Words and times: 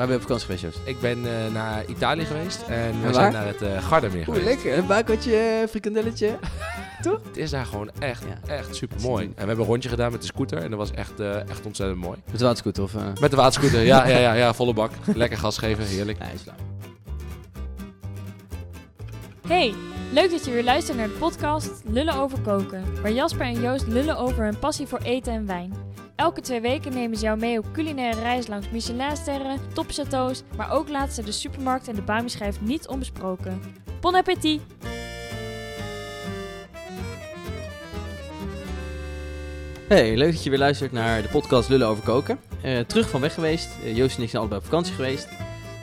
Waar 0.00 0.08
ben 0.08 0.18
je 0.18 0.24
op 0.24 0.28
vakantie 0.30 0.56
geweest, 0.56 0.76
Joost? 0.76 0.88
Ik 0.88 1.00
ben 1.00 1.26
eh, 1.46 1.52
naar 1.52 1.84
Italië 1.86 2.24
geweest 2.24 2.62
en 2.68 3.02
we 3.02 3.12
zijn 3.12 3.32
naar 3.32 3.46
het 3.46 3.62
eh 3.62 3.82
Gardameer 3.82 4.28
Oeh, 4.28 4.38
geweest. 4.38 4.44
lekker. 4.44 4.78
Een 4.78 4.86
bakeltje, 4.86 5.66
frikandelletje. 5.70 6.28
Het 7.28 7.36
is 7.36 7.50
daar 7.50 7.66
gewoon 7.66 7.90
echt, 7.98 8.22
Ja. 8.46 8.54
echt 8.54 8.76
super 8.76 9.00
mooi. 9.00 9.24
En 9.24 9.30
we 9.30 9.36
hebben 9.38 9.58
een 9.58 9.64
rondje 9.70 9.88
gedaan 9.88 10.12
met 10.12 10.20
de 10.20 10.26
scooter 10.26 10.58
en 10.58 10.70
dat 10.70 10.78
was 10.78 10.90
echt, 10.90 11.20
eh, 11.20 11.48
echt 11.48 11.66
ontzettend 11.66 12.00
mooi. 12.00 12.18
Met 12.30 12.38
de 12.38 12.44
waterscooter 12.44 12.82
of... 12.82 12.94
eh? 12.94 13.02
Met 13.20 13.30
de 13.30 13.36
waterscooter, 13.36 13.80
ja, 13.82 14.06
ja, 14.06 14.18
ja, 14.18 14.32
ja, 14.34 14.54
volle 14.60 14.72
bak. 14.72 14.90
Lekker 15.14 15.38
gas 15.38 15.58
geven, 15.58 15.84
heerlijk. 15.84 16.18
Is 16.34 16.42
klaar. 16.42 16.56
Hey, 19.48 19.74
leuk 20.12 20.30
dat 20.30 20.44
je 20.44 20.50
weer 20.50 20.64
luistert 20.64 20.96
naar 20.98 21.06
de 21.08 21.14
podcast 21.18 21.70
Lullen 21.84 22.14
over 22.14 22.40
koken, 22.40 22.84
waar 23.02 23.12
Jasper 23.12 23.46
en 23.46 23.60
Joost 23.60 23.86
lullen 23.86 24.16
over 24.16 24.44
hun 24.44 24.58
passie 24.58 24.86
voor 24.86 24.98
eten 25.02 25.32
en 25.32 25.46
wijn. 25.46 25.72
Elke 26.20 26.40
twee 26.40 26.60
weken 26.60 26.92
nemen 26.92 27.16
ze 27.16 27.24
jou 27.24 27.38
mee 27.38 27.58
op 27.58 27.66
culinaire 27.72 28.20
reis 28.20 28.46
langs 28.46 28.70
Michelinsterren, 28.70 29.58
topchateaus, 29.72 30.42
maar 30.56 30.72
ook 30.72 30.88
laten 30.88 31.14
ze 31.14 31.22
de 31.22 31.32
supermarkt 31.32 31.88
en 31.88 31.94
de 31.94 32.02
Bami-schijf 32.02 32.60
niet 32.60 32.88
onbesproken. 32.88 33.60
Bon 34.00 34.14
appétit! 34.14 34.60
Hey, 39.88 40.16
leuk 40.16 40.32
dat 40.32 40.42
je 40.42 40.50
weer 40.50 40.58
luistert 40.58 40.92
naar 40.92 41.22
de 41.22 41.28
podcast 41.28 41.68
Lullen 41.68 41.88
over 41.88 42.04
koken. 42.04 42.38
Eh, 42.62 42.78
terug 42.78 43.10
van 43.10 43.20
weg 43.20 43.34
geweest. 43.34 43.68
Eh, 43.84 43.96
Joost 43.96 44.16
en 44.16 44.22
ik 44.22 44.28
zijn 44.28 44.40
allebei 44.40 44.60
op 44.60 44.66
vakantie 44.66 44.94
geweest. 44.94 45.28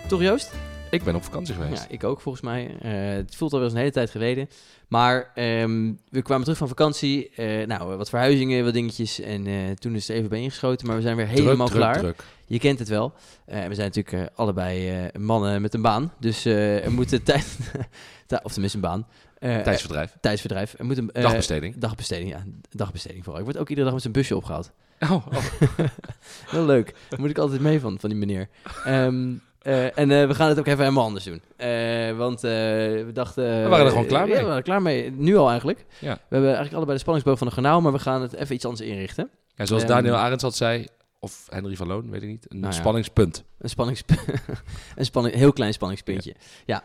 Toch 0.08 0.22
Joost? 0.22 0.54
Ik 0.90 1.04
ben 1.04 1.16
op 1.16 1.24
vakantie 1.24 1.54
geweest. 1.54 1.82
Ja, 1.82 1.90
ik 1.90 2.04
ook 2.04 2.22
volgens 2.22 2.44
mij. 2.44 2.78
Eh, 2.82 2.92
het 3.16 3.36
voelt 3.36 3.52
alweer 3.52 3.68
als 3.68 3.76
een 3.76 3.82
hele 3.82 3.94
tijd 3.94 4.10
geleden. 4.10 4.50
Maar 4.88 5.32
ehm, 5.36 5.94
we 6.10 6.22
kwamen 6.22 6.44
terug 6.44 6.58
van 6.58 6.68
vakantie. 6.68 7.30
Eh, 7.36 7.68
nou, 7.68 7.98
wat 7.98 8.10
verhuizingen, 8.10 8.64
wat 8.64 8.74
dingetjes. 8.74 9.20
En 9.20 9.48
eh, 9.48 9.72
toen 9.72 9.96
is 9.96 10.08
het 10.08 10.18
even 10.18 10.30
bij 10.30 10.42
ingeschoten. 10.42 10.88
Maar 10.88 10.96
we 10.96 11.02
zijn 11.02 11.16
weer 11.16 11.26
Druk, 11.26 11.38
helemaal 11.38 11.68
druk, 11.68 11.80
klaar. 11.80 11.98
druk. 11.98 12.24
Je 12.46 12.60
kent 12.60 12.80
het 12.80 12.88
wel. 12.88 13.14
Eh, 13.46 13.68
we 13.68 13.76
zijn 13.76 13.92
natuurlijk 13.94 14.30
allebei 14.36 15.10
mannen 15.20 15.62
met 15.62 15.74
een 15.74 15.82
baan. 15.82 16.14
Dus 16.20 16.46
er 16.46 16.92
moet 16.92 17.20
tijd... 17.26 17.58
of 18.44 18.52
tenminste 18.52 18.78
een 18.78 18.84
baan. 18.84 19.08
Tijdsverdrijf. 19.40 20.14
tijdsverdrijf. 20.22 20.76
Er 20.78 20.86
moet 20.86 20.98
een... 20.98 21.10
Dagbesteding. 21.14 21.78
Dagbesteding, 21.78 22.30
ja. 22.30 22.44
Dagbesteding 22.70 23.24
vooral. 23.24 23.42
Ik 23.42 23.48
word 23.48 23.58
ook 23.58 23.70
iedere 23.70 23.86
dag 23.86 23.94
met 23.94 24.02
zijn 24.02 24.14
busje 24.14 24.36
opgehaald. 24.36 24.72
Oh, 25.00 25.12
oh. 25.12 25.38
Heel 26.54 26.66
leuk. 26.66 26.94
Daar 27.10 27.20
moet 27.20 27.30
ik 27.30 27.38
altijd 27.38 27.62
mee 27.62 27.80
van, 27.80 28.00
van 28.00 28.10
die 28.10 28.20
meneer. 28.20 28.50
Ehm, 28.86 29.34
eh, 29.62 29.98
en 29.98 30.12
eh, 30.12 30.28
we 30.28 30.36
gaan 30.36 30.50
het 30.50 30.60
ook 30.60 30.66
even 30.68 30.80
helemaal 30.80 31.04
anders 31.04 31.26
doen. 31.26 31.42
Eh, 31.58 32.18
want 32.18 32.42
we 32.42 33.10
dachten... 33.14 33.64
We 33.64 33.68
waren 33.70 33.86
er 33.86 33.92
gewoon 33.92 34.06
klaar 34.06 34.28
mee. 34.28 34.32
Ja, 34.34 34.38
we 34.38 34.44
waren 34.44 34.58
er 34.58 34.64
klaar 34.64 34.82
mee. 34.82 35.12
Nu 35.12 35.38
al 35.38 35.50
eigenlijk. 35.50 35.86
Ja. 36.00 36.14
We 36.14 36.20
hebben 36.30 36.48
eigenlijk 36.48 36.76
allebei 36.76 36.94
de 36.98 37.04
spanningsboog 37.04 37.38
van 37.38 37.48
de 37.48 37.54
garnaal, 37.54 37.82
maar 37.82 37.92
we 37.92 38.00
gaan 38.00 38.22
het 38.22 38.34
even 38.34 38.56
iets 38.56 38.66
anders 38.66 38.90
inrichten. 38.90 39.30
Ja, 39.56 39.66
zoals 39.66 39.84
Ehm, 39.84 39.92
Daniel 39.92 40.16
Arends 40.16 40.44
al 40.44 40.52
zei, 40.52 40.86
of 41.20 41.46
Henry 41.50 41.76
van 41.76 41.88
Loon, 41.88 42.10
weet 42.10 42.22
ik 42.22 42.28
niet. 42.28 42.46
Een 42.48 42.60
Nou 42.60 42.74
ja. 42.74 42.80
spanningspunt. 42.80 43.44
Een 43.60 43.70
spannings... 43.70 44.04
een 44.96 45.06
spanning, 45.06 45.36
heel 45.36 45.54
klein 45.54 45.74
spanningspuntje. 45.74 46.36
Ja, 46.66 46.84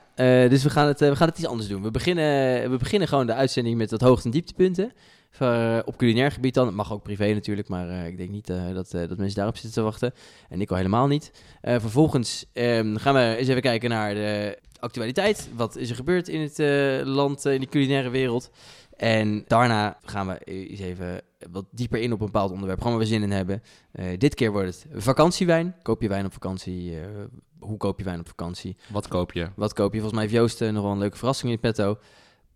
dus 0.48 0.62
we 0.62 0.70
gaan, 0.70 0.86
het, 0.86 1.00
we 1.00 1.16
gaan 1.16 1.28
het 1.28 1.38
iets 1.38 1.46
anders 1.46 1.68
doen. 1.68 1.82
We 1.82 1.90
beginnen, 1.90 2.70
we 2.70 2.76
beginnen 2.76 3.08
gewoon 3.08 3.26
de 3.26 3.34
uitzending 3.34 3.76
met 3.76 3.90
wat 3.90 4.00
hoogte- 4.00 4.24
en 4.24 4.30
dieptepunten. 4.30 4.92
Eh, 5.38 5.78
op 5.84 5.96
culinair 5.96 6.30
gebied 6.30 6.54
dan. 6.54 6.66
Het 6.66 6.74
mag 6.74 6.92
ook 6.92 7.02
privé 7.02 7.32
natuurlijk, 7.32 7.68
maar 7.68 7.88
eh, 7.88 8.06
ik 8.06 8.16
denk 8.16 8.30
niet 8.30 8.50
eh, 8.50 8.74
dat, 8.74 8.90
dat 8.90 9.16
mensen 9.18 9.36
daarop 9.36 9.56
zitten 9.56 9.72
te 9.72 9.82
wachten. 9.82 10.12
En 10.48 10.60
ik 10.60 10.70
al 10.70 10.76
helemaal 10.76 11.06
niet. 11.06 11.32
Vervolgens 11.62 12.46
ehm, 12.52 12.96
gaan 12.96 13.14
we 13.14 13.36
eens 13.38 13.48
even 13.48 13.62
kijken 13.62 13.90
naar 13.90 14.14
de 14.14 14.58
actualiteit. 14.80 15.48
Wat 15.54 15.76
is 15.76 15.90
er 15.90 15.96
gebeurd 15.96 16.28
in 16.28 16.40
het 16.40 16.58
land, 17.06 17.44
in 17.44 17.60
de 17.60 17.68
culinaire 17.68 18.10
wereld? 18.10 18.50
En 18.96 19.44
daarna 19.46 19.98
gaan 20.04 20.26
we 20.26 20.38
eens 20.44 20.80
even 20.80 21.20
wat 21.50 21.64
dieper 21.70 22.00
in 22.00 22.12
op 22.12 22.20
een 22.20 22.26
bepaald 22.26 22.50
onderwerp. 22.50 22.78
Gewoon 22.78 22.96
waar 22.96 23.02
we 23.02 23.08
zin 23.08 23.22
in 23.22 23.30
hebben. 23.30 23.62
Dit 24.18 24.34
keer 24.34 24.52
wordt 24.52 24.66
het 24.66 25.02
vakantiewijn. 25.02 25.74
Koop 25.82 26.02
je 26.02 26.08
wijn 26.08 26.24
op 26.24 26.32
vakantie? 26.32 26.98
Hoe 27.58 27.76
koop 27.76 27.98
je 27.98 28.04
wijn 28.04 28.20
op 28.20 28.28
vakantie? 28.28 28.76
Wat 28.88 29.08
koop 29.08 29.32
je? 29.32 29.48
Wat 29.56 29.72
koop 29.72 29.92
je? 29.92 30.00
Volgens 30.00 30.20
mij 30.20 30.22
heeft 30.22 30.34
Joost 30.34 30.60
nog 30.72 30.82
wel 30.82 30.92
een 30.92 30.98
leuke 30.98 31.16
verrassing 31.16 31.52
in 31.52 31.60
petto. 31.60 31.98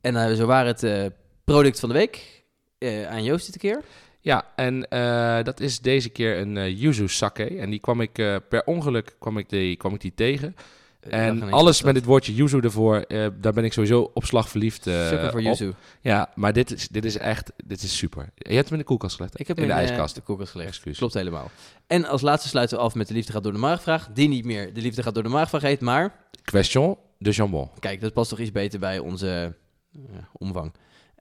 En 0.00 0.16
eh, 0.16 0.34
zo 0.34 0.46
waren 0.46 0.74
het 0.77 1.12
product 1.45 1.80
van 1.80 1.89
de 1.89 1.95
week. 1.95 2.45
Eh, 2.79 3.07
aan 3.07 3.25
Joost 3.25 3.47
dit 3.47 3.59
keer. 3.59 3.83
Ja, 4.20 4.45
en 4.57 4.89
eh, 4.89 5.45
dat 5.45 5.61
is 5.61 5.81
deze 5.81 6.09
keer 6.09 6.39
een 6.39 6.57
eh 6.57 6.81
yuzu 6.81 7.09
sake. 7.09 7.45
En 7.45 7.70
die 7.70 7.79
kwam 7.79 8.01
ik 8.01 8.13
per 8.48 8.63
ongeluk 8.64 9.17
kwam 9.19 9.39
ik 9.39 9.48
die, 9.48 9.77
kwam 9.77 9.95
ik 9.95 10.01
die 10.01 10.14
tegen. 10.14 10.57
En 11.01 11.53
alles 11.53 11.83
met 11.83 11.95
dit 11.95 12.05
woordje 12.05 12.35
yuzu 12.35 12.61
ervoor, 12.61 13.05
daar 13.41 13.53
ben 13.53 13.64
ik 13.64 13.73
sowieso 13.73 14.11
op 14.14 14.25
slag 14.25 14.48
verliefd 14.48 14.83
Sukker 14.83 15.31
voor 15.31 15.41
op. 15.41 15.47
Yuzu. 15.47 15.73
Ja, 16.01 16.31
maar 16.35 16.53
dit 16.53 16.73
is, 16.73 16.89
dit 16.89 17.05
is 17.05 17.19
echt, 17.19 17.53
dit 17.64 17.83
is 17.83 17.97
super. 17.97 18.31
Je 18.35 18.55
hebt 18.55 18.64
hem 18.64 18.73
in 18.73 18.79
de 18.79 18.89
koelkast 18.89 19.17
gelegd? 19.17 19.41
Ik 19.41 19.48
heb 19.48 19.58
in 19.58 19.67
de 19.67 19.73
hem, 19.73 19.81
ijskast. 19.81 20.14
de 20.14 20.20
koelkast 20.20 20.51
gelegd. 20.51 20.69
Excuus. 20.69 20.98
Klopt 20.98 21.14
helemaal. 21.14 21.51
En 21.87 22.05
als 22.05 22.23
laatste 22.23 22.48
sluiten 22.48 22.77
we 22.77 22.83
af 22.83 22.95
met 22.95 23.08
de 23.08 23.14
liefde 23.14 23.33
gaat 23.33 23.43
door 23.43 23.53
de 23.53 23.58
maagvraag. 23.58 24.08
Die 24.13 24.29
niet 24.29 24.45
meer 24.45 24.75
de 24.75 24.81
liefde 24.81 25.03
gaat 25.03 25.14
door 25.14 25.23
de 25.23 25.29
maagvraag 25.29 25.63
heet, 25.63 25.81
maar... 25.81 26.14
Question 26.43 26.97
de 27.19 27.31
jambon. 27.31 27.70
Kijk, 27.79 28.01
dat 28.01 28.13
past 28.13 28.31
toch 28.31 28.39
iets 28.39 28.53
beter 28.53 28.79
bij 28.79 28.98
onze 28.98 29.55
eh, 29.93 30.01
omvang. 30.33 30.73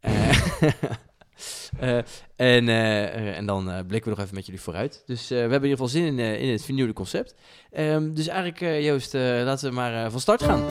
Eh, 1.79 1.97
en, 2.35 2.69
eh, 2.69 3.03
eh, 3.03 3.37
en 3.37 3.45
dan 3.45 3.63
blikken 3.87 4.09
we 4.09 4.15
nog 4.15 4.19
even 4.19 4.35
met 4.35 4.45
jullie 4.45 4.61
vooruit. 4.61 5.03
Dus 5.05 5.27
we 5.27 5.35
hebben 5.35 5.57
in 5.57 5.69
ieder 5.69 5.85
geval 5.85 6.01
zin 6.01 6.19
in, 6.19 6.39
in 6.39 6.51
het 6.51 6.63
vernieuwde 6.63 6.93
concept. 6.93 7.35
Ehm, 7.71 8.13
dus 8.13 8.27
eigenlijk, 8.27 8.83
Joost, 8.83 9.13
laten 9.13 9.69
we 9.69 9.75
maar 9.75 10.11
van 10.11 10.19
start 10.19 10.43
gaan. 10.43 10.63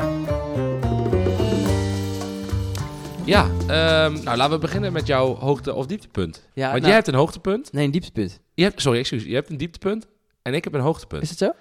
Ja, 3.25 3.51
ehm, 3.67 4.23
nou 4.23 4.37
laten 4.37 4.51
we 4.51 4.59
beginnen 4.59 4.93
met 4.93 5.07
jouw 5.07 5.35
hoogte- 5.35 5.75
of 5.75 5.87
dieptepunt. 5.87 6.49
Ja, 6.53 6.63
Want 6.63 6.75
nou, 6.75 6.87
jij 6.87 6.95
hebt 6.95 7.09
een 7.09 7.15
hoogtepunt. 7.15 7.73
Nee, 7.73 7.85
een 7.85 7.91
dieptepunt. 7.91 8.41
Je 8.55 8.63
hebt, 8.63 8.81
sorry, 8.81 8.99
excuus. 8.99 9.25
Je 9.25 9.35
hebt 9.35 9.51
een 9.51 9.57
dieptepunt 9.57 10.07
en 10.43 10.55
ik 10.55 10.65
heb 10.65 10.75
een 10.75 10.81
hoogtepunt. 10.81 11.23
Is 11.23 11.31
het 11.31 11.39
zo? 11.39 11.53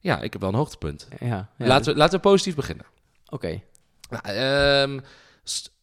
Ja, 0.00 0.20
ik 0.20 0.32
heb 0.32 0.40
wel 0.40 0.50
een 0.50 0.56
hoogtepunt. 0.56 1.08
Ja. 1.20 1.48
ja 1.56 1.66
laten, 1.66 1.92
we, 1.92 1.98
laten 1.98 2.14
we 2.14 2.28
positief 2.28 2.54
beginnen. 2.54 2.86
Oké. 3.28 3.60
Nou, 4.10 4.22
ehm, 4.24 5.00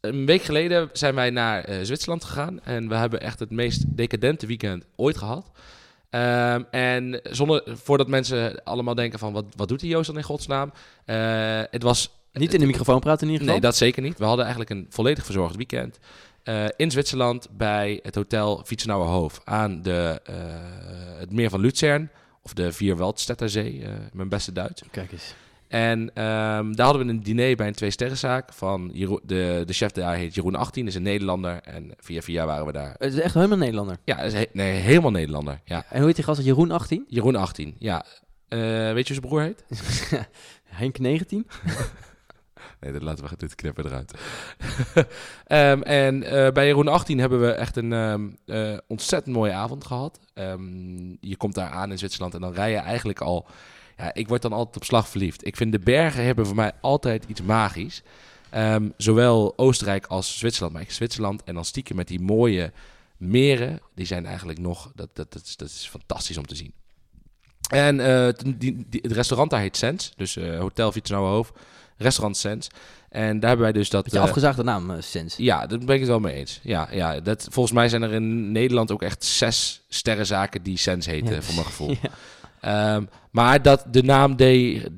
een 0.02 0.26
week 0.26 0.42
geleden 0.42 0.90
zijn 0.94 1.16
wij 1.16 1.30
naar 1.30 1.64
eh, 1.64 1.78
Zwitserland 1.82 2.24
gegaan. 2.24 2.60
En 2.64 2.88
we 2.88 2.96
hebben 2.96 3.22
echt 3.22 3.40
het 3.40 3.52
meest 3.52 3.84
decadente 3.88 4.46
weekend 4.48 4.86
ooit 4.96 5.18
gehad. 5.18 5.52
Ehm, 6.10 6.64
en 6.72 7.20
zonder, 7.24 7.64
voordat 7.66 8.08
mensen 8.08 8.64
allemaal 8.64 8.96
denken 8.96 9.20
van, 9.20 9.34
wat, 9.34 9.46
wat 9.56 9.68
doet 9.68 9.80
die 9.80 9.90
Joost 9.90 10.08
dan 10.08 10.18
in 10.18 10.24
godsnaam? 10.24 10.72
Eh, 11.06 11.62
het 11.72 11.84
was... 11.84 12.16
Niet 12.32 12.54
in 12.54 12.60
de 12.60 12.66
microfoon 12.66 13.00
praten 13.00 13.28
in 13.28 13.34
ieder 13.34 13.40
geval. 13.48 13.62
Nee, 13.62 13.70
dat 13.70 13.78
zeker 13.78 14.02
niet. 14.02 14.18
We 14.18 14.26
hadden 14.26 14.46
eigenlijk 14.46 14.74
een 14.76 14.86
volledig 14.90 15.26
verzorgd 15.26 15.56
weekend. 15.56 16.00
eh, 16.44 16.66
in 16.76 16.92
Zwitserland 16.92 17.48
bij 17.52 18.00
het 18.04 18.16
hotel 18.16 18.62
Fietsenauer 18.66 19.08
Hoofd 19.08 19.42
aan 19.46 19.82
de, 19.82 20.22
het 21.20 21.32
meer 21.32 21.50
van 21.50 21.60
Luzern. 21.60 22.12
Of 22.42 22.54
de 22.54 22.72
Vierwaldstätterzee, 22.72 23.84
mijn 24.14 24.30
beste 24.30 24.52
Duits. 24.52 24.82
Kijk 24.92 25.12
eens. 25.12 25.34
En 25.68 26.12
ehm, 26.14 26.72
daar 26.74 26.86
hadden 26.86 27.06
we 27.06 27.12
een 27.12 27.24
diner 27.24 27.56
bij 27.56 27.68
een 27.68 27.74
twee-sterrenzaak 27.74 28.54
van 28.54 28.90
Jeroen, 28.94 29.20
de, 29.24 29.64
de 29.66 29.74
chef 29.74 29.92
daar 29.92 30.16
heet 30.16 30.36
Jeroen 30.36 30.56
18, 30.56 30.88
is 30.88 30.96
een 30.96 31.02
Nederlander. 31.02 31.60
En 31.64 31.92
via 31.98 32.22
via 32.22 32.46
waren 32.46 32.66
we 32.66 32.72
daar. 32.72 32.96
Het 32.98 33.14
is 33.14 33.20
echt 33.20 33.34
helemaal 33.34 33.58
Nederlander. 33.58 33.98
Ja, 34.04 34.20
is 34.20 34.34
he- 34.34 34.46
nee, 34.54 34.72
helemaal 34.80 35.12
Nederlander. 35.12 35.62
Ja, 35.66 35.86
En 35.90 35.98
hoe 35.98 36.06
heet 36.06 36.16
die 36.16 36.24
gast? 36.26 36.44
Jeroen 36.44 36.72
18? 36.72 37.06
Jeroen 37.08 37.36
18. 37.36 37.76
Ja. 37.80 38.06
Eh, 38.48 38.60
weet 38.94 39.08
je 39.08 39.14
hoe 39.14 39.22
zijn 39.22 39.22
broer 39.22 39.42
heet? 39.42 39.66
Henk 40.64 41.00
19? 41.00 41.48
Nee, 42.80 42.92
dat 42.92 43.02
laten 43.02 43.24
we 43.30 43.36
dit 43.38 43.56
knippen 43.56 43.86
eruit. 43.86 44.14
Ehm, 45.46 45.82
en 45.82 46.24
eh, 46.24 46.52
bij 46.52 46.66
Jeroen 46.66 46.88
18 46.88 47.20
hebben 47.20 47.42
we 47.42 47.52
echt 47.52 47.76
een 47.76 47.94
ehm, 47.94 48.28
eh, 48.46 48.78
ontzettend 48.88 49.36
mooie 49.36 49.52
avond 49.52 49.86
gehad. 49.86 50.20
Je 51.20 51.36
komt 51.38 51.54
daar 51.56 51.70
aan 51.70 51.92
in 51.92 51.98
Zwitserland 51.98 52.34
en 52.34 52.42
dan 52.42 52.54
rij 52.54 52.72
je 52.72 52.78
eigenlijk 52.78 53.22
al... 53.22 53.48
Ja, 53.98 54.14
ik 54.14 54.28
word 54.28 54.42
dan 54.42 54.54
altijd 54.54 54.76
op 54.76 54.84
slag 54.84 55.10
verliefd. 55.10 55.46
Ik 55.48 55.56
vind 55.56 55.72
de 55.72 55.80
bergen 55.80 56.24
hebben 56.24 56.46
voor 56.46 56.56
mij 56.56 56.72
altijd 56.82 57.24
iets 57.28 57.42
magisch. 57.42 58.02
Ehm, 58.50 58.90
zowel 58.98 59.54
Oostenrijk 59.56 60.06
als 60.06 60.38
Zwitserland. 60.38 60.74
Maar 60.74 60.86
Zwitserland 60.88 61.44
en 61.44 61.54
dan 61.54 61.66
stiekem 61.66 61.96
met 61.96 62.08
die 62.08 62.20
mooie 62.20 62.72
meren. 63.18 63.80
Die 63.96 64.06
zijn 64.06 64.26
eigenlijk 64.26 64.60
nog... 64.60 64.92
Dat, 64.96 65.10
dat, 65.14 65.34
dat, 65.34 65.42
is, 65.46 65.56
dat 65.58 65.68
is 65.68 65.88
fantastisch 65.92 66.38
om 66.38 66.46
te 66.48 66.56
zien. 66.56 66.74
En 67.70 68.00
eh, 68.00 68.28
toen- 68.28 68.56
die, 68.58 68.86
die, 68.90 69.02
het 69.02 69.12
restaurant 69.12 69.50
daar 69.52 69.60
heet 69.60 69.78
Sens. 69.78 70.12
Dus 70.16 70.36
eh, 70.36 70.60
Hotel 70.60 70.92
Fietsenauer 70.92 71.30
Hoofd. 71.30 71.54
Restaurant 71.98 72.38
Sens. 72.38 72.68
En 73.10 73.40
daar 73.40 73.50
hebben 73.50 73.68
wij 73.72 73.72
dus 73.80 73.90
dat... 73.90 74.04
Beetje 74.04 74.20
eh, 74.20 74.24
afgezaagde 74.26 74.64
naam, 74.64 74.92
eh, 74.92 75.02
Sens. 75.02 75.36
ja, 75.38 75.68
daar 75.68 75.80
ben 75.80 75.94
ik 75.96 76.00
het 76.00 76.10
wel 76.10 76.20
mee 76.20 76.34
eens. 76.36 76.60
Ja, 76.64 76.88
ja 76.92 77.20
dat, 77.20 77.48
volgens 77.52 77.76
mij 77.76 77.90
zijn 77.90 78.02
er 78.02 78.14
in 78.14 78.52
Nederland 78.52 78.92
ook 78.92 79.02
echt 79.02 79.24
zes 79.24 79.82
sterrenzaken 79.90 80.64
die 80.64 80.78
Sens 80.78 81.06
heten, 81.06 81.34
Ja. 81.36 81.42
voor 81.42 81.54
mijn 81.54 81.66
gevoel. 81.66 81.90
Ja. 82.02 82.10
Ehm, 82.60 83.06
maar 83.32 83.62
dat, 83.62 83.86
de 83.92 84.04
naam 84.04 84.36
deed, 84.36 84.90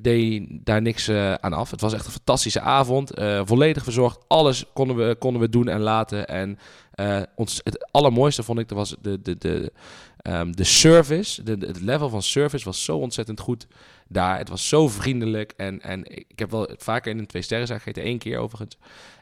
daar 0.50 0.82
niks 0.82 1.08
eh, 1.08 1.34
aan 1.34 1.54
af. 1.54 1.72
Het 1.72 1.82
was 1.82 1.94
echt 1.94 2.06
een 2.06 2.12
fantastische 2.12 2.62
avond. 2.62 3.14
eh, 3.14 3.42
volledig 3.46 3.84
verzorgd. 3.84 4.20
Alles 4.28 4.66
konden 4.74 4.96
we, 4.96 5.16
konden 5.16 5.42
we 5.42 5.50
doen 5.50 5.68
en 5.68 5.80
laten. 5.80 6.28
En 6.28 6.60
eh, 6.92 7.22
ons, 7.36 7.62
het 7.64 7.92
allermooiste 7.92 8.44
vond 8.44 8.60
ik, 8.60 8.68
dat 8.68 8.78
was 8.78 8.96
de, 9.02 9.22
de, 9.22 9.38
de, 9.38 9.74
ehm, 10.18 10.52
de 10.52 10.64
service. 10.64 11.44
De, 11.44 11.52
het 11.52 11.82
level 11.82 12.10
van 12.10 12.22
service 12.22 12.66
was 12.66 12.84
zo 12.84 12.98
ontzettend 12.98 13.40
goed 13.40 13.68
daar. 14.08 14.38
Het 14.38 14.50
was 14.50 14.68
zo 14.68 14.88
vriendelijk. 14.88 15.54
En, 15.58 15.82
en 15.82 16.04
ik 16.06 16.40
heb 16.40 16.52
wel 16.52 16.70
vaker 16.78 17.12
in 17.12 17.18
een 17.18 17.28
twee 17.28 17.42
sterren 17.42 17.68
gegeten. 17.68 18.04
één 18.04 18.18
keer 18.18 18.38
overigens. 18.38 18.78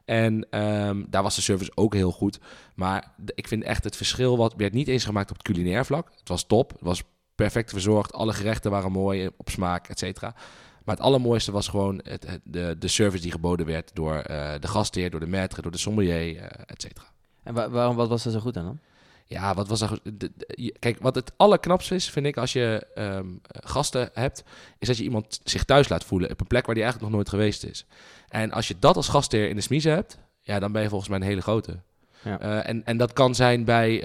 En 0.06 0.48
ehm, 0.50 1.04
daar 1.10 1.24
was 1.24 1.36
de 1.36 1.42
service 1.42 1.72
ook 1.75 1.94
heel 1.94 2.12
goed. 2.12 2.39
Maar 2.75 3.13
ik 3.36 3.48
vind 3.48 3.63
echt 3.63 3.84
het 3.84 3.95
verschil 3.95 4.38
wat 4.38 4.54
werd 4.57 4.74
niet 4.74 4.88
eens 4.88 5.06
gemaakt 5.06 5.30
op 5.30 5.38
het 5.38 5.45
culinair 5.45 5.86
vlak. 5.86 6.12
Het 6.19 6.30
was 6.30 6.44
top. 6.44 6.72
Het 6.72 6.81
was 6.81 7.04
perfect 7.38 7.69
verzorgd. 7.72 8.13
Alle 8.13 8.34
gerechten 8.34 8.72
waren 8.72 8.92
mooi 8.92 9.30
op 9.38 9.50
smaak, 9.50 9.88
et 9.88 10.00
cetera. 10.00 10.34
Maar 10.86 10.95
het 10.95 11.04
allermooiste 11.06 11.51
was 11.51 11.68
gewoon 11.68 12.00
het, 12.04 12.28
het- 12.28 12.42
de, 12.44 12.75
de 12.80 12.88
service 12.88 13.22
die 13.24 13.31
geboden 13.31 13.66
werd 13.66 13.92
door 13.94 14.16
eh, 14.16 14.51
de 14.60 14.68
gastheer, 14.68 15.10
door 15.10 15.19
de 15.19 15.25
maître, 15.48 15.62
door 15.62 15.72
de 15.72 15.78
sommelier, 15.78 16.38
eh 16.38 16.44
et 16.66 16.81
cetera. 16.81 17.06
En 17.44 17.54
wa- 17.54 17.69
waarom, 17.69 17.95
wat 17.95 18.10
was 18.10 18.25
er 18.25 18.31
zo 18.31 18.39
goed 18.39 18.57
aan 18.57 18.66
dan? 18.66 18.80
Ja, 19.25 19.54
wat 19.54 19.68
was 19.68 19.81
er? 19.81 20.00
de- 20.04 20.31
de- 20.36 20.75
Kijk, 20.80 20.98
wat 21.01 21.16
het 21.16 21.31
allerknapste 21.38 21.95
is, 21.95 22.10
vind 22.10 22.25
ik, 22.25 22.38
als 22.38 22.54
je 22.54 22.88
ehm, 22.95 23.28
gasten 23.50 24.10
hebt, 24.13 24.44
is 24.80 24.88
dat 24.88 24.98
je 24.98 25.04
iemand 25.04 25.39
zich 25.44 25.63
thuis 25.63 25.89
laat 25.89 26.04
voelen 26.04 26.31
op 26.31 26.39
een 26.42 26.48
plek 26.48 26.66
waar 26.66 26.75
die 26.75 26.84
eigenlijk 26.84 27.12
nog 27.13 27.22
nooit 27.22 27.34
geweest 27.34 27.63
is. 27.63 27.86
En 28.30 28.51
als 28.51 28.68
je 28.68 28.75
dat 28.80 28.95
als 28.95 29.07
gastheer 29.07 29.50
in 29.50 29.56
de 29.56 29.62
smiezen 29.62 29.92
hebt, 29.92 30.18
ja, 30.42 30.60
dan 30.60 30.72
ben 30.72 30.81
je 30.81 30.89
volgens 30.89 31.10
mij 31.10 31.19
een 31.19 31.25
hele 31.25 31.42
grote. 31.42 31.80
Ja. 32.24 32.39
Eh, 32.39 32.69
en, 32.69 32.86
en 32.86 32.98
dat 32.98 33.13
kan 33.13 33.36
zijn 33.36 33.63
bij, 33.63 34.00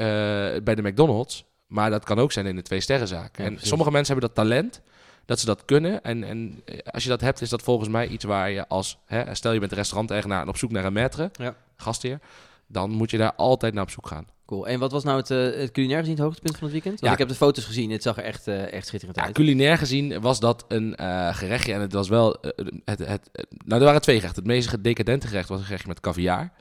bij 0.65 0.75
de 0.75 0.83
McDonald's, 0.83 1.45
maar 1.73 1.91
dat 1.91 2.05
kan 2.05 2.19
ook 2.19 2.33
zijn 2.33 2.47
in 2.47 2.57
de 2.57 2.63
twee 2.63 2.81
sterrenzaak. 2.81 3.37
Ja, 3.39 3.45
en 3.45 3.51
precies. 3.51 3.69
sommige 3.69 3.91
mensen 3.91 4.13
hebben 4.13 4.35
dat 4.35 4.45
talent, 4.47 4.81
dat 5.27 5.41
ze 5.41 5.47
dat 5.47 5.65
kunnen. 5.65 6.03
En, 6.03 6.25
en 6.25 6.63
als 6.91 7.03
je 7.03 7.09
dat 7.09 7.21
hebt, 7.21 7.41
is 7.41 7.49
dat 7.49 7.63
volgens 7.63 7.89
mij 7.89 8.07
iets 8.07 8.25
waar 8.25 8.51
je 8.51 8.69
als, 8.69 8.99
hè, 9.07 9.35
stel 9.35 9.53
je 9.53 9.61
bent 9.61 9.73
restauranteigenaar 9.73 10.43
en 10.43 10.49
op 10.49 10.57
zoek 10.57 10.71
naar 10.71 10.85
een 10.85 10.95
maître, 11.11 11.31
Ja. 11.33 11.55
gastheer, 11.77 12.19
dan 12.67 12.91
moet 12.91 13.11
je 13.11 13.19
daar 13.19 13.35
altijd 13.35 13.75
naar 13.75 13.83
op 13.83 13.91
zoek 13.91 14.07
gaan. 14.07 14.27
Cool. 14.47 14.69
En 14.69 14.79
wat 14.79 14.93
was 14.93 15.05
nou 15.05 15.17
het, 15.19 15.31
eh, 15.31 15.39
het 15.61 15.71
culinair 15.73 15.99
gezien 15.99 16.15
het 16.15 16.23
hoogtepunt 16.25 16.55
van 16.55 16.63
het 16.63 16.73
weekend? 16.73 16.95
Want 16.95 17.07
Ja. 17.07 17.13
ik 17.13 17.19
heb 17.19 17.29
de 17.29 17.35
foto's 17.45 17.65
gezien. 17.65 17.91
Het 17.91 18.03
zag 18.03 18.17
er 18.17 18.25
echt, 18.25 18.47
eh, 18.49 18.73
echt 18.73 18.87
schitterend 18.87 19.19
Ja, 19.19 19.25
uit. 19.25 19.35
culinair 19.35 19.79
gezien 19.79 20.21
was 20.21 20.41
dat 20.41 20.65
een 20.69 20.97
eh, 20.97 21.35
gerechtje. 21.35 21.73
En 21.73 21.81
het 21.81 21.93
was 21.93 22.09
wel. 22.09 22.37
het, 22.85 22.99
het, 22.99 23.31
nou, 23.65 23.81
er 23.81 23.87
waren 23.87 24.01
twee 24.01 24.17
gerechten. 24.17 24.43
Het 24.43 24.53
meest 24.53 24.85
decadente 24.85 25.27
gerecht 25.27 25.49
was 25.49 25.59
een 25.59 25.65
gerechtje 25.65 25.89
met 25.89 26.01
caviar, 26.01 26.53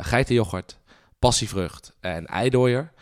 geitenyoghurt, 0.00 0.78
passievrucht 1.18 1.92
en 2.00 2.26
eidooier. 2.26 2.92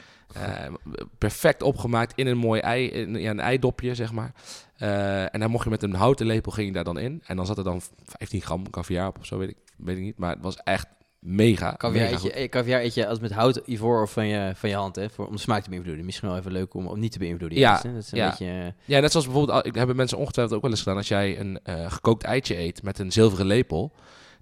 Eh, 0.42 0.72
perfect 1.18 1.62
opgemaakt 1.62 2.12
in 2.16 2.26
een 2.26 2.38
mooi 2.38 2.60
ei, 2.60 2.88
in, 2.88 3.14
ja, 3.14 3.30
een 3.30 3.40
eidopje, 3.40 3.94
zeg 3.94 4.12
maar. 4.12 4.32
Eh, 4.76 5.34
en 5.34 5.40
dan 5.40 5.50
mocht 5.50 5.64
je 5.64 5.70
met 5.70 5.82
een 5.82 5.94
houten 5.94 6.26
lepel 6.26 6.52
ging 6.52 6.66
je 6.66 6.72
daar 6.72 6.84
dan 6.84 6.98
in. 6.98 7.22
En 7.26 7.36
dan 7.36 7.46
zat 7.46 7.58
er 7.58 7.64
dan 7.64 7.80
15 8.04 8.42
gram 8.42 8.70
caviar 8.70 9.08
op 9.08 9.18
of 9.18 9.26
zo, 9.26 9.38
weet 9.38 9.48
ik, 9.48 9.56
weet 9.76 9.96
ik 9.96 10.02
niet. 10.02 10.18
Maar 10.18 10.30
het 10.30 10.42
was 10.42 10.56
echt 10.56 10.86
mega, 11.18 11.74
Caviar 11.76 12.04
mega 12.04 12.14
eet, 12.14 12.22
je, 12.22 12.32
eh, 12.32 12.48
caviar 12.48 12.80
eet 12.80 12.94
je 12.94 13.06
als 13.06 13.20
met 13.20 13.32
hout, 13.32 13.62
ivoor 13.66 14.02
of 14.02 14.12
van 14.12 14.26
je, 14.26 14.52
van 14.54 14.68
je 14.68 14.74
hand, 14.74 14.96
hè? 14.96 15.10
Voor, 15.10 15.26
om 15.26 15.32
de 15.32 15.40
smaak 15.40 15.62
te 15.62 15.70
beïnvloeden. 15.70 16.04
Misschien 16.04 16.28
wel 16.28 16.38
even 16.38 16.52
leuk 16.52 16.74
om, 16.74 16.86
om 16.86 16.98
niet 16.98 17.12
te 17.12 17.18
beïnvloeden. 17.18 17.58
Ja? 17.58 17.80
Dat 17.82 17.94
is 17.94 18.12
een 18.12 18.18
ja. 18.18 18.28
beetje... 18.28 18.74
Ja, 18.84 19.00
net 19.00 19.10
zoals 19.10 19.26
bijvoorbeeld, 19.26 19.76
hebben 19.76 19.96
mensen 19.96 20.18
ongetwijfeld 20.18 20.56
ook 20.56 20.62
wel 20.62 20.70
eens 20.70 20.82
gedaan. 20.82 20.96
Als 20.96 21.08
jij 21.08 21.40
een 21.40 21.60
gekookt 21.90 22.22
eitje 22.22 22.58
eet 22.58 22.82
met 22.82 22.98
een 22.98 23.12
zilveren 23.12 23.46
lepel, 23.46 23.92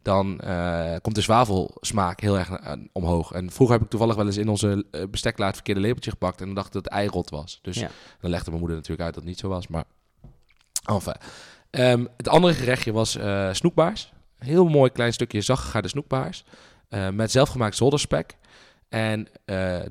dan 0.05 0.41
eh, 0.41 0.95
komt 1.03 1.15
de 1.15 1.21
zwavelsmaak 1.21 2.21
heel 2.21 2.39
erg 2.39 2.51
eh, 2.51 2.73
omhoog. 2.93 3.33
En 3.33 3.51
vroeger 3.51 3.77
heb 3.77 3.85
ik 3.85 3.91
toevallig 3.91 4.17
wel 4.17 4.27
eens 4.27 4.37
in 4.37 4.49
onze 4.49 4.87
eh, 4.91 5.03
besteklaar 5.11 5.47
het 5.47 5.57
verkeerde 5.57 5.81
lepeltje 5.81 6.11
gepakt 6.11 6.41
en 6.41 6.47
dan 6.47 6.55
dacht 6.55 6.73
dat 6.73 6.85
het 6.85 6.93
ei 6.93 7.09
rot 7.09 7.31
was. 7.31 7.59
Dus 7.63 7.77
Ja. 7.77 7.89
dan 8.21 8.31
legde 8.31 8.47
mijn 8.47 8.59
moeder 8.61 8.77
natuurlijk 8.77 9.05
uit 9.05 9.15
dat 9.15 9.23
het 9.23 9.33
niet 9.33 9.41
zo 9.41 9.49
was. 9.49 9.67
Maar 9.69 9.85
enfin. 10.85 11.15
Ehm, 11.71 12.05
het 12.17 12.29
andere 12.29 12.55
gerechtje 12.55 12.93
was 12.93 13.17
eh, 13.17 13.53
snoekbaars. 13.53 14.13
Heel 14.39 14.69
mooi 14.69 14.91
klein 14.91 15.13
stukje 15.13 15.41
zachtgegaarde 15.41 15.89
snoekbaars. 15.89 16.45
met 17.13 17.31
zelfgemaakt 17.31 17.77
zolderspek. 17.77 18.37
En 18.89 19.29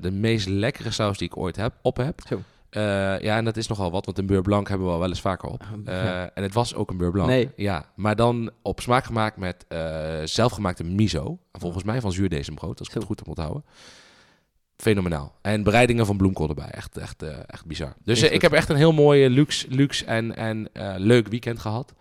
de 0.00 0.10
meest 0.12 0.48
lekkere 0.48 0.90
saus 0.90 1.18
die 1.18 1.26
ik 1.26 1.36
ooit 1.36 1.56
heb, 1.56 1.74
op 1.82 1.96
heb. 1.96 2.20
Zo. 2.28 2.40
Eh, 2.74 2.82
ja, 3.20 3.36
en 3.36 3.44
dat 3.44 3.56
is 3.56 3.66
nogal 3.66 3.90
wat, 3.90 4.04
want 4.04 4.18
een 4.18 4.26
beurre 4.26 4.42
blanc 4.42 4.68
hebben 4.68 4.86
we 4.86 4.92
al 4.92 4.98
wel 4.98 5.08
eens 5.08 5.20
vaker 5.20 5.48
op. 5.48 5.62
Eh, 5.84 5.94
Ja. 6.04 6.30
En 6.34 6.42
het 6.42 6.54
was 6.54 6.74
ook 6.74 6.90
een 6.90 6.96
beurre 6.96 7.12
blanc. 7.12 7.28
Nee. 7.28 7.50
Ja, 7.56 7.84
maar 7.96 8.16
dan 8.16 8.50
op 8.62 8.80
smaak 8.80 9.04
gemaakt 9.04 9.36
met 9.36 9.64
eh, 9.68 10.20
zelfgemaakte 10.24 10.84
miso. 10.84 11.38
Volgens 11.52 11.84
mij 11.84 12.00
van 12.00 12.12
zuurdesembrood, 12.12 12.78
als 12.78 12.86
ik 12.88 12.92
Zo. 12.92 12.98
het 12.98 13.08
goed 13.08 13.18
heb 13.18 13.28
onthouden. 13.28 13.64
Fenomenaal. 14.76 15.34
En 15.42 15.62
bereidingen 15.62 16.06
van 16.06 16.16
bloemkool 16.16 16.48
erbij. 16.48 16.68
Echt, 16.70 16.98
echt, 16.98 17.22
eh, 17.22 17.36
echt 17.46 17.66
bizar. 17.66 17.94
Dus 18.04 18.22
eh, 18.22 18.32
ik 18.32 18.42
heb 18.42 18.52
echt 18.52 18.68
een 18.68 18.76
heel 18.76 18.92
mooi 18.92 19.24
eh, 19.24 19.30
luxe, 19.30 19.66
luxe 19.70 20.04
en, 20.04 20.36
en 20.36 20.68
eh, 20.72 20.94
leuk 20.96 21.28
weekend 21.28 21.58
gehad. 21.58 21.94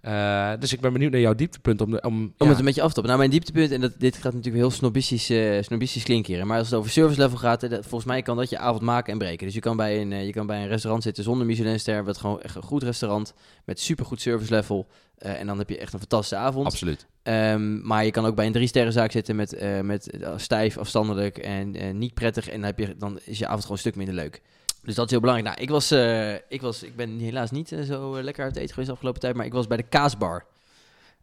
Eh, 0.00 0.52
dus 0.58 0.72
ik 0.72 0.80
ben 0.80 0.92
benieuwd 0.92 1.10
naar 1.12 1.20
jouw 1.20 1.34
dieptepunt. 1.34 1.80
Om, 1.80 1.90
de, 1.90 2.00
om, 2.00 2.14
Om 2.14 2.32
ja, 2.38 2.46
het 2.46 2.58
een 2.58 2.64
beetje 2.64 2.82
af 2.82 2.88
te 2.88 2.94
toppen. 2.94 3.12
Nou, 3.12 3.18
mijn 3.18 3.30
dieptepunt, 3.30 3.70
en 3.70 3.80
dat, 3.80 3.92
dit 3.98 4.16
gaat 4.16 4.32
natuurlijk 4.32 4.62
heel 4.62 4.70
snobistisch, 4.70 5.30
eh 5.30 5.62
snobistisch 5.62 6.02
klinken 6.02 6.34
hier. 6.34 6.46
Maar 6.46 6.58
als 6.58 6.70
het 6.70 6.78
over 6.78 6.90
service 6.90 7.20
level 7.20 7.38
gaat, 7.38 7.62
eh, 7.62 7.70
dat, 7.70 7.80
volgens 7.80 8.04
mij 8.04 8.22
kan 8.22 8.36
dat 8.36 8.50
je 8.50 8.58
avond 8.58 8.82
maken 8.82 9.12
en 9.12 9.18
breken. 9.18 9.46
Dus 9.46 9.54
je 9.54 9.60
kan 9.60 9.76
bij 9.76 10.00
een, 10.00 10.26
je 10.26 10.32
kan 10.32 10.46
bij 10.46 10.62
een 10.62 10.68
restaurant 10.68 11.02
zitten 11.02 11.24
zonder 11.24 11.46
Michelinster, 11.46 12.04
wat 12.04 12.18
gewoon 12.18 12.42
echt 12.42 12.54
een 12.54 12.62
goed 12.62 12.82
restaurant 12.82 13.34
met 13.64 13.80
supergoed 13.80 14.20
service 14.20 14.54
level. 14.54 14.86
Eh, 15.18 15.40
en 15.40 15.46
dan 15.46 15.58
heb 15.58 15.68
je 15.68 15.78
echt 15.78 15.92
een 15.92 15.98
fantastische 15.98 16.36
avond. 16.44 16.66
Absoluut. 16.66 17.06
Ehm, 17.22 17.86
maar 17.86 18.04
je 18.04 18.10
kan 18.10 18.26
ook 18.26 18.34
bij 18.34 18.46
een 18.46 18.52
drie 18.52 18.66
sterrenzaak 18.66 19.10
zitten 19.10 19.36
met, 19.36 19.52
eh, 19.52 19.80
met 19.80 20.10
stijf, 20.36 20.78
afstandelijk 20.78 21.38
en 21.38 21.74
eh, 21.74 21.94
niet 21.94 22.14
prettig. 22.14 22.48
En 22.48 22.54
dan, 22.60 22.64
heb 22.64 22.78
je, 22.78 22.96
dan 22.96 23.18
is 23.24 23.38
je 23.38 23.46
avond 23.46 23.62
gewoon 23.62 23.76
een 23.76 23.82
stuk 23.82 23.96
minder 23.96 24.14
leuk. 24.14 24.42
Dus 24.88 24.96
dat 24.96 25.06
is 25.06 25.10
heel 25.10 25.20
belangrijk. 25.20 25.54
Nou, 25.54 25.66
ik, 25.66 25.70
was, 25.72 25.90
eh, 25.90 26.34
ik, 26.34 26.60
was, 26.60 26.82
ik 26.82 26.96
ben 26.96 27.18
helaas 27.18 27.50
niet 27.50 27.72
eh, 27.72 27.82
zo 27.82 28.14
eh, 28.14 28.22
lekker 28.22 28.44
uit 28.44 28.56
eten 28.56 28.68
geweest 28.68 28.86
de 28.86 28.92
afgelopen 28.92 29.20
tijd, 29.20 29.34
maar 29.34 29.46
ik 29.46 29.52
was 29.52 29.66
bij 29.66 29.76
de 29.76 29.82
kaasbar. 29.82 30.44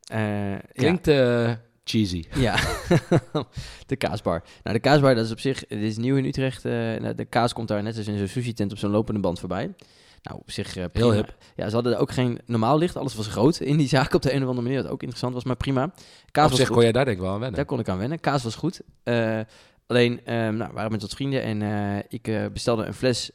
Ja. 0.02 0.62
Klinkt 0.74 1.12
cheesy. 1.84 2.24
Ja, 2.46 2.56
de 3.88 3.96
kaasbar. 3.96 4.44
Nou, 4.64 4.76
de 4.76 4.82
kaasbar, 4.82 5.16
dat 5.16 5.26
is 5.26 5.32
op 5.32 5.40
zich, 5.40 5.68
dit 5.68 5.82
is 5.82 5.98
nieuw 5.98 6.16
in 6.16 6.26
Utrecht. 6.26 6.66
en 6.66 7.16
de 7.16 7.26
kaas 7.26 7.54
komt 7.54 7.68
daar 7.68 7.84
net 7.84 7.98
als 7.98 8.08
in 8.08 8.18
zo'n 8.18 8.28
sushi-tent 8.28 8.72
op 8.72 8.78
zo'n 8.78 8.92
lopende 8.92 9.20
band 9.20 9.40
voorbij. 9.40 9.74
Nou, 10.24 10.40
op 10.40 10.52
zich 10.52 10.92
prima. 10.92 11.14
hip. 11.14 11.36
Ja, 11.56 11.68
ze 11.70 11.76
hadden 11.76 12.00
ook 12.00 12.12
geen 12.12 12.40
normaal 12.46 12.78
licht. 12.78 12.96
Alles 12.96 13.16
was 13.16 13.28
groot 13.28 13.60
in 13.60 13.78
die 13.78 13.88
zaak 13.88 14.14
op 14.14 14.22
de 14.22 14.34
een 14.34 14.42
of 14.42 14.48
andere 14.48 14.68
manier. 14.68 14.82
Wat 14.82 14.92
ook 14.92 15.02
interessant 15.02 15.34
was, 15.34 15.44
maar 15.44 15.56
prima. 15.56 15.94
Kaas 16.32 16.46
Op 16.46 16.50
was 16.50 16.60
zich 16.60 16.68
goed. 16.68 16.76
kon 16.76 16.84
jij 16.84 16.92
daar 16.92 17.06
denk 17.06 17.18
ik 17.18 17.24
wel 17.24 17.34
aan 17.34 17.40
wennen. 17.40 17.58
Daar 17.58 17.68
kon 17.68 17.80
ik 17.80 17.90
aan 17.90 17.98
wennen. 17.98 18.20
Kaas 18.20 18.44
was 18.44 18.56
goed. 18.56 18.82
Alleen, 19.88 20.26
ehm, 20.26 20.56
nou, 20.56 20.70
we 20.70 20.76
waren 20.76 20.92
met 20.92 21.02
wat 21.02 21.14
vrienden 21.14 21.42
en 21.42 22.04
ik 22.10 22.52
bestelde 22.54 22.86
een 22.86 22.94
fles 22.94 23.32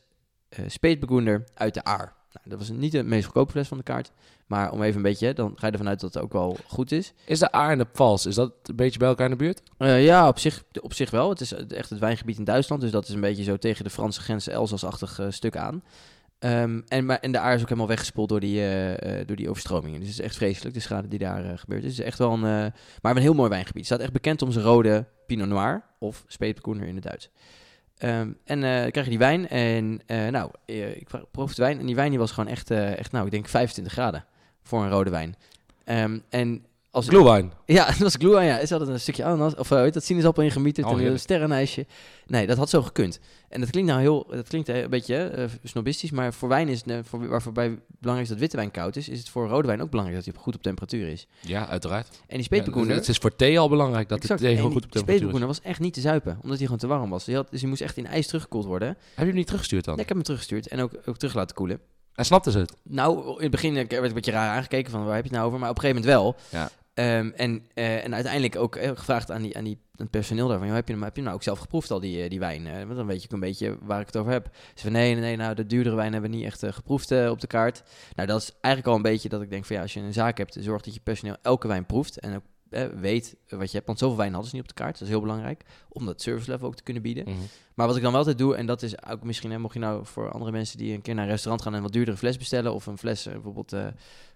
eh 0.50 0.64
Speetbegoender 0.68 1.44
uit 1.54 1.74
de 1.74 1.84
Aar. 1.84 2.12
Nou, 2.32 2.48
dat 2.48 2.58
was 2.58 2.70
niet 2.70 2.92
de 2.92 3.02
meest 3.02 3.24
goedkope 3.24 3.50
fles 3.50 3.68
van 3.68 3.76
de 3.76 3.82
kaart. 3.82 4.12
Maar 4.46 4.72
om 4.72 4.82
even 4.82 4.96
een 4.96 5.02
beetje, 5.02 5.34
dan 5.34 5.52
ga 5.56 5.66
je 5.66 5.72
ervan 5.72 5.88
uit 5.88 6.00
dat 6.00 6.14
het 6.14 6.22
ook 6.22 6.32
wel 6.32 6.56
goed 6.66 6.92
is. 6.92 7.12
Is 7.24 7.38
de 7.38 7.52
Aar 7.52 7.70
en 7.70 7.78
de 7.78 7.84
Pfalz, 7.84 8.26
is 8.26 8.34
dat 8.34 8.52
een 8.62 8.76
beetje 8.76 8.98
bij 8.98 9.08
elkaar 9.08 9.30
in 9.30 9.36
de 9.36 9.44
buurt? 9.44 9.62
Eh, 9.78 10.04
ja, 10.04 10.28
op 10.28 10.38
zich, 10.38 10.62
op 10.80 10.94
zich 10.94 11.10
wel. 11.10 11.28
Het 11.28 11.40
is 11.40 11.52
echt 11.52 11.90
het 11.90 11.98
wijngebied 11.98 12.38
in 12.38 12.44
Duitsland. 12.44 12.80
Dus 12.80 12.90
dat 12.90 13.08
is 13.08 13.14
een 13.14 13.20
beetje 13.20 13.42
zo 13.42 13.56
tegen 13.56 13.84
de 13.84 13.90
Franse 13.90 14.20
grens 14.20 14.48
Elzas-achtig 14.48 15.18
eh, 15.18 15.26
stuk 15.30 15.56
aan. 15.56 15.82
Ehm, 16.40 16.80
en, 16.88 17.06
maar, 17.06 17.18
en 17.18 17.32
de 17.32 17.38
aar 17.38 17.54
is 17.54 17.60
ook 17.60 17.68
helemaal 17.68 17.88
weggespoeld 17.88 18.28
door 18.28 18.40
die, 18.40 18.60
eh, 18.60 19.20
eh, 19.20 19.26
door 19.26 19.36
die 19.36 19.48
overstromingen. 19.48 20.00
Dus 20.00 20.08
het 20.08 20.18
is 20.18 20.24
echt 20.24 20.36
vreselijk, 20.36 20.74
de 20.74 20.80
schade 20.80 21.08
die 21.08 21.18
daar 21.18 21.44
eh, 21.44 21.58
gebeurt. 21.58 21.82
Dus 21.82 21.90
het 21.90 22.00
is 22.00 22.06
echt 22.06 22.18
wel 22.18 22.32
een, 22.32 22.44
eh, 22.44 22.72
maar 23.02 23.16
een 23.16 23.22
heel 23.22 23.34
mooi 23.34 23.48
wijngebied. 23.48 23.76
Het 23.76 23.86
staat 23.86 24.00
echt 24.00 24.12
bekend 24.12 24.42
om 24.42 24.52
zijn 24.52 24.64
rode 24.64 25.04
Pinot 25.26 25.48
Noir 25.48 25.82
of 25.98 26.24
Speetbekoener 26.26 26.86
in 26.86 26.94
het 26.94 27.04
Duits. 27.04 27.30
Ehm, 28.00 28.30
en 28.44 28.64
eh, 28.64 28.80
dan 28.80 28.90
krijg 28.90 29.06
je 29.06 29.10
die 29.10 29.18
wijn 29.18 29.48
en 29.48 30.00
eh, 30.06 30.28
nou, 30.28 30.50
eh, 30.64 30.96
ik 30.96 31.08
proef 31.30 31.54
de 31.54 31.62
wijn 31.62 31.78
en 31.78 31.86
die 31.86 31.94
wijn 31.94 32.10
die 32.10 32.18
was 32.18 32.32
gewoon 32.32 32.50
echt, 32.50 32.70
echt, 32.70 33.12
nou, 33.12 33.24
ik 33.24 33.30
denk 33.30 33.48
25 33.48 33.92
graden 33.92 34.24
voor 34.62 34.82
een 34.82 34.90
rode 34.90 35.10
wijn. 35.10 35.36
Ehm, 35.84 36.18
en 36.28 36.64
als 36.90 37.08
Glühwein. 37.08 37.52
ja, 37.66 37.86
dat 37.98 37.98
was 37.98 38.14
glue 38.14 38.42
Ja, 38.42 38.66
ze 38.66 38.74
hadden 38.74 38.92
een 38.94 39.00
stukje 39.00 39.24
ananas, 39.24 39.54
of 39.54 39.70
uh, 39.70 39.90
dat 39.90 40.04
sinaasappel 40.04 40.42
in 40.42 40.50
gemieterd 40.50 40.86
Oh, 40.86 41.00
en 41.00 41.06
een 41.06 41.18
sterrenijsje. 41.18 41.86
Nee, 42.26 42.46
dat 42.46 42.56
had 42.56 42.70
zo 42.70 42.82
gekund. 42.82 43.20
En 43.48 43.60
dat 43.60 43.70
klinkt 43.70 43.90
nou 43.90 44.00
heel, 44.00 44.26
dat 44.30 44.48
klinkt 44.48 44.68
eh, 44.68 44.80
een 44.80 44.90
beetje 44.90 45.16
eh, 45.16 45.44
snobistisch, 45.62 46.10
maar 46.10 46.34
voor 46.34 46.48
wijn 46.48 46.68
is, 46.68 46.78
het, 46.78 46.90
eh, 46.90 46.98
voor, 47.02 47.28
waarvoor 47.28 47.52
bij 47.52 47.78
belangrijk 47.88 48.28
is 48.28 48.28
dat 48.28 48.38
witte 48.38 48.56
wijn 48.56 48.70
koud 48.70 48.96
is, 48.96 49.08
is 49.08 49.18
het 49.18 49.28
voor 49.28 49.48
rode 49.48 49.66
wijn 49.66 49.82
ook 49.82 49.90
belangrijk 49.90 50.24
dat 50.24 50.34
hij 50.34 50.42
goed 50.42 50.54
op 50.54 50.62
temperatuur 50.62 51.08
is. 51.08 51.26
Ja, 51.40 51.68
uiteraard. 51.68 52.08
En 52.08 52.16
die 52.26 52.38
Ja, 52.38 52.42
speetbekoener... 52.42 52.94
het 52.94 53.08
is 53.08 53.16
voor 53.18 53.36
thee 53.36 53.58
al 53.58 53.68
belangrijk 53.68 54.08
dat 54.08 54.18
exact, 54.18 54.40
het 54.40 54.48
thee 54.48 54.58
die 54.58 54.64
goed 54.64 54.74
op 54.74 54.80
temperatuur 54.80 55.08
is. 55.08 55.18
speetbekoener 55.18 55.48
was 55.48 55.60
echt 55.60 55.80
niet 55.80 55.94
te 55.94 56.00
zuipen, 56.00 56.38
omdat 56.42 56.56
hij 56.56 56.66
gewoon 56.66 56.78
te 56.78 56.86
warm 56.86 57.10
was. 57.10 57.24
Die 57.24 57.34
had, 57.34 57.50
dus 57.50 57.60
die 57.60 57.68
moest 57.68 57.80
echt 57.80 57.96
in 57.96 58.06
ijs 58.06 58.26
teruggekoeld 58.26 58.64
worden. 58.64 58.88
Heb 58.88 58.98
je 59.14 59.24
hem 59.24 59.34
niet 59.34 59.46
teruggestuurd 59.46 59.84
dan? 59.84 59.94
Ja, 59.94 60.00
ik 60.00 60.08
heb 60.08 60.16
hem 60.16 60.24
teruggestuurd 60.26 60.68
en 60.68 60.80
ook, 60.80 60.92
ook 61.04 61.16
terug 61.16 61.34
laten 61.34 61.56
koelen. 61.56 61.80
En 62.14 62.24
snapte 62.24 62.50
ze 62.50 62.58
het? 62.58 62.76
Nou, 62.82 63.36
in 63.36 63.42
het 63.42 63.50
begin 63.50 63.76
eh, 63.76 63.88
werd 63.88 63.92
ik 63.92 64.02
een 64.02 64.12
beetje 64.14 64.30
raar 64.30 64.56
aangekeken 64.56 64.90
van 64.90 65.04
waar 65.04 65.14
heb 65.14 65.24
je 65.24 65.28
het 65.28 65.36
nou 65.36 65.46
over, 65.46 65.58
maar 65.60 65.70
op 65.70 65.76
een 65.76 65.82
gegeven 65.82 66.02
moment 66.02 66.22
wel. 66.50 66.60
Ja. 66.60 66.70
Ehm, 66.94 67.30
en, 67.36 67.66
eh, 67.74 68.04
en 68.04 68.14
uiteindelijk 68.14 68.56
ook 68.56 68.76
eh, 68.76 68.90
gevraagd 68.94 69.30
aan, 69.30 69.42
die, 69.42 69.56
aan, 69.56 69.64
die, 69.64 69.78
het 69.96 70.10
personeel 70.10 70.48
daarvan, 70.48 70.68
heb, 70.68 70.88
je 70.88 70.96
heb 70.98 71.16
je 71.16 71.22
nou 71.22 71.34
ook 71.34 71.42
zelf 71.42 71.58
geproefd 71.58 71.90
al, 71.90 72.00
die, 72.00 72.22
eh, 72.22 72.30
die 72.30 72.38
wijn? 72.38 72.86
Want 72.86 72.96
dan 72.96 73.06
weet 73.06 73.22
je 73.22 73.28
ook 73.28 73.32
een 73.34 73.40
beetje 73.40 73.78
waar 73.80 74.00
ik 74.00 74.06
het 74.06 74.16
over 74.16 74.32
heb. 74.32 74.48
Ze 74.74 74.82
van 74.82 74.92
nee, 74.92 75.14
nee, 75.14 75.36
nou 75.36 75.54
de 75.54 75.66
duurdere 75.66 75.96
wijn 75.96 76.12
hebben 76.12 76.30
we 76.30 76.36
niet 76.36 76.44
echt 76.46 76.64
geproefd 76.66 77.28
op 77.28 77.40
de 77.40 77.46
kaart. 77.46 77.82
Nou, 78.14 78.28
dat 78.28 78.42
is 78.42 78.52
eigenlijk 78.60 78.86
al 78.86 78.96
een 78.96 79.10
beetje 79.10 79.28
dat 79.28 79.42
ik 79.42 79.50
denk 79.50 79.64
van 79.64 79.76
ja, 79.76 79.82
als 79.82 79.94
je 79.94 80.00
een 80.00 80.12
zaak 80.12 80.38
hebt, 80.38 80.56
zorg 80.60 80.82
dat 80.82 80.94
je 80.94 81.00
personeel 81.00 81.36
elke 81.42 81.68
wijn 81.68 81.86
proeft 81.86 82.18
en 82.18 82.42
eh, 82.70 82.84
weet 82.86 83.36
wat 83.48 83.70
je 83.70 83.74
hebt. 83.74 83.86
Want 83.86 83.98
zoveel 83.98 84.16
wijn 84.16 84.32
hadden 84.32 84.50
ze 84.50 84.56
niet 84.56 84.64
op 84.64 84.76
de 84.76 84.82
kaart, 84.82 84.92
dat 84.92 85.02
is 85.02 85.08
heel 85.08 85.20
belangrijk, 85.20 85.64
om 85.88 86.06
dat 86.06 86.22
service 86.22 86.50
level 86.50 86.66
ook 86.66 86.76
te 86.76 86.82
kunnen 86.82 87.02
bieden. 87.02 87.24
Mhm. 87.24 87.38
Maar 87.80 87.88
wat 87.88 87.98
ik 87.98 88.02
dan 88.02 88.12
wel 88.12 88.20
altijd 88.20 88.38
doe, 88.38 88.56
en 88.56 88.66
dat 88.66 88.82
is 88.82 89.06
ook 89.06 89.24
misschien, 89.24 89.50
hè, 89.50 89.58
mocht 89.58 89.74
je 89.74 89.80
nou 89.80 90.06
voor 90.06 90.30
andere 90.30 90.50
mensen 90.50 90.78
die 90.78 90.94
een 90.94 91.02
keer 91.02 91.14
naar 91.14 91.24
een 91.24 91.30
restaurant 91.30 91.62
gaan 91.62 91.72
en 91.72 91.78
een 91.78 91.84
wat 91.84 91.92
duurdere 91.92 92.16
fles 92.16 92.36
bestellen, 92.36 92.74
of 92.74 92.86
een 92.86 92.98
fles 92.98 93.26
eh, 93.26 93.32
bijvoorbeeld 93.32 93.72
eh, 93.72 93.86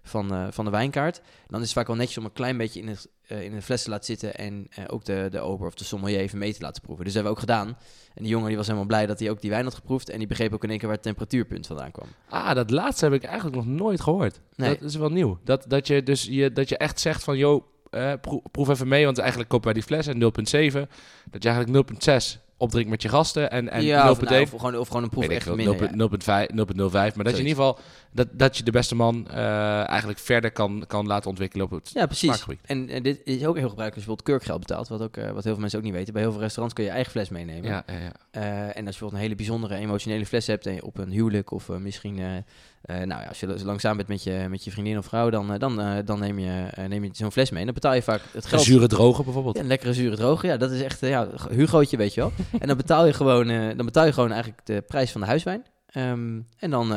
van, 0.03 0.33
eh, 0.33 0.47
van 0.49 0.65
de 0.65 0.71
wijnkaart, 0.71 1.21
dan 1.47 1.59
is 1.59 1.65
het 1.65 1.75
vaak 1.75 1.87
wel 1.87 1.95
netjes 1.95 2.17
om 2.17 2.25
een 2.25 2.33
klein 2.33 2.57
beetje 2.57 2.79
in, 2.79 2.87
het, 2.87 3.09
in 3.27 3.51
de 3.51 3.61
fles 3.61 3.83
te 3.83 3.89
laten 3.89 4.05
zitten 4.05 4.35
en 4.35 4.67
ook 4.87 5.05
de, 5.05 5.27
de 5.31 5.39
ober 5.39 5.67
of 5.67 5.73
de 5.73 5.83
sommelier 5.83 6.19
even 6.19 6.37
mee 6.37 6.53
te 6.53 6.61
laten 6.61 6.81
proeven. 6.81 7.05
Dus 7.05 7.13
dat 7.13 7.23
hebben 7.23 7.41
we 7.43 7.49
ook 7.49 7.57
gedaan. 7.57 7.77
En 8.13 8.23
die 8.23 8.31
jongen 8.31 8.47
die 8.47 8.57
was 8.57 8.65
helemaal 8.65 8.87
blij 8.87 9.05
dat 9.05 9.19
hij 9.19 9.29
ook 9.29 9.41
die 9.41 9.49
wijn 9.49 9.63
had 9.63 9.75
geproefd 9.75 10.09
en 10.09 10.17
die 10.17 10.27
begreep 10.27 10.53
ook 10.53 10.63
in 10.63 10.69
één 10.69 10.77
keer 10.77 10.87
waar 10.87 10.97
het 10.97 11.05
temperatuurpunt 11.05 11.67
vandaan 11.67 11.91
kwam. 11.91 12.07
Ah, 12.29 12.55
dat 12.55 12.69
laatste 12.69 13.05
heb 13.05 13.13
ik 13.13 13.23
eigenlijk 13.23 13.55
nog 13.55 13.65
nooit 13.65 14.01
gehoord. 14.01 14.41
Nee. 14.55 14.77
Dat 14.79 14.89
is 14.89 14.95
wel 14.95 15.09
nieuw. 15.09 15.39
Dat, 15.43 15.65
dat, 15.67 15.87
je 15.87 16.03
dus 16.03 16.23
je, 16.23 16.51
dat 16.51 16.69
je 16.69 16.77
echt 16.77 16.99
zegt 16.99 17.23
van, 17.23 17.37
joh, 17.37 17.63
eh, 17.95 18.13
proef, 18.21 18.41
proef 18.51 18.69
even 18.69 18.87
mee, 18.87 19.05
want 19.05 19.17
eigenlijk 19.17 19.49
kopen 19.49 19.65
wij 19.65 19.73
die 19.73 19.83
fles 19.83 20.07
en 20.07 20.15
0,7. 20.15 20.89
Dat 21.31 21.43
je 21.43 21.49
eigenlijk 21.49 21.91
0,6 21.91 22.43
opdrinkt 22.57 22.89
met 22.89 23.01
je 23.01 23.09
gasten 23.09 23.51
en, 23.51 23.69
en 23.69 23.83
ja, 23.83 24.09
of, 24.09 24.19
0.1. 24.19 24.23
nou, 24.23 24.41
of, 24.41 24.49
gewoon, 24.49 24.77
of 24.77 24.87
gewoon 24.87 25.03
een 25.03 25.09
proef 25.09 25.27
echt 25.27 25.55
minder. 25.55 25.81
ja. 25.81 26.45
0.5, 26.47 26.55
0.05. 26.55 26.91
Maar 26.91 27.23
dat 27.23 27.35
je 27.35 27.41
in 27.41 27.47
ieder 27.47 27.47
geval 27.47 27.79
dat, 28.11 28.27
dat 28.31 28.57
je 28.57 28.63
de 28.63 28.71
beste 28.71 28.95
man 28.95 29.27
eh, 29.27 29.87
eigenlijk 29.89 30.19
verder 30.19 30.51
kan, 30.51 30.83
kan 30.87 31.07
laten 31.07 31.29
ontwikkelen 31.29 31.65
op 31.65 31.71
het 31.71 31.91
Ja, 31.93 32.05
precies. 32.05 32.45
En, 32.65 32.89
en 32.89 33.03
dit 33.03 33.21
is 33.23 33.45
ook 33.45 33.57
heel 33.57 33.69
gebruikelijk 33.69 33.77
als 33.77 33.85
je 33.85 33.91
bijvoorbeeld 33.93 34.21
kurkgeld 34.23 34.59
betaalt, 34.59 34.87
wat, 34.87 35.01
ook, 35.01 35.17
eh, 35.17 35.23
wat 35.23 35.43
heel 35.43 35.51
veel 35.51 35.61
mensen 35.61 35.79
ook 35.79 35.85
niet 35.85 35.93
weten. 35.93 36.13
Bij 36.13 36.21
heel 36.21 36.31
veel 36.31 36.41
restaurants 36.41 36.75
kun 36.75 36.83
je 36.83 36.89
je 36.89 36.95
eigen 36.95 37.13
fles 37.13 37.29
meenemen. 37.29 37.69
Ja, 37.69 37.83
ja, 37.87 37.93
ja. 37.93 38.11
Eh, 38.31 38.41
en 38.59 38.67
als 38.67 38.75
je 38.75 38.83
bijvoorbeeld 38.83 39.13
een 39.13 39.19
hele 39.19 39.35
bijzondere 39.35 39.75
emotionele 39.75 40.25
fles 40.25 40.47
hebt 40.47 40.65
en 40.65 40.73
je 40.73 40.85
op 40.85 40.97
een 40.97 41.11
huwelijk 41.11 41.51
of 41.51 41.69
misschien, 41.69 42.43
eh, 42.85 42.95
nou 42.97 43.21
ja, 43.21 43.27
als 43.27 43.39
je 43.39 43.63
lang 43.65 43.79
samen 43.81 43.97
bent 43.97 44.09
met 44.09 44.23
je, 44.23 44.45
met 44.49 44.63
je 44.63 44.71
vriendin 44.71 44.97
of 44.97 45.05
vrouw, 45.05 45.29
dan, 45.29 45.53
eh, 45.53 45.59
dan, 45.59 45.81
eh, 45.81 45.97
dan 46.05 46.19
neem 46.19 46.39
je, 46.39 46.67
neem 46.87 47.03
je 47.03 47.09
zo'n 47.13 47.31
fles 47.31 47.49
mee. 47.49 47.59
En 47.59 47.65
dan 47.65 47.73
betaal 47.73 47.93
je 47.93 48.01
vaak 48.01 48.21
het 48.31 48.43
Een 48.43 48.49
geld. 48.49 48.61
zure 48.61 48.87
droge 48.87 49.23
bijvoorbeeld. 49.23 49.55
Ja, 49.55 49.61
een 49.61 49.67
lekkere 49.67 49.93
zure 49.93 50.15
droge. 50.15 50.47
Ja, 50.47 50.57
dat 50.57 50.71
is 50.71 50.81
echt, 50.81 50.99
ja, 50.99 51.27
Hugootje, 51.49 51.97
weet 51.97 52.13
je 52.13 52.21
wel. 52.21 52.31
en 52.61 52.67
dan 52.67 52.77
betaal 52.77 53.05
je 53.05 53.13
gewoon, 53.13 53.47
dan 53.47 53.85
betaal 53.85 54.05
je 54.05 54.13
gewoon 54.13 54.31
eigenlijk 54.31 54.65
de 54.65 54.81
prijs 54.87 55.11
van 55.11 55.21
de 55.21 55.27
huiswijn. 55.27 55.63
Ehm, 55.85 56.39
en 56.59 56.69
dan, 56.69 56.93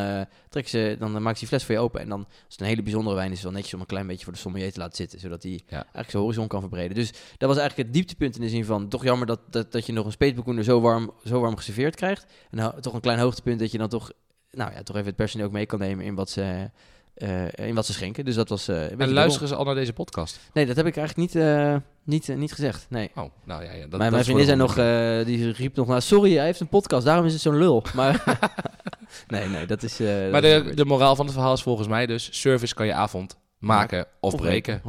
trek 0.48 0.68
ze, 0.68 0.96
dan 0.98 1.12
maakt 1.22 1.34
ze 1.34 1.38
die 1.40 1.48
fles 1.48 1.64
voor 1.64 1.74
je 1.74 1.80
open. 1.80 2.00
En 2.00 2.08
dan, 2.08 2.18
als 2.18 2.34
het 2.48 2.60
een 2.60 2.66
hele 2.66 2.82
bijzondere 2.82 3.16
wijn 3.16 3.26
is, 3.30 3.32
is 3.32 3.38
het 3.38 3.46
wel 3.46 3.56
netjes 3.56 3.74
om 3.74 3.80
een 3.80 3.86
klein 3.86 4.06
beetje 4.06 4.24
voor 4.24 4.32
de 4.32 4.38
sommelier 4.38 4.72
te 4.72 4.78
laten 4.78 4.96
zitten. 4.96 5.20
Zodat 5.20 5.42
hij 5.42 5.52
Ja. 5.52 5.70
eigenlijk 5.76 6.10
zijn 6.10 6.22
horizon 6.22 6.46
kan 6.46 6.60
verbreden. 6.60 6.94
Dus 6.94 7.12
dat 7.36 7.48
was 7.48 7.58
eigenlijk 7.58 7.88
het 7.88 7.92
dieptepunt 7.96 8.34
in 8.36 8.40
de 8.40 8.48
zin 8.48 8.64
van, 8.64 8.88
toch 8.88 9.02
jammer 9.04 9.26
dat, 9.26 9.40
dat, 9.50 9.72
dat 9.72 9.86
je 9.86 9.92
nog 9.92 10.06
een 10.06 10.12
speetbekoender 10.12 10.64
zo 10.64 10.80
warm, 10.80 11.10
zo 11.24 11.40
warm 11.40 11.56
geserveerd 11.56 11.94
krijgt. 11.94 12.26
En 12.50 12.56
nou, 12.58 12.80
toch 12.80 12.94
een 12.94 13.00
klein 13.00 13.18
hoogtepunt 13.18 13.58
dat 13.58 13.72
je 13.72 13.78
dan 13.78 13.88
toch, 13.88 14.10
nou 14.58 14.72
ja, 14.72 14.82
toch 14.82 14.96
even 14.96 15.08
het 15.08 15.16
personeel 15.16 15.46
ook 15.46 15.52
mee 15.52 15.66
kan 15.66 15.78
nemen 15.78 16.04
in 16.04 16.14
wat 16.14 16.30
ze, 16.30 16.70
eh, 17.14 17.66
in 17.68 17.74
wat 17.74 17.86
ze 17.86 17.92
schenken. 17.92 18.24
Dus 18.24 18.34
dat 18.34 18.48
was 18.48 18.68
eh, 18.68 19.00
En 19.00 19.12
luisteren 19.12 19.48
ze 19.48 19.54
al 19.54 19.64
naar 19.64 19.74
deze 19.74 19.92
podcast? 19.92 20.38
Nee, 20.52 20.66
dat 20.66 20.76
heb 20.76 20.86
ik 20.86 20.96
eigenlijk 20.96 21.34
niet, 21.34 21.42
eh, 21.44 21.76
niet, 22.04 22.28
eh, 22.28 22.36
niet 22.36 22.52
gezegd. 22.52 22.86
Nee. 22.88 23.10
Oh, 23.14 23.24
nou 23.44 23.64
ja, 23.64 23.72
ja 23.72 23.86
dat, 23.86 23.98
mijn 23.98 24.12
dat 24.12 24.24
vriendin 24.24 24.44
zei 24.46 24.56
nog, 24.58 24.76
eh, 24.76 25.24
die 25.24 25.52
riep 25.52 25.76
nog 25.76 25.86
naar, 25.86 26.02
sorry, 26.02 26.36
hij 26.36 26.44
heeft 26.44 26.60
een 26.60 26.68
podcast, 26.68 27.04
daarom 27.04 27.26
is 27.26 27.32
het 27.32 27.42
zo'n 27.42 27.58
lul. 27.58 27.82
Maar 27.94 28.24
nee, 29.28 29.48
nee, 29.48 29.66
dat 29.66 29.82
is... 29.82 30.00
eh, 30.00 30.30
Maar 30.30 30.44
is 30.44 30.62
de, 30.64 30.74
de 30.74 30.84
moraal 30.84 31.16
van 31.16 31.24
het 31.24 31.34
verhaal 31.34 31.52
is 31.52 31.62
volgens 31.62 31.88
mij 31.88 32.06
dus... 32.06 32.28
service 32.40 32.74
kan 32.74 32.86
je 32.86 32.92
avond 32.92 33.38
maken 33.58 34.06
of 34.20 34.36
breken. 34.36 34.80
100%. 34.80 34.84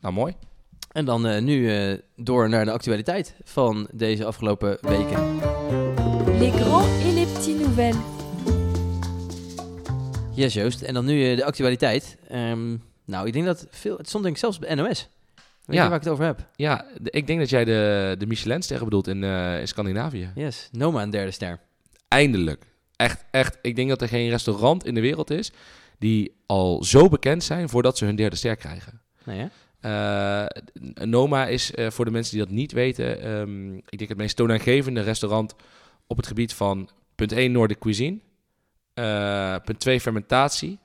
Nou, 0.00 0.14
mooi. 0.14 0.34
En 0.92 1.04
dan 1.04 1.26
eh, 1.26 1.42
nu 1.42 1.76
eh, 1.76 1.98
door 2.16 2.48
naar 2.48 2.64
de 2.64 2.70
actualiteit 2.70 3.34
van 3.44 3.88
deze 3.92 4.24
afgelopen 4.24 4.78
weken. 4.80 5.38
Les 6.38 6.52
grands 6.60 6.86
et 7.04 7.12
les 7.12 7.26
petits 7.32 7.60
nouvelles. 7.60 7.96
Yes, 10.34 10.54
Joost. 10.54 10.82
En 10.82 10.94
dan 10.94 11.04
nu 11.04 11.30
eh, 11.30 11.36
de 11.36 11.44
actualiteit. 11.44 12.16
Ehm, 12.28 12.76
nou, 13.04 13.26
ik 13.26 13.32
denk 13.32 13.44
dat 13.44 13.66
veel... 13.70 13.96
Het 13.96 14.08
stond 14.08 14.22
denk 14.24 14.34
ik 14.34 14.40
zelfs 14.40 14.58
bij 14.58 14.74
NOS. 14.74 15.08
Weet 15.64 15.76
Ja. 15.76 15.82
je 15.82 15.88
waar 15.88 15.98
ik 15.98 16.04
het 16.04 16.12
over 16.12 16.24
heb? 16.24 16.48
Ja, 16.56 16.86
de- 17.00 17.10
ik 17.10 17.26
denk 17.26 17.38
dat 17.38 17.50
jij 17.50 17.64
de, 17.64 18.14
de 18.18 18.26
Michelin-sterren 18.26 18.84
bedoelt 18.84 19.06
in, 19.08 19.24
eh, 19.24 19.60
in 19.60 19.68
Scandinavië. 19.68 20.30
Yes, 20.34 20.68
Noma 20.72 21.02
een 21.02 21.10
derde 21.10 21.30
ster. 21.30 21.60
Eindelijk. 22.08 22.64
Echt, 22.96 23.24
echt. 23.30 23.58
Ik 23.62 23.76
denk 23.76 23.88
dat 23.88 24.02
er 24.02 24.08
geen 24.08 24.28
restaurant 24.30 24.86
in 24.86 24.94
de 24.94 25.00
wereld 25.00 25.30
is... 25.30 25.52
die 25.98 26.34
al 26.46 26.84
zo 26.84 27.08
bekend 27.08 27.44
zijn 27.44 27.68
voordat 27.68 27.98
ze 27.98 28.04
hun 28.04 28.16
derde 28.16 28.36
ster 28.36 28.56
krijgen. 28.56 29.00
Nee, 29.24 29.38
hè? 29.38 29.46
Eh, 29.80 30.46
Noma 31.06 31.46
is 31.46 31.72
voor 31.76 32.04
de 32.04 32.10
mensen 32.10 32.36
die 32.36 32.44
dat 32.44 32.54
niet 32.54 32.72
weten, 32.72 33.20
ehm, 33.22 33.74
ik 33.74 33.98
denk 33.98 34.08
het 34.10 34.18
meest 34.18 34.36
toonaangevende 34.36 35.00
restaurant 35.00 35.54
op 36.06 36.16
het 36.16 36.26
gebied 36.26 36.52
van 36.54 36.88
punt 37.14 37.32
1 37.32 37.52
Noordic 37.52 37.78
cuisine, 37.78 38.18
eh, 38.94 39.56
punt 39.64 39.80
2 39.80 40.00
fermentatie 40.00 40.78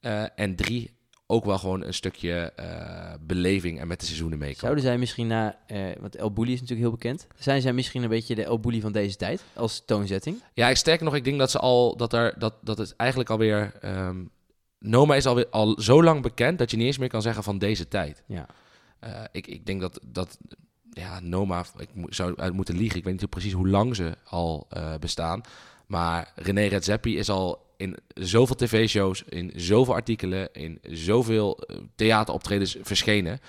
eh, 0.00 0.24
en 0.34 0.56
3 0.56 0.96
ook 1.26 1.44
wel 1.44 1.58
gewoon 1.58 1.84
een 1.84 1.94
stukje 1.94 2.52
eh, 2.56 3.14
beleving 3.20 3.80
en 3.80 3.86
met 3.86 4.00
de 4.00 4.06
seizoenen 4.06 4.38
meekomen. 4.38 4.60
Zouden 4.60 4.84
zij 4.84 4.98
misschien 4.98 5.26
na... 5.26 5.58
want 6.00 6.16
El 6.16 6.32
Bulli 6.32 6.52
is 6.52 6.60
natuurlijk 6.60 6.88
heel 6.88 6.96
bekend. 6.96 7.26
Zijn 7.38 7.60
zij 7.60 7.72
misschien 7.72 8.02
een 8.02 8.08
beetje 8.08 8.34
de 8.34 8.44
El 8.44 8.60
Bulli 8.60 8.80
van 8.80 8.92
deze 8.92 9.16
tijd? 9.16 9.44
Als 9.54 9.82
toonzetting? 9.84 10.42
Ja, 10.54 10.68
ik 10.68 10.76
sterker 10.76 11.04
nog, 11.04 11.14
ik 11.14 11.24
denk 11.24 11.38
dat 11.38 11.50
ze 11.50 11.58
al 11.58 11.96
dat 11.96 12.12
er 12.12 12.34
dat, 12.38 12.54
dat 12.62 12.78
het 12.78 12.96
eigenlijk 12.96 13.30
alweer 13.30 13.72
ehm 13.80 14.24
Noma 14.78 15.14
is 15.14 15.26
alweer 15.26 15.48
al 15.50 15.80
zo 15.80 16.02
lang 16.02 16.22
bekend 16.22 16.58
dat 16.58 16.70
je 16.70 16.76
niet 16.76 16.86
eens 16.86 16.98
meer 16.98 17.08
kan 17.08 17.22
zeggen 17.22 17.42
van 17.42 17.58
deze 17.58 17.88
tijd. 17.88 18.22
Ja. 18.26 18.46
Ik, 19.32 19.46
ik 19.46 19.66
denk 19.66 19.80
dat, 19.80 20.00
dat 20.06 20.38
ja, 20.90 21.20
Noma, 21.20 21.64
ik 21.76 21.88
zou 22.08 22.36
uit 22.36 22.52
moeten 22.52 22.76
liegen, 22.76 22.98
ik 22.98 23.04
weet 23.04 23.20
niet 23.20 23.30
precies 23.30 23.52
hoe 23.52 23.68
lang 23.68 23.96
ze 23.96 24.16
al 24.24 24.68
bestaan. 25.00 25.42
Maar 25.88 26.32
René 26.34 26.66
Redzepi 26.66 27.18
is 27.18 27.28
al 27.28 27.66
in 27.76 27.96
zoveel 28.14 28.56
tv-shows, 28.56 29.22
in 29.28 29.52
zoveel 29.56 29.94
artikelen, 29.94 30.48
in 30.52 30.78
zoveel 30.82 31.58
eh, 31.58 31.76
theateroptredens 31.94 32.76
verschenen. 32.82 33.40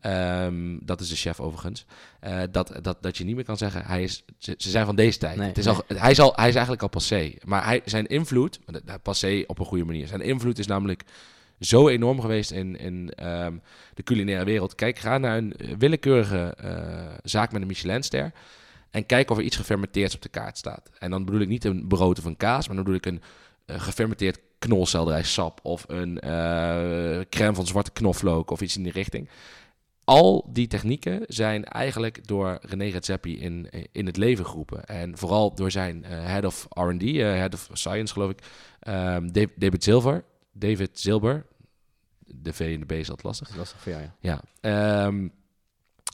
Ehm, 0.00 0.78
dat 0.80 1.00
is 1.00 1.08
de 1.08 1.16
chef 1.16 1.40
overigens. 1.40 1.86
Eh, 2.20 2.40
dat, 2.50 2.78
dat, 2.82 3.02
dat 3.02 3.16
je 3.16 3.24
niet 3.24 3.34
meer 3.34 3.44
kan 3.44 3.56
zeggen, 3.56 3.84
hij 3.84 4.02
is, 4.02 4.24
ze, 4.38 4.54
ze 4.56 4.70
zijn 4.70 4.86
van 4.86 4.96
deze 4.96 5.18
tijd. 5.18 5.36
Nee, 5.36 5.48
het 5.48 5.58
is 5.58 5.64
nee. 5.64 5.74
al, 5.74 5.82
hij, 5.86 6.10
is 6.10 6.20
al, 6.20 6.32
hij 6.34 6.48
is 6.48 6.54
eigenlijk 6.54 6.82
al 6.82 6.88
passé. 6.88 7.34
Maar 7.44 7.64
hij, 7.64 7.82
zijn 7.84 8.06
invloed, 8.06 8.60
passé 9.02 9.44
op 9.46 9.58
een 9.58 9.66
goede 9.66 9.84
manier, 9.84 10.06
zijn 10.06 10.20
invloed 10.20 10.58
is 10.58 10.66
namelijk 10.66 11.04
zo 11.60 11.88
enorm 11.88 12.20
geweest 12.20 12.50
in, 12.50 12.78
in 12.78 13.12
ehm, 13.14 13.56
de 13.94 14.02
culinaire 14.02 14.44
wereld. 14.44 14.74
Kijk, 14.74 14.98
ga 14.98 15.18
naar 15.18 15.36
een 15.36 15.52
eh, 15.52 15.74
willekeurige 15.78 16.54
zaak 17.22 17.52
met 17.52 17.60
een 17.60 17.68
Michelinster 17.68 18.32
en 18.90 19.06
kijk 19.06 19.30
of 19.30 19.36
er 19.38 19.42
iets 19.44 19.56
gefermenteerds 19.56 20.14
op 20.14 20.22
de 20.22 20.28
kaart 20.28 20.58
staat. 20.58 20.90
En 20.98 21.10
dan 21.10 21.24
bedoel 21.24 21.40
ik 21.40 21.48
niet 21.48 21.64
een 21.64 21.86
brood 21.88 22.18
of 22.18 22.24
een 22.24 22.36
kaas, 22.36 22.66
maar 22.66 22.76
dan 22.76 22.84
bedoel 22.84 22.98
ik 23.00 23.06
een 23.06 23.22
eh, 23.66 23.80
gefermenteerd 23.80 24.38
knolselderijsap 24.58 25.60
of 25.62 25.84
een 25.88 26.20
eh, 26.20 27.20
crème 27.28 27.54
van 27.54 27.66
zwarte 27.66 27.90
knoflook 27.90 28.50
of 28.50 28.60
iets 28.60 28.76
in 28.76 28.82
die 28.82 28.92
richting. 28.92 29.28
Al 30.04 30.48
die 30.52 30.66
technieken 30.66 31.24
zijn 31.26 31.64
eigenlijk 31.64 32.26
door 32.28 32.58
René 32.62 32.84
Redzepi 32.84 33.40
in, 33.40 33.68
in 33.92 34.06
het 34.06 34.16
leven 34.16 34.46
geroepen. 34.46 34.84
En 34.84 35.18
vooral 35.18 35.54
door 35.54 35.70
zijn 35.70 36.04
eh, 36.04 36.10
head 36.10 36.44
of 36.44 36.66
R&D, 36.70 37.02
head 37.16 37.54
of 37.54 37.68
science 37.72 38.12
geloof 38.12 38.30
ik, 38.30 38.42
ehm, 38.80 39.26
Dav- 39.32 39.52
David 39.56 39.82
Silver. 39.82 40.24
David 40.52 40.98
Silber. 40.98 41.46
De 42.30 42.52
V 42.52 42.60
en 42.60 42.80
de 42.80 42.86
B 42.86 42.92
is 42.92 43.08
altijd 43.10 43.26
lastig. 43.26 43.56
Lastig 43.56 43.80
voor 43.80 43.92
jou, 43.92 44.04
ja. 44.04 44.12
Ja. 44.20 44.40
ehm, 45.06 45.28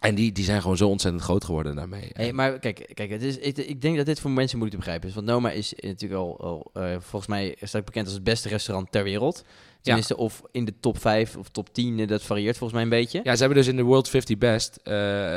en 0.00 0.14
die, 0.14 0.32
die 0.32 0.44
zijn 0.44 0.60
gewoon 0.60 0.76
zo 0.76 0.88
ontzettend 0.88 1.22
groot 1.24 1.44
geworden 1.44 1.76
daarmee. 1.76 2.10
Hey, 2.12 2.32
maar 2.32 2.58
kijk, 2.58 2.90
kijk 2.94 3.10
het 3.10 3.22
is, 3.22 3.38
ik, 3.38 3.56
ik 3.58 3.80
denk 3.82 3.96
dat 3.96 4.06
dit 4.06 4.20
voor 4.20 4.30
mensen 4.30 4.58
moeilijk 4.58 4.80
te 4.80 4.86
begrijpen 4.86 5.08
is. 5.08 5.14
Want 5.14 5.26
Noma 5.26 5.50
is 5.50 5.74
natuurlijk 5.80 6.20
al, 6.20 6.40
al 6.40 6.70
eh, 6.82 6.90
volgens 6.98 7.26
mij 7.26 7.56
sta 7.62 7.78
ik 7.78 7.84
bekend 7.84 8.04
als 8.06 8.14
het 8.14 8.24
beste 8.24 8.48
restaurant 8.48 8.92
ter 8.92 9.04
wereld. 9.04 9.44
Tenminste, 9.80 10.16
of 10.16 10.42
in 10.52 10.64
de 10.64 10.74
top 10.80 10.98
5 11.00 11.36
of 11.36 11.48
top 11.48 11.74
10, 11.74 11.98
eh, 11.98 12.08
dat 12.08 12.22
varieert 12.22 12.56
volgens 12.58 12.72
mij 12.72 12.82
een 12.82 13.02
beetje. 13.02 13.20
Ja, 13.24 13.32
ze 13.34 13.38
hebben 13.38 13.58
dus 13.58 13.66
in 13.68 13.76
de 13.76 13.82
World 13.82 14.08
50 14.08 14.38
Best, 14.38 14.76
eh, 14.82 14.94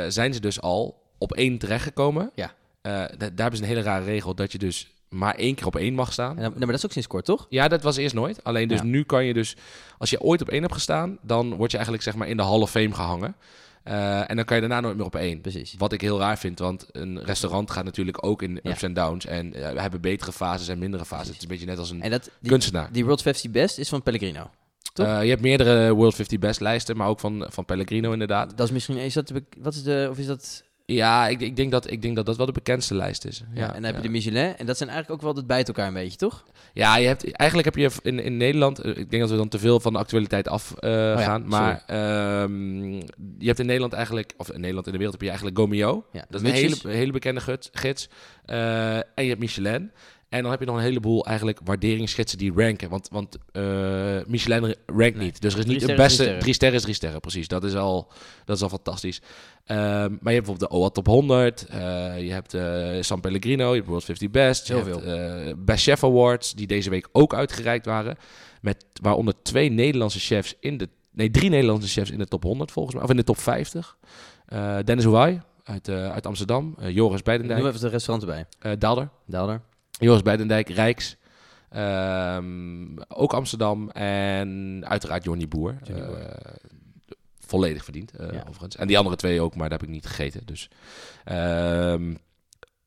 zijn 0.08 0.34
ze 0.34 0.40
dus 0.40 0.60
al 0.60 1.02
op 1.18 1.32
één 1.32 1.58
terechtgekomen. 1.58 2.30
Ja. 2.34 2.54
Da- 2.82 3.08
daar 3.18 3.30
hebben 3.36 3.56
ze 3.56 3.62
een 3.62 3.68
hele 3.68 3.82
rare 3.82 4.04
regel 4.04 4.34
dat 4.34 4.52
je 4.52 4.58
dus 4.58 4.90
maar 5.08 5.34
één 5.34 5.54
keer 5.54 5.66
op 5.66 5.76
één 5.76 5.94
mag 5.94 6.12
staan. 6.12 6.30
En 6.36 6.42
dan- 6.42 6.42
nou, 6.50 6.58
maar 6.58 6.66
dat 6.66 6.76
is 6.78 6.84
ook 6.84 6.92
sinds 6.92 7.08
kort, 7.08 7.24
toch? 7.24 7.46
Ja, 7.48 7.68
dat 7.68 7.82
was 7.82 7.96
eerst 7.96 8.14
nooit. 8.14 8.44
Alleen 8.44 8.68
dus 8.68 8.78
Ja. 8.78 8.84
nu 8.84 9.02
kan 9.04 9.24
je 9.24 9.32
dus, 9.34 9.56
als 9.98 10.10
je 10.10 10.20
ooit 10.20 10.40
op 10.40 10.48
één 10.48 10.60
hebt 10.60 10.72
gestaan, 10.74 11.18
dan 11.22 11.54
word 11.56 11.70
je 11.70 11.76
eigenlijk 11.76 12.06
zeg 12.06 12.16
maar 12.16 12.28
in 12.28 12.36
de 12.36 12.42
Hall 12.42 12.60
of 12.60 12.70
Fame 12.70 12.94
gehangen. 12.94 13.34
Eh, 13.88 14.30
en 14.30 14.36
dan 14.36 14.44
kan 14.44 14.56
je 14.56 14.68
daarna 14.68 14.80
nooit 14.80 14.96
meer 14.96 15.06
op 15.06 15.16
één. 15.16 15.40
Precies. 15.40 15.74
Wat 15.78 15.92
ik 15.92 16.00
heel 16.00 16.18
raar 16.18 16.38
vind, 16.38 16.58
want 16.58 16.86
een 16.92 17.24
restaurant 17.24 17.70
gaat 17.70 17.84
natuurlijk 17.84 18.24
ook 18.24 18.42
in 18.42 18.60
ups 18.62 18.82
en 18.82 18.94
downs. 18.94 19.26
En 19.26 19.54
eh, 19.54 19.72
we 19.72 19.80
hebben 19.80 20.00
betere 20.00 20.32
fases 20.32 20.68
en 20.68 20.78
mindere 20.78 21.04
fases. 21.04 21.26
Het 21.26 21.36
is 21.36 21.42
een 21.42 21.48
beetje 21.48 21.66
net 21.66 21.78
als 21.78 21.90
een 21.90 22.02
En 22.02 22.10
dat, 22.10 22.30
die, 22.40 22.50
kunstenaar. 22.50 22.92
die 22.92 23.04
World 23.04 23.22
50 23.22 23.50
Best 23.50 23.78
is 23.78 23.88
van 23.88 24.02
Pellegrino. 24.02 24.50
Eh, 24.94 25.22
je 25.22 25.28
hebt 25.28 25.42
meerdere 25.42 25.94
World 25.94 26.14
50 26.14 26.38
Best 26.38 26.60
lijsten, 26.60 26.96
maar 26.96 27.08
ook 27.08 27.20
van, 27.20 27.46
van 27.48 27.64
Pellegrino 27.64 28.12
inderdaad. 28.12 28.56
Dat 28.56 28.66
is 28.66 28.72
misschien, 28.72 28.96
is 28.96 29.14
dat, 29.14 29.32
wat 29.58 29.74
is 29.74 29.82
de, 29.82 30.08
of 30.10 30.18
is 30.18 30.26
dat, 30.26 30.64
Ja, 30.92 31.28
ik, 31.28 31.40
ik, 31.40 31.56
denk 31.56 31.70
dat, 31.70 31.90
ik 31.90 32.02
denk 32.02 32.16
dat 32.16 32.26
dat 32.26 32.36
wel 32.36 32.46
de 32.46 32.52
bekendste 32.52 32.94
lijst 32.94 33.24
is. 33.24 33.42
ja, 33.54 33.66
en 33.66 33.72
dan 33.72 33.84
heb 33.84 33.96
je 33.96 34.02
de 34.02 34.08
Michelin. 34.08 34.56
En 34.56 34.66
dat 34.66 34.76
zijn 34.76 34.88
eigenlijk 34.88 35.18
ook 35.18 35.26
wel, 35.26 35.34
dat 35.34 35.46
bijt 35.46 35.68
elkaar 35.68 35.86
een 35.86 35.94
beetje, 35.94 36.18
toch? 36.18 36.44
Ja, 36.72 36.96
je 36.96 37.06
hebt, 37.06 37.32
eigenlijk 37.32 37.74
heb 37.74 37.92
je 37.92 38.00
in, 38.02 38.22
in 38.22 38.36
Nederland, 38.36 38.78
eh, 38.78 38.96
ik 38.96 39.10
denk 39.10 39.22
dat 39.22 39.30
we 39.30 39.36
dan 39.36 39.48
te 39.48 39.58
veel 39.58 39.80
van 39.80 39.92
de 39.92 39.98
actualiteit 39.98 40.48
af 40.48 40.74
eh, 40.78 40.90
Oh 40.90 41.18
gaan, 41.18 41.48
maar 41.48 41.82
ehm, 41.86 42.92
je 43.38 43.46
hebt 43.46 43.58
in 43.58 43.66
Nederland 43.66 43.92
eigenlijk, 43.92 44.32
of 44.36 44.50
in 44.50 44.60
Nederland 44.60 44.86
in 44.86 44.92
de 44.92 44.98
wereld 44.98 45.14
heb 45.14 45.22
je 45.22 45.28
eigenlijk 45.28 45.58
Gomio. 45.58 46.06
Dat 46.12 46.42
is 46.42 46.48
een 46.48 46.54
hele, 46.54 46.76
hele 46.96 47.12
bekende 47.12 47.40
gids. 47.40 47.68
gids. 47.72 48.08
Eh, 48.44 48.96
en 48.96 49.04
je 49.14 49.28
hebt 49.28 49.40
Michelin. 49.40 49.90
En 50.28 50.42
dan 50.42 50.50
heb 50.50 50.60
je 50.60 50.66
nog 50.66 50.76
een 50.76 50.82
heleboel 50.82 51.24
eigenlijk 51.26 51.60
waarderingsgidsen 51.64 52.38
die 52.38 52.52
ranken. 52.54 52.88
Want, 52.88 53.08
want 53.12 53.36
eh, 53.52 53.62
Michelin 54.26 54.60
rankt 54.86 55.16
Nee. 55.16 55.24
niet. 55.24 55.40
Dus 55.40 55.52
er 55.52 55.58
is 55.58 55.64
niet 55.64 55.86
de 55.86 55.94
beste... 55.94 55.96
drie 55.96 56.08
sterren. 56.14 56.38
Drie 56.40 56.54
sterren 56.54 56.76
is 56.76 56.82
drie 56.82 56.94
sterren, 56.94 57.20
precies. 57.20 57.48
Dat 57.48 57.64
is 57.64 57.74
al, 57.74 58.12
dat 58.44 58.56
is 58.56 58.62
al 58.62 58.68
fantastisch. 58.68 59.20
Ehm, 59.64 59.78
maar 59.80 59.88
je 60.02 60.08
hebt 60.08 60.22
bijvoorbeeld 60.22 60.70
de 60.70 60.76
OA 60.76 60.88
Top 60.88 61.06
100. 61.06 61.66
eh, 61.66 61.78
je 62.24 62.32
hebt 62.32 62.54
eh, 62.54 62.96
San 63.00 63.20
Pellegrino. 63.20 63.68
Je 63.68 63.74
hebt 63.76 63.86
World 63.86 64.04
50 64.04 64.30
Best. 64.30 64.66
Je 64.66 64.74
Heel 64.74 64.84
hebt 64.86 65.00
veel. 65.02 65.14
eh, 65.14 65.54
Best 65.58 65.82
Chef 65.84 66.04
Awards. 66.04 66.54
Die 66.54 66.66
deze 66.66 66.90
week 66.90 67.08
ook 67.12 67.34
uitgereikt 67.34 67.86
waren. 67.86 68.16
Met 68.60 68.84
waaronder 69.02 69.34
twee 69.42 69.70
Nederlandse 69.70 70.18
chefs 70.20 70.54
in 70.60 70.76
de... 70.76 70.88
Nee, 71.12 71.30
drie 71.30 71.50
Nederlandse 71.50 71.88
chefs 71.88 72.10
in 72.10 72.18
de 72.18 72.26
top 72.26 72.42
100 72.42 72.70
volgens 72.72 72.94
mij. 72.94 73.04
Of 73.04 73.10
in 73.10 73.16
de 73.16 73.24
top 73.24 73.38
50. 73.38 73.96
Eh, 74.46 74.76
Dennis 74.84 75.06
Ouai 75.06 75.40
uit, 75.64 75.88
uit 75.88 76.26
Amsterdam. 76.26 76.74
Joris 76.80 76.94
Noem 77.12 77.20
Beidendijk. 77.24 77.60
even 77.60 77.72
het 77.80 77.82
restaurant 77.92 78.28
erbij. 78.28 78.76
Daalder. 78.78 79.08
Daalder. 79.26 79.60
Joris 79.98 80.22
Beidendijk, 80.22 80.68
Rijks. 80.68 81.16
Ehm, 81.70 82.86
ook 83.08 83.32
Amsterdam. 83.32 83.90
En 83.90 84.82
uiteraard 84.88 85.24
Johnny 85.24 85.48
Boer. 85.48 85.76
Johnny 85.82 86.06
Boer. 86.06 86.18
Eh, 86.18 86.54
volledig 87.46 87.84
verdiend, 87.84 88.12
Ja. 88.18 88.24
overigens. 88.24 88.76
En 88.76 88.86
die 88.86 88.98
andere 88.98 89.16
twee 89.16 89.40
ook, 89.40 89.54
maar 89.56 89.68
daar 89.68 89.78
heb 89.78 89.88
ik 89.88 89.94
niet 89.94 90.06
gegeten. 90.06 90.46
Dus. 90.46 90.68
ehm, 91.24 92.14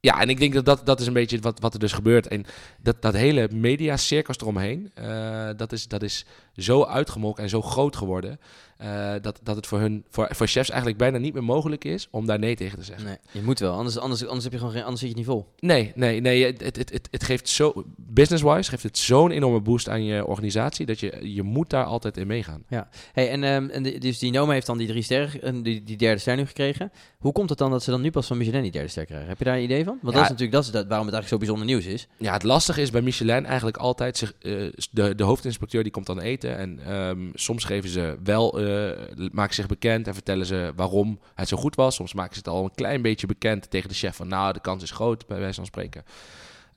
ja, 0.02 0.22
en 0.22 0.30
ik 0.30 0.40
denk 0.40 0.54
dat 0.54 0.66
dat, 0.66 0.86
dat 0.86 1.00
is 1.00 1.08
een 1.08 1.14
beetje 1.14 1.40
wat, 1.40 1.60
wat 1.60 1.74
er 1.74 1.80
dus 1.80 1.92
gebeurt. 1.92 2.28
En 2.28 2.46
dat, 2.82 3.02
dat 3.02 3.14
hele 3.14 3.50
mediacircus 3.54 4.38
eromheen, 4.38 4.92
uh, 5.02 5.50
dat, 5.58 5.72
is, 5.72 5.88
dat 5.88 6.04
is 6.04 6.26
zo 6.56 6.84
uitgemolken 6.84 7.44
en 7.44 7.50
zo 7.50 7.62
groot 7.62 7.96
geworden. 7.96 8.40
Uh, 8.84 9.14
dat, 9.22 9.40
dat 9.44 9.56
het 9.56 9.68
voor, 9.68 9.80
hun, 9.80 10.06
voor, 10.10 10.28
voor 10.32 10.48
chefs 10.48 10.70
eigenlijk 10.70 11.00
bijna 11.00 11.18
niet 11.18 11.34
meer 11.34 11.44
mogelijk 11.44 11.86
is 11.86 12.08
om 12.12 12.26
daar 12.26 12.40
nee 12.40 12.56
tegen 12.56 12.78
te 12.78 12.84
zeggen. 12.84 13.06
Nee, 13.06 13.18
je 13.32 13.42
moet 13.42 13.60
wel, 13.60 13.74
anders, 13.74 13.98
anders, 13.98 14.26
anders, 14.26 14.44
heb 14.44 14.52
je 14.52 14.58
gewoon 14.58 14.74
geen, 14.74 14.84
anders 14.84 15.02
zit 15.02 15.10
je 15.10 15.16
niet 15.16 15.26
vol. 15.26 15.48
Nee, 15.60 15.92
nee, 15.96 16.22
nee. 16.22 16.46
Het, 16.46 16.62
het, 16.62 16.92
het, 16.92 17.08
het 17.12 17.24
geeft 17.24 17.50
zo, 17.50 17.86
business-wise, 17.98 18.70
geeft 18.70 18.84
het 18.84 18.98
zo'n 18.98 19.32
enorme 19.32 19.62
boost 19.62 19.90
aan 19.90 20.04
je 20.04 20.26
organisatie 20.26 20.86
dat 20.86 21.00
je, 21.00 21.34
je 21.34 21.44
moet 21.44 21.70
daar 21.70 21.86
altijd 21.86 22.18
in 22.18 22.28
meegaan. 22.28 22.64
Ja, 22.68 22.90
hey, 23.14 23.30
en, 23.30 23.44
um, 23.44 23.70
en 23.70 23.84
dus 23.84 24.20
die 24.20 24.32
Noma 24.32 24.54
heeft 24.54 24.66
dan 24.66 24.78
die 24.78 24.88
drie 24.88 25.04
sterren, 25.04 25.64
die, 25.64 25.84
die 25.84 25.98
derde 25.98 26.20
ster 26.20 26.36
nu 26.36 26.46
gekregen. 26.46 26.92
Hoe 27.18 27.32
komt 27.32 27.50
het 27.50 27.58
dan 27.58 27.72
dat 27.72 27.84
ze 27.84 27.92
dan 27.92 28.02
nu 28.02 28.12
pas 28.12 28.28
van 28.28 28.38
Michelin 28.38 28.62
die 28.62 28.72
derde 28.72 28.88
ster 28.88 29.06
krijgen? 29.06 29.28
Heb 29.28 29.38
je 29.38 29.44
daar 29.44 29.56
een 29.56 29.64
idee 29.64 29.84
van? 29.84 29.91
Want 30.02 30.16
dat 30.16 30.24
is 30.24 30.30
natuurlijk 30.30 30.52
dat 30.52 30.64
is 30.64 30.72
dat, 30.72 30.88
waarom 30.88 31.06
het 31.06 31.16
eigenlijk 31.16 31.28
zo 31.28 31.38
bijzonder 31.38 31.66
nieuws 31.66 31.86
is. 31.86 32.08
Ja, 32.18 32.34
het 32.34 32.44
lastige 32.44 32.82
is 32.82 32.90
bij 32.90 33.02
Michelin 33.02 33.46
eigenlijk 33.46 33.78
altijd 33.78 34.18
zich, 34.18 34.34
uh, 34.42 34.72
de, 34.92 35.16
de 35.16 35.24
hoofdinspecteur 35.24 35.84
die 35.84 35.92
komt 35.92 36.06
dan 36.06 36.20
eten 36.20 36.58
en 36.58 36.94
um, 36.94 37.32
soms 37.34 37.64
geven 37.64 37.90
ze 37.90 38.18
wel, 38.24 38.62
uh, 38.62 38.92
maken 39.32 39.56
zich 39.56 39.68
bekend 39.68 40.08
en 40.08 40.14
vertellen 40.14 40.46
ze 40.46 40.74
waarom 40.76 41.20
het 41.36 41.48
zo 41.48 41.58
goed 41.58 41.76
was. 41.76 41.96
Soms 41.96 42.14
maken 42.14 42.34
ze 42.34 42.40
het 42.40 42.48
al 42.48 42.64
een 42.64 42.76
klein 42.76 43.02
beetje 43.02 43.28
bekend 43.28 43.70
tegen 43.70 43.90
de 43.90 43.96
chef 43.96 44.16
van 44.16 44.28
nou, 44.28 44.54
de 44.54 44.62
kans 44.62 44.84
is 44.84 44.92
groot, 44.92 45.28
bij 45.28 45.40
wijze 45.40 45.56
van 45.56 45.66
spreken. 45.66 46.04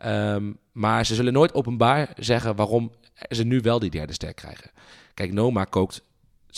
Um, 0.06 0.59
maar 0.73 1.06
ze 1.06 1.14
zullen 1.14 1.33
nooit 1.33 1.54
openbaar 1.54 2.12
zeggen 2.16 2.56
waarom 2.56 2.92
ze 3.30 3.44
nu 3.44 3.61
wel 3.61 3.78
die 3.78 3.90
derde 3.90 4.12
ster 4.12 4.35
krijgen. 4.35 4.71
Kijk, 5.14 5.33
Noma 5.33 5.64
kookt, 5.64 6.02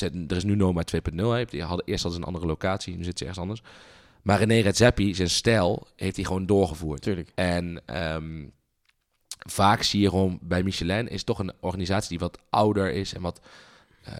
er 0.00 0.36
is 0.36 0.44
nu 0.44 0.56
Noma 0.56 0.82
2.0, 0.94 1.50
die 1.50 1.62
hadden 1.62 1.86
eerst 1.86 2.04
al 2.04 2.14
een 2.14 2.24
andere 2.24 2.46
locatie, 2.46 2.96
nu 2.96 3.04
zit 3.04 3.18
ze 3.18 3.24
ergens 3.24 3.42
anders. 3.42 3.62
Maar 4.26 4.38
René 4.38 4.60
Redzepi, 4.60 5.14
zijn 5.14 5.30
stijl, 5.30 5.86
heeft 5.96 6.16
hij 6.16 6.24
gewoon 6.24 6.46
doorgevoerd. 6.46 7.02
Tuurlijk. 7.02 7.32
En 7.34 7.82
um, 8.14 8.52
vaak 9.38 9.82
zie 9.82 10.00
je 10.00 10.08
gewoon 10.08 10.38
bij 10.42 10.62
Michelin 10.62 11.08
is 11.08 11.24
toch 11.24 11.38
een 11.38 11.52
organisatie 11.60 12.08
die 12.08 12.18
wat 12.18 12.38
ouder 12.50 12.92
is 12.92 13.14
en 13.14 13.20
wat 13.20 13.40
uh, 14.08 14.14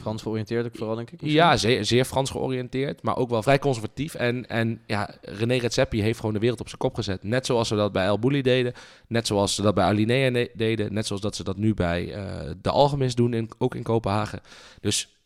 Frans 0.00 0.22
georiënteerd 0.22 0.66
ook 0.66 0.76
vooral, 0.76 0.96
denk 0.96 1.10
ik? 1.10 1.20
Ja, 1.22 1.56
zeer, 1.56 1.84
zeer, 1.84 2.04
Frans 2.04 2.30
georiënteerd, 2.30 3.02
maar 3.02 3.16
ook 3.16 3.30
wel 3.30 3.42
vrij 3.42 3.58
conservatief. 3.58 4.14
En, 4.14 4.48
en 4.48 4.80
ja, 4.86 5.10
René 5.22 5.56
Redzepi 5.56 6.02
heeft 6.02 6.18
gewoon 6.18 6.34
de 6.34 6.40
wereld 6.40 6.60
op 6.60 6.68
zijn 6.68 6.80
kop 6.80 6.94
gezet. 6.94 7.22
Net 7.22 7.46
zoals 7.46 7.68
ze 7.68 7.74
dat 7.74 7.92
bij 7.92 8.04
El 8.04 8.18
Bulli 8.18 8.42
deden, 8.42 8.72
net 9.08 9.26
zoals 9.26 9.54
ze 9.54 9.62
dat 9.62 9.74
bij 9.74 9.84
Alinea 9.84 10.46
deden, 10.54 10.92
net 10.92 11.06
zoals 11.06 11.22
dat 11.22 11.36
ze 11.36 11.44
dat 11.44 11.56
nu 11.56 11.74
bij 11.74 12.16
uh, 12.16 12.50
de 12.62 12.70
Algemis 12.70 13.14
doen, 13.14 13.34
in, 13.34 13.50
ook 13.58 13.74
in 13.74 13.82
Kopenhagen. 13.82 14.40
Dus 14.80 15.17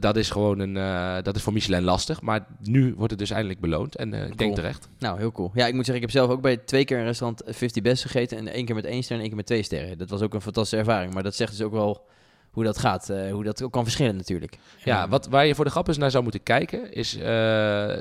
dat 0.00 0.16
is 0.16 0.30
gewoon 0.30 0.58
een, 0.58 0.76
uh, 0.76 1.16
dat 1.22 1.36
is 1.36 1.42
voor 1.42 1.52
Michelin 1.52 1.82
lastig, 1.82 2.20
maar 2.20 2.46
nu 2.60 2.94
wordt 2.94 3.10
het 3.10 3.18
dus 3.18 3.30
eindelijk 3.30 3.60
beloond 3.60 3.96
en 3.96 4.14
ik 4.14 4.38
denk 4.38 4.54
terecht. 4.54 4.88
Nou, 4.98 5.18
heel 5.18 5.32
cool. 5.32 5.50
Ja, 5.54 5.66
ik 5.66 5.74
moet 5.74 5.86
zeggen, 5.86 6.04
ik 6.04 6.10
heb 6.10 6.10
zelf 6.10 6.30
ook 6.30 6.42
bij 6.42 6.56
twee 6.56 6.84
keer 6.84 6.98
een 6.98 7.04
restaurant 7.04 7.42
50 7.46 7.82
Best 7.82 8.02
gegeten 8.02 8.38
en 8.38 8.48
één 8.48 8.64
keer 8.64 8.74
met 8.74 8.84
één 8.84 9.02
ster 9.02 9.14
en 9.14 9.20
één 9.20 9.28
keer 9.28 9.36
met 9.36 9.46
twee 9.46 9.62
sterren. 9.62 9.98
Dat 9.98 10.10
was 10.10 10.22
ook 10.22 10.34
een 10.34 10.40
fantastische 10.40 10.84
ervaring, 10.84 11.14
maar 11.14 11.22
dat 11.22 11.34
zegt 11.34 11.50
dus 11.50 11.62
ook 11.62 11.72
wel 11.72 12.06
hoe 12.50 12.64
dat 12.64 12.78
gaat. 12.78 13.10
Uh, 13.10 13.32
hoe 13.32 13.44
dat 13.44 13.62
ook 13.62 13.72
kan 13.72 13.82
verschillen 13.82 14.16
natuurlijk. 14.16 14.58
Ja, 14.84 15.08
wat, 15.08 15.26
waar 15.26 15.46
je 15.46 15.54
voor 15.54 15.64
de 15.64 15.70
grap 15.70 15.88
eens 15.88 15.98
naar 15.98 16.10
zou 16.10 16.22
moeten 16.22 16.42
kijken, 16.42 16.92
is 16.92 17.16
uh, 17.16 17.96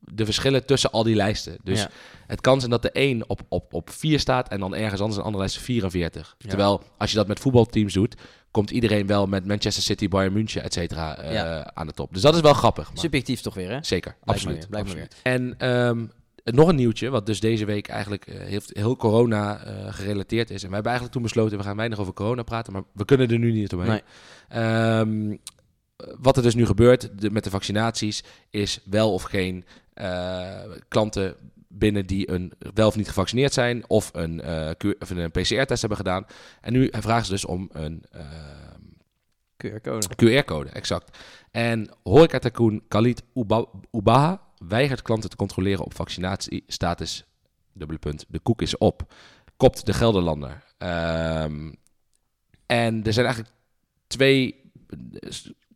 de 0.00 0.24
verschillen 0.24 0.66
tussen 0.66 0.90
al 0.90 1.02
die 1.02 1.14
lijsten. 1.14 1.58
Dus 1.62 1.80
ja. 1.80 1.90
het 2.26 2.40
kan 2.40 2.58
zijn 2.58 2.70
dat 2.70 2.82
de 2.82 2.90
een 2.92 3.24
op, 3.28 3.40
op, 3.48 3.74
op 3.74 3.90
4 3.90 4.20
staat 4.20 4.48
en 4.48 4.60
dan 4.60 4.74
ergens 4.74 5.00
anders 5.00 5.18
een 5.18 5.24
andere 5.24 5.42
lijst 5.42 5.58
44. 5.58 6.34
Ja. 6.38 6.48
Terwijl 6.48 6.82
als 6.98 7.10
je 7.10 7.16
dat 7.16 7.26
met 7.26 7.40
voetbalteams 7.40 7.92
doet, 7.92 8.14
komt 8.50 8.70
iedereen 8.70 9.06
wel 9.06 9.26
met 9.26 9.46
Manchester 9.46 9.82
City, 9.82 10.08
Bayern 10.08 10.32
München, 10.32 10.62
et 10.62 10.72
cetera, 10.72 11.24
uh, 11.24 11.32
ja. 11.32 11.70
aan 11.74 11.86
de 11.86 11.92
top. 11.92 12.12
Dus 12.12 12.22
dat 12.22 12.34
is 12.34 12.40
wel 12.40 12.54
grappig. 12.54 12.88
Maar... 12.88 12.98
Subjectief 12.98 13.40
toch 13.40 13.54
weer, 13.54 13.70
hè? 13.70 13.78
Zeker, 13.82 14.16
Blijf 14.24 14.38
absoluut. 14.38 14.68
Blijf 14.68 14.84
absoluut. 14.84 15.16
En 15.22 15.70
um, 15.70 16.10
nog 16.44 16.68
een 16.68 16.76
nieuwtje, 16.76 17.10
wat 17.10 17.26
dus 17.26 17.40
deze 17.40 17.64
week 17.64 17.88
eigenlijk 17.88 18.26
uh, 18.26 18.36
heeft 18.38 18.70
heel 18.72 18.96
corona 18.96 19.66
uh, 19.66 19.94
gerelateerd 19.94 20.50
is. 20.50 20.62
En 20.62 20.68
we 20.68 20.74
hebben 20.74 20.92
eigenlijk 20.92 21.12
toen 21.12 21.22
besloten, 21.22 21.58
we 21.58 21.64
gaan 21.64 21.76
weinig 21.76 21.98
over 21.98 22.12
corona 22.12 22.42
praten, 22.42 22.72
maar 22.72 22.82
we 22.92 23.04
kunnen 23.04 23.30
er 23.30 23.38
nu 23.38 23.52
niet 23.52 23.72
omheen. 23.72 24.00
Nee. 24.48 24.98
Um, 24.98 25.38
wat 26.20 26.36
er 26.36 26.42
dus 26.42 26.54
nu 26.54 26.66
gebeurt 26.66 27.20
de, 27.20 27.30
met 27.30 27.44
de 27.44 27.50
vaccinaties, 27.50 28.24
is 28.50 28.80
wel 28.84 29.12
of 29.12 29.22
geen 29.22 29.64
uh, 29.94 30.60
klanten 30.88 31.36
binnen 31.68 32.06
die 32.06 32.30
een 32.30 32.52
wel 32.74 32.86
of 32.86 32.96
niet 32.96 33.08
gevaccineerd 33.08 33.52
zijn, 33.52 33.88
of 33.88 34.10
een, 34.12 34.40
of 34.98 35.10
een 35.10 35.30
PCR-test 35.30 35.80
hebben 35.80 35.98
gedaan. 35.98 36.26
En 36.60 36.72
nu 36.72 36.88
vragen 36.90 37.24
ze 37.24 37.30
dus 37.30 37.44
om 37.44 37.68
een 37.72 38.04
QR-code. 39.66 40.06
QR-code, 40.16 40.70
exact. 40.70 41.18
En 41.50 41.90
horeca-tycoon 42.02 42.82
Khalid 42.88 43.22
Ubaha 43.90 44.42
weigert 44.58 45.02
klanten 45.02 45.30
te 45.30 45.36
controleren 45.36 45.84
op 45.84 45.94
vaccinatiestatus. 45.94 47.24
Dubbele 47.72 47.98
punt. 47.98 48.24
De 48.28 48.38
koek 48.38 48.62
is 48.62 48.78
op. 48.78 49.14
Kopt 49.56 49.86
de 49.86 49.92
Gelderlander. 49.92 50.64
Um, 50.78 51.74
en 52.66 53.04
er 53.04 53.12
zijn 53.12 53.26
eigenlijk 53.26 53.54
twee, 54.06 54.70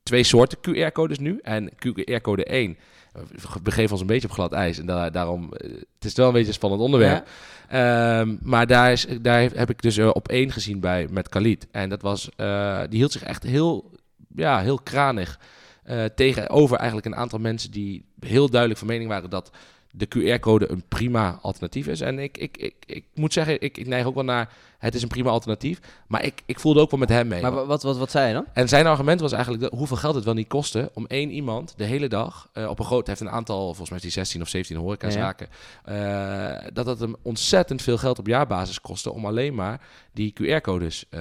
twee 0.08 0.24
soorten 0.24 0.58
QR-codes 0.58 1.18
nu. 1.18 1.38
En 1.42 1.70
QR-code 1.72 2.44
1 2.44 2.76
we 3.12 3.60
begeven 3.62 3.90
ons 3.90 4.00
een 4.00 4.06
beetje 4.06 4.28
op 4.28 4.34
glad 4.34 4.52
ijs. 4.52 4.78
En 4.78 4.86
daar, 4.86 5.12
daarom, 5.12 5.48
het 5.94 6.04
is 6.04 6.14
wel 6.14 6.26
een 6.26 6.32
beetje 6.32 6.48
een 6.48 6.54
spannend 6.54 6.82
onderwerp. 6.82 7.26
Ja. 7.70 8.20
Um, 8.20 8.38
maar 8.42 8.66
daar, 8.66 8.92
is, 8.92 9.06
daar 9.20 9.40
heb 9.40 9.70
ik 9.70 9.82
dus 9.82 9.96
uh, 9.96 10.10
op 10.12 10.28
één 10.28 10.52
gezien 10.52 10.80
bij 10.80 11.06
met 11.10 11.28
Khalid. 11.28 11.66
En 11.70 11.88
dat 11.88 12.02
was, 12.02 12.28
uh, 12.36 12.80
die 12.88 12.98
hield 12.98 13.12
zich 13.12 13.22
echt 13.22 13.42
heel, 13.42 13.90
ja, 14.34 14.60
heel 14.60 14.78
kranig 14.78 15.38
uh, 15.86 16.04
tegenover 16.04 16.76
eigenlijk 16.76 17.06
een 17.06 17.16
aantal 17.16 17.38
mensen 17.38 17.70
die 17.70 18.04
heel 18.20 18.48
duidelijk 18.50 18.80
van 18.80 18.88
mening 18.88 19.08
waren 19.08 19.30
dat 19.30 19.50
de 19.90 20.08
QR-code 20.08 20.70
een 20.70 20.84
prima 20.88 21.38
alternatief 21.42 21.86
is. 21.86 22.00
En 22.00 22.18
ik, 22.18 22.38
ik, 22.38 22.56
ik, 22.56 22.74
ik 22.86 23.04
moet 23.14 23.32
zeggen, 23.32 23.60
ik, 23.60 23.78
ik 23.78 23.86
neig 23.86 24.06
ook 24.06 24.14
wel 24.14 24.24
naar 24.24 24.52
het 24.78 24.94
is 24.94 25.02
een 25.02 25.08
prima 25.08 25.30
alternatief. 25.30 25.80
Maar 26.06 26.24
ik, 26.24 26.42
ik 26.46 26.60
voelde 26.60 26.80
ook 26.80 26.90
wel 26.90 27.00
met 27.00 27.08
hem 27.08 27.28
mee. 27.28 27.42
Maar 27.42 27.66
wat, 27.66 27.82
wat, 27.82 27.96
wat 27.96 28.10
zei 28.10 28.28
je 28.28 28.34
dan? 28.34 28.46
En 28.52 28.68
zijn 28.68 28.86
argument 28.86 29.20
was 29.20 29.32
eigenlijk 29.32 29.62
de, 29.62 29.76
hoeveel 29.76 29.96
geld 29.96 30.14
het 30.14 30.24
wel 30.24 30.34
niet 30.34 30.48
kostte 30.48 30.90
om 30.94 31.06
één 31.06 31.30
iemand 31.30 31.74
de 31.76 31.84
hele 31.84 32.08
dag 32.08 32.48
uh, 32.54 32.68
op 32.68 32.78
een 32.78 32.84
groot... 32.84 33.06
heeft 33.06 33.20
een 33.20 33.30
aantal, 33.30 33.64
volgens 33.64 33.90
mij 33.90 33.98
die 33.98 34.10
16 34.10 34.40
of 34.40 34.48
17 34.48 34.76
horecazaken... 34.76 35.48
Ja. 35.86 36.62
Uh, 36.64 36.68
dat 36.72 36.86
het 36.86 37.00
hem 37.00 37.16
ontzettend 37.22 37.82
veel 37.82 37.98
geld 37.98 38.18
op 38.18 38.26
jaarbasis 38.26 38.80
kostte... 38.80 39.12
om 39.12 39.26
alleen 39.26 39.54
maar 39.54 39.80
die 40.12 40.32
QR-codes 40.42 41.04
uh, 41.10 41.20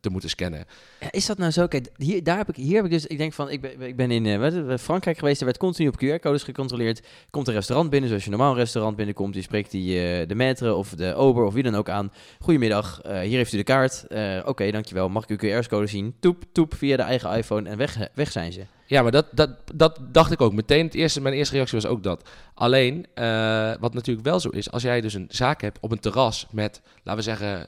te 0.00 0.10
moeten 0.10 0.30
scannen. 0.30 0.64
Ja, 1.00 1.12
is 1.12 1.26
dat 1.26 1.38
nou 1.38 1.50
zo? 1.50 1.66
Kijk, 1.66 1.88
hier, 1.96 2.22
daar 2.22 2.36
heb 2.36 2.48
ik, 2.48 2.56
hier 2.56 2.74
heb 2.74 2.84
ik 2.84 2.90
dus... 2.90 3.06
Ik 3.06 3.18
denk 3.18 3.32
van, 3.32 3.50
ik 3.50 3.60
ben, 3.60 3.80
ik 3.80 3.96
ben 3.96 4.10
in 4.10 4.78
Frankrijk 4.78 5.18
geweest... 5.18 5.40
er 5.40 5.46
werd 5.46 5.58
continu 5.58 5.88
op 5.88 6.02
QR-codes 6.04 6.42
gecontroleerd. 6.42 7.06
Komt 7.30 7.48
een 7.48 7.54
restaurant 7.54 7.90
binnen, 7.90 8.08
zoals 8.08 8.24
je 8.24 8.30
normaal 8.30 8.50
een 8.50 8.58
restaurant 8.58 8.96
binnenkomt... 8.96 9.32
die 9.32 9.42
spreekt 9.42 9.70
die, 9.70 10.26
de 10.26 10.34
maître 10.34 10.66
of 10.66 10.88
de 10.88 11.14
ober 11.14 11.44
of 11.44 11.54
wie 11.54 11.62
dan 11.62 11.74
ook 11.74 11.88
aan... 11.88 12.12
Goedemiddag 12.38 12.65
Goedemiddag, 12.66 13.00
uh, 13.06 13.28
hier 13.28 13.36
heeft 13.36 13.52
u 13.52 13.56
de 13.56 13.62
kaart. 13.62 14.04
Uh, 14.08 14.36
Oké, 14.38 14.48
okay, 14.48 14.70
dankjewel. 14.70 15.08
Mag 15.08 15.26
ik 15.26 15.40
uw 15.40 15.60
QR-code 15.60 15.86
zien? 15.86 16.14
Toep, 16.20 16.44
toep, 16.52 16.74
via 16.74 16.96
de 16.96 17.02
eigen 17.02 17.36
iPhone 17.36 17.68
en 17.68 17.76
weg, 17.76 18.08
weg 18.14 18.32
zijn 18.32 18.52
ze. 18.52 18.60
Ja, 18.86 19.02
maar 19.02 19.10
dat, 19.10 19.26
dat, 19.32 19.50
dat 19.74 19.98
dacht 20.12 20.32
ik 20.32 20.40
ook. 20.40 20.52
Meteen, 20.52 20.84
het 20.84 20.94
eerste, 20.94 21.20
mijn 21.20 21.34
eerste 21.34 21.54
reactie 21.54 21.80
was 21.80 21.90
ook 21.90 22.02
dat. 22.02 22.28
Alleen, 22.54 23.06
uh, 23.14 23.72
wat 23.80 23.94
natuurlijk 23.94 24.26
wel 24.26 24.40
zo 24.40 24.48
is, 24.48 24.70
als 24.70 24.82
jij 24.82 25.00
dus 25.00 25.14
een 25.14 25.26
zaak 25.30 25.60
hebt 25.60 25.78
op 25.80 25.92
een 25.92 26.00
terras 26.00 26.46
met, 26.50 26.80
laten 27.02 27.24
we 27.24 27.30
zeggen, 27.30 27.66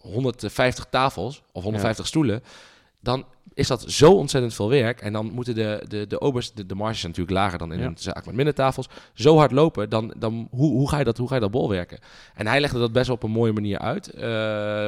150 0.00 0.86
tafels 0.90 1.42
of 1.52 1.62
150 1.62 2.04
ja. 2.04 2.10
stoelen, 2.10 2.42
dan 3.00 3.24
is 3.54 3.66
dat 3.66 3.90
zo 3.90 4.12
ontzettend 4.12 4.54
veel 4.54 4.68
werk. 4.68 5.00
En 5.00 5.12
dan 5.12 5.32
moeten 5.32 5.54
de, 5.54 5.84
de, 5.88 6.06
de 6.06 6.20
obers, 6.20 6.52
de, 6.52 6.66
de 6.66 6.74
marges 6.74 7.02
natuurlijk 7.02 7.30
lager 7.30 7.58
dan 7.58 7.72
in 7.72 7.78
ja. 7.78 7.86
een 7.86 7.98
zaak 7.98 8.26
met 8.26 8.34
minder 8.34 8.54
tafels, 8.54 8.88
zo 9.14 9.36
hard 9.36 9.52
lopen. 9.52 9.88
Dan, 9.88 10.14
dan 10.16 10.48
hoe, 10.50 10.70
hoe, 10.72 10.88
ga 10.88 10.98
je 10.98 11.04
dat, 11.04 11.18
hoe 11.18 11.28
ga 11.28 11.34
je 11.34 11.40
dat 11.40 11.50
bolwerken? 11.50 11.98
En 12.34 12.46
hij 12.46 12.60
legde 12.60 12.78
dat 12.78 12.92
best 12.92 13.06
wel 13.06 13.16
op 13.16 13.22
een 13.22 13.30
mooie 13.30 13.52
manier 13.52 13.78
uit. 13.78 14.14
Uh, 14.14 14.22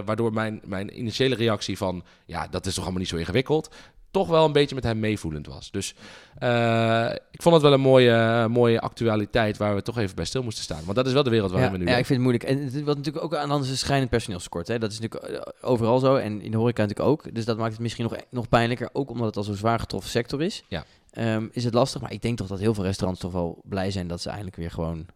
waardoor 0.05 0.33
mijn, 0.33 0.61
mijn 0.64 0.98
initiële 0.98 1.35
reactie 1.35 1.77
van, 1.77 2.05
ja, 2.27 2.48
dat 2.48 2.66
is 2.66 2.75
toch 2.75 2.83
allemaal 2.83 3.01
niet 3.01 3.11
zo 3.11 3.16
ingewikkeld 3.16 3.70
toch 4.12 4.29
wel 4.29 4.44
een 4.44 4.53
beetje 4.53 4.75
met 4.75 4.85
hem 4.85 4.98
meevoelend 4.98 5.46
was. 5.46 5.70
Dus 5.70 5.94
uh, 6.42 7.11
ik 7.31 7.42
vond 7.42 7.55
het 7.55 7.64
wel 7.64 7.72
een 7.72 7.81
mooie, 7.81 8.48
mooie 8.48 8.81
actualiteit 8.81 9.57
waar 9.57 9.74
we 9.74 9.83
toch 9.83 9.98
even 9.98 10.16
bij 10.16 10.24
stil 10.24 10.42
moesten 10.42 10.64
staan. 10.64 10.85
Want 10.85 10.96
dat 10.96 11.07
is 11.07 11.12
wel 11.12 11.22
de 11.22 11.31
wereld 11.31 11.50
waar 11.50 11.61
ja, 11.61 11.70
we 11.70 11.78
nu 11.78 11.87
Ja, 11.87 11.96
ik 11.96 12.07
vind 12.07 12.09
het 12.09 12.28
moeilijk. 12.28 12.44
En 12.44 12.85
wat 12.85 12.96
natuurlijk 12.96 13.24
ook 13.24 13.35
aan 13.35 13.46
de 13.46 13.52
hand 13.52 13.64
is, 13.64 13.78
schijnend 13.78 14.11
personeelskort. 14.11 14.68
Hè? 14.68 14.78
Dat 14.78 14.92
is 14.92 15.00
natuurlijk 15.00 15.52
overal 15.61 15.98
zo 15.98 16.16
en 16.16 16.40
in 16.40 16.50
de 16.50 16.57
horeca 16.57 16.83
natuurlijk 16.83 17.09
ook. 17.09 17.35
Dus 17.35 17.44
dat 17.44 17.59
maakt 17.59 17.72
het 17.72 17.81
misschien 17.81 18.05
nog, 18.05 18.16
nog 18.31 18.48
pijnlijker, 18.48 18.88
ook 18.92 19.11
omdat 19.11 19.26
het 19.26 19.37
al 19.37 19.42
zo'n 19.42 19.55
zwaar 19.55 19.78
getroffen 19.78 20.11
sector 20.11 20.42
is. 20.42 20.64
Ja. 20.68 20.85
Um, 21.18 21.50
is 21.52 21.64
het 21.64 21.74
lastig, 21.74 22.00
maar 22.00 22.12
ik 22.12 22.22
denk 22.22 22.38
toch 22.38 22.46
dat 22.46 22.59
heel 22.59 22.74
veel 22.74 22.85
restaurants 22.85 23.20
toch 23.20 23.33
wel 23.33 23.61
blij 23.64 23.90
zijn 23.90 24.07
dat 24.07 24.20
ze 24.20 24.28
eindelijk 24.28 24.57
weer 24.57 24.70
gewoon 24.70 25.07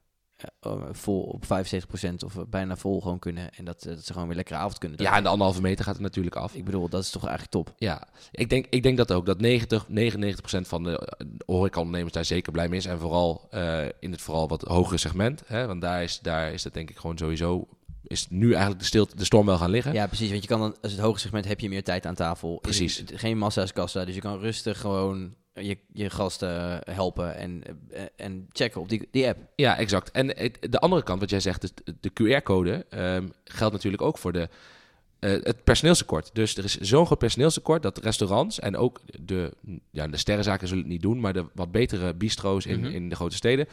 vol 0.91 1.23
op 1.23 1.45
75% 1.45 1.49
of 2.25 2.49
bijna 2.49 2.77
vol 2.77 3.01
gewoon 3.01 3.19
kunnen. 3.19 3.55
En 3.55 3.65
dat, 3.65 3.83
dat 3.83 4.05
ze 4.05 4.13
gewoon 4.13 4.29
weer 4.29 4.37
lekkere 4.37 4.59
avond 4.59 4.79
kunnen. 4.79 5.03
Ja, 5.03 5.17
en 5.17 5.23
de 5.23 5.29
anderhalve 5.29 5.61
meter 5.61 5.85
gaat 5.85 5.97
er 5.97 6.03
natuurlijk 6.03 6.37
af. 6.37 6.55
Ik 6.55 6.65
bedoel, 6.65 6.89
dat 6.89 7.03
is 7.03 7.11
toch 7.11 7.23
eigenlijk 7.23 7.53
top. 7.53 7.75
Ja, 7.77 8.09
ik 8.31 8.51
denk, 8.51 8.67
ik 8.71 8.83
denk 8.83 8.97
dat 8.97 9.13
ook. 9.13 9.27
Dat 9.27 9.41
90, 9.41 9.87
99% 9.89 9.89
van 10.61 10.83
de 10.83 11.09
horecaondernemers 11.47 12.13
daar 12.13 12.25
zeker 12.25 12.53
blij 12.53 12.69
mee 12.69 12.79
is. 12.79 12.87
En 12.87 12.99
vooral 12.99 13.49
uh, 13.55 13.85
in 14.01 14.11
het 14.11 14.21
vooral 14.21 14.49
wat 14.49 14.63
hogere 14.63 14.99
segment. 14.99 15.43
Hè? 15.47 15.67
Want 15.67 15.81
daar 15.81 16.03
is, 16.03 16.19
daar 16.21 16.53
is 16.53 16.63
dat 16.63 16.75
denk 16.75 16.91
ik 16.91 16.97
gewoon 16.97 17.19
sowieso 17.19 17.69
is 18.07 18.27
nu 18.29 18.51
eigenlijk 18.51 18.81
de, 18.81 18.87
stilte, 18.87 19.17
de 19.17 19.25
storm 19.25 19.47
wel 19.47 19.59
gaan 19.59 19.71
liggen. 19.71 19.93
Ja, 19.93 20.07
precies. 20.07 20.31
Want 20.31 20.43
je 20.43 20.49
kan 20.49 20.61
dan, 20.61 20.77
als 20.83 20.93
het 20.93 21.01
hoge 21.01 21.19
segment 21.19 21.45
heb 21.45 21.61
je 21.61 21.69
meer 21.69 21.85
tijd 21.85 22.07
aan 22.07 22.15
tafel. 22.15 22.59
Precies. 22.59 23.03
Is, 23.03 23.21
geen 23.21 23.39
massa's 23.39 23.73
kassa, 23.73 24.05
dus 24.05 24.15
je 24.15 24.21
kan 24.21 24.39
rustig 24.39 24.81
gewoon 24.81 25.35
je, 25.61 25.79
je 25.93 26.11
gasten 26.11 26.81
helpen 26.91 27.37
en, 27.37 27.63
eh, 27.91 28.03
en 28.17 28.47
checken 28.53 28.81
op 28.81 28.89
die, 28.89 29.09
die 29.11 29.27
app. 29.29 29.39
Ja, 29.57 29.79
exact. 29.79 30.11
En 30.11 30.27
de 30.71 30.79
andere 30.79 31.03
kant, 31.03 31.21
wat 31.21 31.31
jij 31.31 31.41
zegt, 31.41 31.61
de- 31.85 31.95
de 32.01 32.11
QR-code 32.11 32.87
ehm, 32.91 33.29
geldt 33.45 33.73
natuurlijk 33.75 34.03
ook 34.03 34.19
voor 34.19 34.33
de, 34.33 34.49
eh, 35.19 35.31
het 35.31 35.65
personeelstekort. 35.65 36.31
Dus 36.33 36.57
er 36.57 36.65
is 36.65 36.79
zo'n 36.79 37.07
groot 37.07 37.19
personeelstekort 37.19 37.83
dat 37.83 37.99
restaurants 37.99 38.59
en 38.61 38.77
ook 38.77 39.01
de, 39.21 39.53
ja, 39.91 40.07
de 40.09 40.17
sterrenzaken 40.17 40.69
zullen 40.69 40.83
het 40.83 40.93
niet 40.93 41.03
doen, 41.03 41.21
maar 41.21 41.33
de 41.33 41.45
wat 41.55 41.71
betere 41.73 42.15
bistro's 42.15 42.67
in, 42.67 42.81
Mhm. 42.81 42.91
in 42.91 43.09
de 43.09 43.15
grote 43.15 43.37
steden 43.37 43.67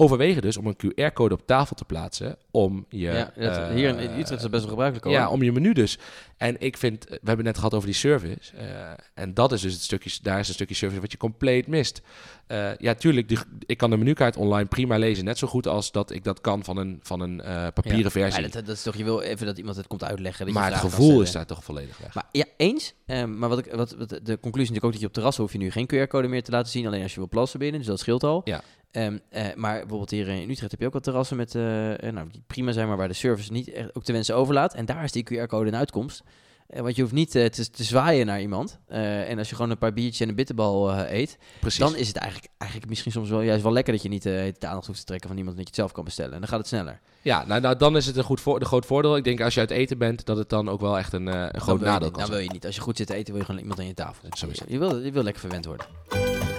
overwegen 0.00 0.42
dus 0.42 0.56
om 0.56 0.66
een 0.66 0.76
QR-code 0.76 1.34
op 1.34 1.46
tafel 1.46 1.76
te 1.76 1.84
plaatsen 1.84 2.36
om 2.50 2.86
je... 2.88 2.98
Ja, 2.98 3.32
dat- 3.36 3.56
eh, 3.56 3.68
hier 3.68 3.88
in 3.88 4.10
Utrecht 4.10 4.30
is 4.30 4.40
dat 4.42 4.50
best 4.50 4.62
wel 4.62 4.68
gebruikelijk 4.70 5.04
hoor. 5.06 5.14
Ja, 5.14 5.28
om 5.30 5.42
je 5.42 5.52
menu 5.52 5.72
dus. 5.72 5.98
En 6.36 6.56
ik 6.60 6.76
vind, 6.76 7.04
we 7.04 7.10
hebben 7.14 7.36
het 7.36 7.44
net 7.44 7.56
gehad 7.56 7.74
over 7.74 7.86
die 7.86 7.96
service. 7.96 8.56
eh, 8.56 8.66
en 9.14 9.34
dat 9.34 9.52
is 9.52 9.60
dus 9.60 9.72
het 9.72 9.82
stukje, 9.82 10.10
daar 10.22 10.38
is 10.38 10.48
een 10.48 10.54
stukje 10.54 10.74
service 10.74 11.00
wat 11.00 11.12
je 11.12 11.18
compleet 11.18 11.66
mist. 11.66 12.00
Eh, 12.46 12.76
ja, 12.76 12.94
tuurlijk, 12.94 13.28
die- 13.28 13.38
ik 13.66 13.76
kan 13.76 13.90
de 13.90 13.96
menukaart 13.96 14.36
online 14.36 14.68
prima 14.68 14.96
lezen. 14.98 15.24
Net 15.24 15.38
zo 15.38 15.46
goed 15.46 15.66
als 15.66 15.92
dat 15.92 16.10
ik 16.10 16.24
dat 16.24 16.40
kan 16.40 16.64
van 16.64 16.76
een, 16.76 16.98
van 17.02 17.20
een 17.20 17.36
papieren 17.74 18.02
Ja. 18.02 18.10
versie. 18.10 18.42
Ja, 18.42 18.48
dat, 18.48 18.66
dat 18.66 18.76
is 18.76 18.82
toch, 18.82 18.96
je 18.96 19.04
wil 19.04 19.20
even 19.20 19.46
dat 19.46 19.58
iemand 19.58 19.76
het 19.76 19.86
komt 19.86 20.04
uitleggen. 20.04 20.44
Dat 20.46 20.54
je 20.54 20.60
maar 20.60 20.70
het 20.70 20.80
gevoel 20.80 21.22
is 21.22 21.32
daar 21.32 21.46
toch 21.46 21.64
volledig 21.64 21.98
weg. 21.98 22.14
Maar 22.14 22.24
ja, 22.32 22.44
eens. 22.56 22.94
Ehm, 23.06 23.38
maar 23.38 23.48
wat 23.48 23.58
ik, 23.58 23.72
wat, 23.72 23.94
wat, 23.98 24.08
de 24.08 24.16
conclusie 24.40 24.42
is 24.42 24.52
natuurlijk 24.52 24.84
ook 24.84 24.92
dat 24.92 25.00
je 25.00 25.06
op 25.06 25.12
terrassen 25.12 25.42
hoef 25.42 25.52
je 25.52 25.58
nu 25.58 25.70
geen 25.70 25.86
QR-code 25.86 26.28
meer 26.28 26.42
te 26.42 26.50
laten 26.50 26.70
zien. 26.72 26.86
Alleen 26.86 27.02
als 27.02 27.12
je 27.14 27.18
wil 27.18 27.28
plassen 27.28 27.58
binnen, 27.58 27.78
dus 27.78 27.88
dat 27.88 27.98
scheelt 27.98 28.24
al. 28.24 28.40
Ja. 28.44 28.60
Ehm, 28.90 29.18
eh, 29.30 29.44
maar 29.54 29.78
bijvoorbeeld 29.78 30.10
hier 30.10 30.28
in 30.28 30.50
Utrecht 30.50 30.70
heb 30.70 30.80
je 30.80 30.86
ook 30.86 30.92
wat 30.92 31.02
terrassen 31.02 31.36
met, 31.36 31.54
eh, 31.54 32.02
eh, 32.08 32.14
nou, 32.14 32.28
die 32.30 32.42
prima 32.46 32.72
zijn, 32.72 32.88
maar 32.88 32.96
waar 32.96 33.08
de 33.08 33.14
service 33.14 33.52
niet 33.52 33.72
echt 33.72 33.94
ook 33.96 34.04
de 34.04 34.12
wensen 34.12 34.34
overlaat. 34.36 34.74
En 34.74 34.84
daar 34.86 35.04
is 35.04 35.12
die 35.12 35.22
QR-code 35.24 35.68
een 35.70 35.76
uitkomst. 35.76 36.22
Want 36.68 36.96
je 36.96 37.02
hoeft 37.02 37.14
niet 37.14 37.30
te, 37.30 37.50
te 37.50 37.84
zwaaien 37.84 38.26
naar 38.26 38.40
iemand. 38.40 38.78
En 38.88 39.38
als 39.38 39.48
je 39.48 39.54
gewoon 39.54 39.70
een 39.70 39.78
paar 39.78 39.92
biertjes 39.92 40.20
en 40.20 40.28
een 40.28 40.34
bitterbal 40.34 40.98
eet, 40.98 41.38
Precies. 41.60 41.78
dan 41.78 41.96
is 41.96 42.08
het 42.08 42.16
eigenlijk, 42.16 42.52
eigenlijk 42.58 42.90
misschien 42.90 43.12
soms 43.12 43.28
wel 43.30 43.40
juist 43.40 43.62
wel 43.62 43.72
lekker 43.72 43.92
dat 43.92 44.02
je 44.02 44.08
niet 44.08 44.22
de 44.22 44.54
aandacht 44.60 44.86
hoeft 44.86 44.98
te 44.98 45.04
trekken 45.04 45.28
van 45.28 45.38
iemand 45.38 45.56
en 45.56 45.64
dat 45.64 45.74
je 45.74 45.80
het 45.80 45.88
zelf 45.88 45.92
kan 45.92 46.04
bestellen. 46.04 46.32
En 46.32 46.38
dan 46.40 46.48
gaat 46.48 46.58
het 46.58 46.68
sneller. 46.68 47.00
Ja, 47.22 47.44
nou, 47.46 47.60
nou, 47.60 47.76
dan 47.76 47.96
is 47.96 48.06
het 48.06 48.16
een 48.16 48.24
goed 48.24 48.40
voor, 48.40 48.64
groot 48.64 48.86
voordeel. 48.86 49.16
Ik 49.16 49.24
denk 49.24 49.40
als 49.40 49.54
je 49.54 49.60
uit 49.60 49.70
eten 49.70 49.98
bent, 49.98 50.26
dat 50.26 50.36
het 50.36 50.48
dan 50.48 50.68
ook 50.68 50.80
wel 50.80 50.98
echt 50.98 51.12
een, 51.12 51.26
een 51.26 51.60
groot 51.60 51.80
nadeel 51.80 51.98
niet- 52.08 52.10
kan 52.10 52.20
Dan 52.20 52.28
wil 52.30 52.36
zijn. 52.38 52.44
je 52.44 52.52
niet. 52.52 52.66
Als 52.66 52.74
je 52.74 52.80
goed 52.80 52.96
zit 52.96 53.06
te 53.06 53.14
eten, 53.14 53.28
wil 53.32 53.38
je 53.40 53.44
gewoon 53.46 53.60
iemand 53.60 53.80
aan 53.80 53.86
je 53.86 53.94
tafel. 53.94 54.28
Zo 54.36 54.46
is 54.46 54.60
het. 54.60 54.70
Je 54.70 54.78
wil, 54.78 54.98
je 54.98 55.12
wil 55.12 55.22
lekker 55.22 55.40
verwend 55.40 55.64
worden. 55.64 55.86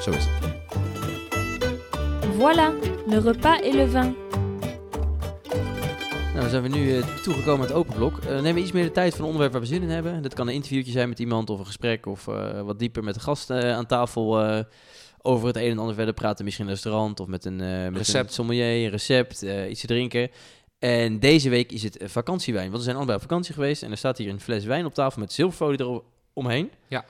Zo 0.02 0.12
is 0.12 0.26
het. 0.28 1.19
Voilà, 2.40 2.72
le 3.08 3.18
repas 3.20 3.58
et 3.64 3.72
le 3.74 3.86
vin. 3.88 4.16
Nou, 6.34 6.42
dan 6.42 6.50
zijn 6.50 6.62
we 6.64 6.68
nu 6.70 6.98
eh, 6.98 7.16
toegekomen 7.24 7.60
aan 7.62 7.68
het 7.68 7.72
open 7.72 7.96
blok. 7.96 8.18
Eh 8.18 8.30
nemen 8.30 8.54
we 8.54 8.60
iets 8.60 8.72
meer 8.72 8.84
de 8.84 8.92
tijd 8.92 9.12
voor 9.12 9.20
een 9.20 9.26
onderwerp 9.26 9.52
waar 9.52 9.62
we 9.62 9.68
zin 9.68 9.82
in 9.82 9.90
hebben. 9.90 10.22
Dat 10.22 10.34
kan 10.34 10.48
een 10.48 10.54
interviewtje 10.54 10.92
zijn 10.92 11.10
met 11.10 11.20
iemand 11.20 11.50
of 11.50 11.60
een 11.60 11.66
gesprek 11.66 12.06
of 12.06 12.28
eh, 12.28 12.62
wat 12.62 12.80
dieper 12.80 13.04
met 13.04 13.14
de 13.14 13.20
gast 13.20 13.50
eh, 13.50 13.74
aan 13.76 13.86
tafel 13.86 14.42
eh, 14.42 14.60
over 15.22 15.48
het 15.48 15.56
een 15.56 15.72
en 15.72 15.80
ander 15.80 15.96
verder 15.96 16.14
praten. 16.14 16.46
Misschien 16.46 16.66
in 16.66 16.72
een 16.72 16.78
restaurant 16.78 17.20
of 17.20 17.28
met 17.28 17.46
een, 17.46 17.62
eh 17.62 17.84
met 17.84 17.98
Recept. 17.98 18.28
een 18.28 18.34
sommelier, 18.34 18.84
een 18.84 18.90
recept, 18.90 19.44
eh, 19.44 19.70
iets 19.70 19.82
te 19.82 19.88
drinken. 19.88 20.30
En 20.80 21.20
deze 21.20 21.50
week 21.50 21.72
is 21.72 21.84
het 21.84 21.98
eh, 21.98 22.08
vakantiewijn. 22.08 22.66
Want 22.66 22.78
we 22.78 22.84
zijn 22.84 22.96
allebei 22.96 23.18
op 23.18 23.24
vakantie 23.24 23.54
geweest 23.54 23.84
en 23.84 23.92
er 23.92 23.98
staat 23.98 24.18
hier 24.18 24.30
een 24.30 24.40
fles 24.40 24.66
wijn 24.66 24.86
op 24.86 24.94
tafel 24.94 25.20
met 25.22 25.34
zilverfolie 25.34 26.02
eromheen. 26.34 26.72
Ja, 26.88 27.06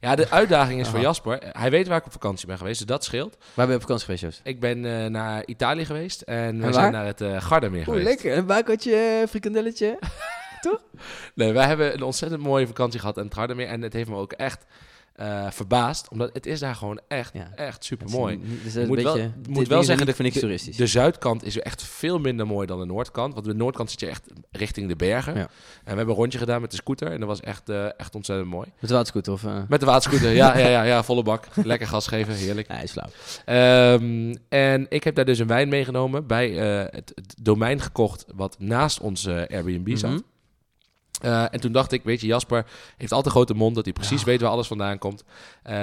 de 0.00 0.30
uitdaging 0.30 0.80
is 0.80 0.88
voor. 0.88 1.00
Jasper. 1.00 1.38
Hij 1.52 1.70
weet 1.70 1.86
waar 1.86 1.98
ik 1.98 2.06
op 2.06 2.12
vakantie 2.12 2.46
ben 2.46 2.58
geweest, 2.58 2.78
dus 2.78 2.86
dat 2.86 3.04
scheelt. 3.04 3.36
Waar 3.38 3.66
ben 3.66 3.68
je 3.68 3.74
op 3.74 3.80
vakantie 3.80 4.04
geweest, 4.04 4.22
Joost? 4.22 4.40
Ik 4.44 4.60
ben 4.60 4.84
eh, 4.84 5.10
naar 5.10 5.42
Italië 5.46 5.84
geweest 5.84 6.20
en 6.22 6.60
we 6.60 6.72
zijn 6.72 6.92
naar 6.92 7.06
het 7.06 7.20
eh 7.20 7.40
Gardameer 7.40 7.84
geweest. 7.84 8.04
lekker. 8.04 8.36
Een 8.36 8.46
bakertje, 8.46 9.24
frikandelletje. 9.28 9.98
Nee, 11.34 11.52
wij 11.52 11.66
hebben 11.66 11.92
een 11.94 12.02
ontzettend 12.02 12.42
mooie 12.42 12.66
vakantie 12.66 13.00
gehad 13.00 13.16
in 13.16 13.24
het 13.24 13.34
Gardameer. 13.34 13.66
En 13.68 13.82
het 13.82 13.92
heeft 13.92 14.08
me 14.08 14.16
ook 14.16 14.32
echt 14.32 14.64
eh, 15.16 15.46
verbaasd. 15.50 16.08
Omdat 16.08 16.30
het 16.32 16.46
is 16.46 16.60
daar 16.60 16.74
gewoon 16.74 17.00
echt, 17.08 17.30
Ja. 17.34 17.48
echt 17.54 17.84
super 17.84 18.08
mooi. 18.10 18.34
een 18.34 18.86
moet 18.86 19.02
wel- 19.02 19.14
beetje- 19.14 19.30
moet 19.48 19.68
wel 19.68 19.82
zeggen, 19.82 20.06
niet 20.06 20.14
voor 20.14 20.24
niks 20.24 20.34
de- 20.36 20.40
toeristisch. 20.40 20.76
De 20.76 20.86
zuidkant 20.86 21.44
is 21.44 21.58
echt 21.60 21.82
veel 21.82 22.18
minder 22.18 22.46
mooi 22.46 22.66
dan 22.66 22.78
de 22.78 22.84
noordkant. 22.84 23.34
Want 23.34 23.46
de 23.46 23.54
noordkant 23.54 23.90
zit 23.90 24.00
je 24.00 24.06
echt 24.06 24.26
richting 24.50 24.88
de 24.88 24.96
bergen. 24.96 25.34
Ja. 25.34 25.40
En 25.40 25.48
we 25.84 25.88
hebben 25.96 26.08
een 26.08 26.14
rondje 26.14 26.38
gedaan 26.38 26.60
met 26.60 26.70
de 26.70 26.76
scooter. 26.76 27.10
En 27.12 27.18
dat 27.18 27.28
was 27.28 27.40
echt, 27.40 27.68
eh, 27.68 27.84
echt 27.96 28.14
ontzettend 28.14 28.48
mooi. 28.50 28.66
Met 28.80 28.88
de 28.90 28.94
waterscooter 28.96 29.32
of... 29.32 29.44
eh 29.44 29.56
Met 29.68 29.80
de 29.80 29.86
waterscooter, 29.86 30.30
ja, 30.34 30.56
ja, 30.58 30.68
ja, 30.68 30.82
ja, 30.82 31.02
volle 31.02 31.22
bak. 31.22 31.46
Lekker 31.64 31.86
gas 31.88 32.06
geven, 32.06 32.34
heerlijk. 32.34 32.68
Nee, 32.68 32.82
is 32.82 32.90
flauw. 32.92 33.08
Ehm, 33.44 34.34
en 34.48 34.86
ik 34.88 35.04
heb 35.04 35.14
daar 35.14 35.24
dus 35.24 35.38
een 35.38 35.46
wijn 35.46 35.68
meegenomen 35.68 36.26
bij 36.26 36.50
het, 36.50 37.12
het 37.14 37.34
domein 37.42 37.80
gekocht 37.80 38.24
wat 38.34 38.56
naast 38.58 39.00
onze 39.00 39.48
Airbnb 39.52 39.96
zat. 39.96 40.10
Mhm. 40.10 40.20
Eh, 41.22 41.42
en 41.50 41.60
toen 41.60 41.72
dacht 41.72 41.92
ik, 41.92 42.02
weet 42.04 42.20
je, 42.20 42.26
Jasper 42.26 42.66
heeft 42.96 43.12
altijd 43.12 43.24
een 43.34 43.40
grote 43.40 43.54
mond 43.54 43.74
dat 43.74 43.84
hij 43.84 43.92
precies 43.92 44.20
Ja. 44.20 44.26
weet 44.26 44.40
waar 44.40 44.50
alles 44.50 44.66
vandaan 44.66 44.98
komt. 44.98 45.24
Eh, 45.62 45.74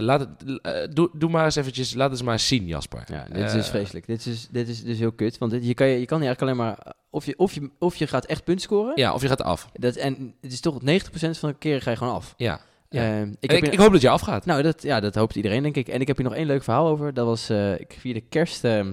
laat 0.00 0.20
het, 0.20 0.60
eh, 0.62 0.88
doe, 0.92 1.10
doe 1.12 1.30
maar 1.30 1.44
eens 1.44 1.56
eventjes, 1.56 1.94
laat 1.94 2.02
het 2.02 2.12
eens 2.12 2.22
maar 2.22 2.32
eens 2.32 2.46
zien, 2.46 2.66
Jasper. 2.66 3.04
Ja, 3.06 3.26
dit 3.32 3.52
is 3.54 3.68
vreselijk. 3.68 4.06
Dit 4.06 4.26
is, 4.26 4.48
dit 4.50 4.68
is 4.68 4.82
dus 4.84 4.98
heel 4.98 5.12
kut. 5.12 5.38
Want 5.38 5.50
dit, 5.52 5.66
je, 5.66 5.74
kan, 5.74 5.86
je, 5.86 6.00
je 6.00 6.06
kan 6.06 6.22
eigenlijk 6.22 6.42
alleen 6.58 6.66
maar... 6.66 6.94
Of 7.10 7.24
je, 7.26 7.38
of, 7.38 7.52
je, 7.52 7.70
of 7.78 7.96
je 7.96 8.06
gaat 8.06 8.24
echt 8.24 8.44
punten 8.44 8.64
scoren. 8.64 8.92
Ja, 8.96 9.14
of 9.14 9.22
je 9.22 9.28
gaat 9.28 9.42
af. 9.42 9.68
Dat, 9.72 9.96
en 9.96 10.34
het 10.40 10.52
is 10.52 10.60
toch 10.60 10.80
90% 10.80 10.84
van 11.30 11.48
de 11.48 11.54
keren 11.58 11.82
ga 11.82 11.90
je 11.90 11.96
gewoon 11.96 12.14
af. 12.14 12.34
Ja. 12.36 12.60
Ja. 12.90 13.02
Eh, 13.02 13.20
ik, 13.22 13.26
Ik, 13.40 13.50
heb 13.50 13.58
ik, 13.58 13.64
hier- 13.64 13.72
ik 13.72 13.78
hoop 13.78 13.92
dat 13.92 14.00
je 14.00 14.08
afgaat. 14.08 14.44
nou, 14.44 14.62
dat, 14.62 14.82
ja, 14.82 15.00
dat 15.00 15.14
hoopt 15.14 15.36
iedereen, 15.36 15.62
denk 15.62 15.76
ik. 15.76 15.88
En 15.88 16.00
ik 16.00 16.06
heb 16.06 16.16
hier 16.16 16.26
nog 16.26 16.34
één 16.34 16.46
leuk 16.46 16.62
verhaal 16.62 16.86
over. 16.86 17.14
Dat 17.14 17.26
was, 17.26 17.48
eh, 17.48 17.80
ik 17.80 17.96
vierde 17.98 18.20
kerst... 18.20 18.64
ehm, 18.64 18.92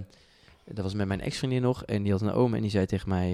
dat 0.66 0.84
was 0.84 0.94
met 0.94 1.08
mijn 1.08 1.22
ex-vriendin 1.22 1.62
nog. 1.62 1.84
En 1.86 2.04
die 2.04 2.12
had 2.12 2.22
een 2.22 2.32
oom 2.32 2.54
en 2.54 2.62
die 2.62 2.72
zei 2.72 2.86
tegen 2.86 3.10
mij... 3.10 3.32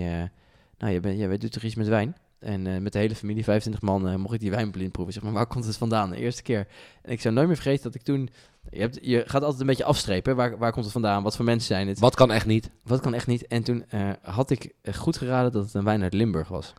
nou, 0.78 0.92
jij, 0.92 1.00
bent, 1.00 1.18
jij 1.20 1.38
doet 1.38 1.52
toch 1.52 1.64
iets 1.64 1.76
met 1.76 1.88
wijn? 1.88 2.16
En 2.46 2.68
eh, 2.68 2.78
met 2.78 2.94
de 2.94 3.00
hele 3.00 3.16
familie, 3.16 3.44
25 3.44 3.82
man, 3.82 4.08
eh, 4.08 4.16
mocht 4.16 4.34
ik 4.34 4.40
die 4.40 4.50
wijn 4.50 4.72
blind 4.72 4.92
proeven. 4.92 5.14
Zeg 5.14 5.24
maar, 5.24 5.32
waar 5.32 5.48
komt 5.48 5.66
het 5.66 5.78
vandaan? 5.78 6.10
De 6.10 6.18
eerste 6.18 6.42
keer. 6.42 6.68
En 7.02 7.12
ik 7.12 7.22
zou 7.22 7.34
nooit 7.34 7.48
meer 7.48 7.56
vergeten 7.56 7.84
dat 7.84 7.96
ik 7.96 8.02
toen... 8.02 8.30
Je, 8.70 8.80
hebt, 8.80 9.00
je 9.02 9.24
gaat 9.26 9.42
altijd 9.42 9.62
een 9.62 9.68
beetje 9.68 9.84
afstrepen. 9.84 10.36
Waar, 10.36 10.58
waar 10.58 10.72
komt 10.72 10.84
het 10.84 10.94
vandaan? 10.94 11.24
Wat 11.24 11.36
voor 11.36 11.46
mensen 11.46 11.68
zijn 11.68 11.88
het? 11.88 12.00
Wat 12.00 12.16
kan 12.16 12.32
echt 12.32 12.46
niet? 12.46 12.70
Wat 12.84 13.00
kan 13.00 13.14
echt 13.14 13.28
niet? 13.28 13.48
En 13.48 13.64
toen 13.64 13.86
eh, 13.90 14.10
had 14.22 14.50
ik 14.50 14.72
goed 14.94 15.18
geraden 15.18 15.52
dat 15.52 15.64
het 15.64 15.74
een 15.74 15.84
wijn 15.84 16.04
uit 16.04 16.14
Limburg 16.14 16.48
was. 16.48 16.74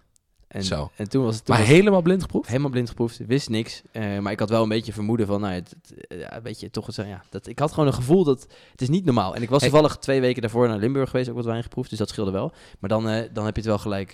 En, 0.48 0.64
Zo. 0.64 0.90
En 0.96 1.08
toen 1.08 1.24
was 1.24 1.34
het 1.34 1.44
toen 1.44 1.54
Maar 1.54 1.64
was 1.64 1.74
helemaal 1.74 2.02
blind 2.02 2.22
geproefd? 2.22 2.48
helemaal 2.48 2.70
blind 2.70 2.88
geproefd, 2.88 3.18
wist 3.26 3.48
niks. 3.48 3.82
Maar 3.92 4.32
ik 4.32 4.38
had 4.38 4.50
wel 4.50 4.62
een 4.62 4.68
beetje 4.68 4.92
vermoeden 4.92 5.26
van, 5.26 5.40
nou, 5.40 5.52
ja, 5.52 5.58
het, 5.58 5.76
het, 5.88 6.20
ja, 6.20 6.42
weet 6.42 6.60
je, 6.60 6.70
toch 6.70 6.96
ja, 6.96 7.22
dat, 7.30 7.46
ik 7.46 7.58
had 7.58 7.70
gewoon 7.70 7.86
een 7.86 7.94
gevoel 7.94 8.24
dat 8.24 8.46
het 8.70 8.82
is 8.82 8.88
niet 8.88 9.04
normaal. 9.04 9.34
En 9.34 9.42
ik 9.42 9.50
was 9.50 9.62
toevallig 9.62 9.96
twee 9.96 10.20
weken 10.20 10.42
daarvoor 10.42 10.68
naar 10.68 10.78
Limburg 10.78 11.10
geweest, 11.10 11.28
ook 11.28 11.36
wat 11.36 11.44
wijn 11.44 11.62
geproefd, 11.62 11.90
dus 11.90 11.98
dat 11.98 12.08
scheelde 12.08 12.30
wel. 12.30 12.52
Maar 12.78 12.90
dan, 12.90 13.02
dan 13.32 13.44
heb 13.44 13.54
je 13.54 13.60
het 13.60 13.64
wel 13.64 13.78
gelijk, 13.78 14.12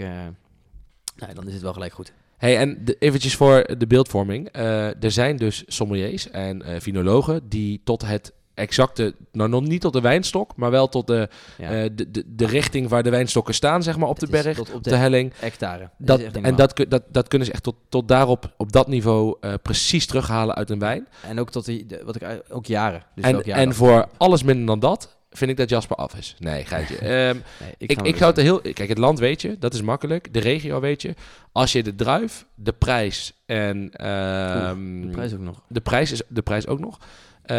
nou, 1.16 1.34
dan 1.34 1.46
is 1.46 1.52
het 1.52 1.62
wel 1.62 1.72
gelijk 1.72 1.92
goed. 1.92 2.12
Hey, 2.36 2.58
en 2.58 2.84
de, 2.84 2.96
eventjes 2.98 3.36
voor 3.36 3.66
de 3.78 3.86
beeldvorming. 3.86 4.48
Eh, 4.48 5.02
er 5.04 5.10
zijn 5.10 5.36
dus 5.36 5.62
sommeliers 5.66 6.30
en 6.30 6.62
eh 6.62 6.80
vinologen 6.80 7.40
die 7.48 7.80
tot 7.84 8.02
het 8.06 8.32
exacte, 8.54 9.14
nou 9.32 9.48
nog 9.50 9.62
niet 9.62 9.80
tot 9.80 9.92
de 9.92 10.00
wijnstok, 10.00 10.56
maar 10.56 10.70
wel 10.70 10.88
tot 10.88 11.06
de, 11.06 11.28
Ja. 11.58 11.70
eh, 11.70 11.90
de, 11.94 12.10
de, 12.10 12.24
de 12.26 12.46
richting 12.46 12.88
waar 12.88 13.02
de 13.02 13.10
wijnstokken 13.10 13.54
staan, 13.54 13.82
zeg 13.82 13.96
maar, 13.96 14.08
op 14.08 14.18
de 14.18 14.26
Het 14.30 14.42
berg, 14.44 14.58
op 14.74 14.84
de, 14.84 14.90
de 14.90 14.96
helling. 14.96 15.32
hectare. 15.36 15.90
Dat 15.98 16.20
en 16.20 16.56
dat, 16.56 16.84
dat, 16.88 17.02
dat 17.10 17.28
kunnen 17.28 17.46
ze 17.46 17.52
echt 17.52 17.62
tot, 17.62 17.74
tot 17.88 18.08
daarop, 18.08 18.54
op 18.56 18.72
dat 18.72 18.88
niveau, 18.88 19.36
precies 19.62 20.06
terughalen 20.06 20.54
uit 20.54 20.70
een 20.70 20.78
wijn. 20.78 21.06
en 21.28 21.40
ook 21.40 21.50
tot 21.50 21.64
die, 21.64 21.86
de- 21.86 22.02
wat 22.04 22.16
ik, 22.16 22.42
ook 22.48 22.66
jaren. 22.66 23.02
Dus 23.14 23.24
en 23.24 23.36
ook 23.36 23.44
jaren. 23.44 23.62
en 23.62 23.74
voor 23.74 24.08
alles 24.16 24.42
minder 24.42 24.66
dan 24.66 24.80
dat, 24.80 25.16
vind 25.32 25.50
ik 25.50 25.56
dat 25.56 25.68
Jasper 25.68 25.96
af 25.96 26.14
is. 26.16 26.36
Nee, 26.38 26.64
geitje. 26.64 26.96
Nee, 27.02 27.74
ik, 27.78 28.02
ik, 28.02 28.16
zou 28.16 28.30
het 28.32 28.40
heel... 28.40 28.60
Kijk, 28.60 28.88
het 28.88 28.98
land 28.98 29.18
weet 29.18 29.42
je, 29.42 29.58
dat 29.58 29.74
is 29.74 29.82
makkelijk. 29.82 30.32
De 30.34 30.40
regio 30.40 30.80
weet 30.80 31.02
je. 31.02 31.14
Als 31.52 31.72
je 31.72 31.82
de 31.82 31.94
druif, 31.94 32.46
de 32.54 32.72
prijs 32.72 33.32
en... 33.46 33.90
ehm, 33.90 35.00
de 35.00 35.08
prijs 35.12 35.32
ook 35.34 35.40
nog. 35.40 35.62
de 35.68 35.80
prijs 35.80 36.12
is 36.12 36.22
de 36.28 36.42
prijs 36.42 36.66
ook 36.66 36.80
nog. 36.80 36.98
Eh, 37.42 37.56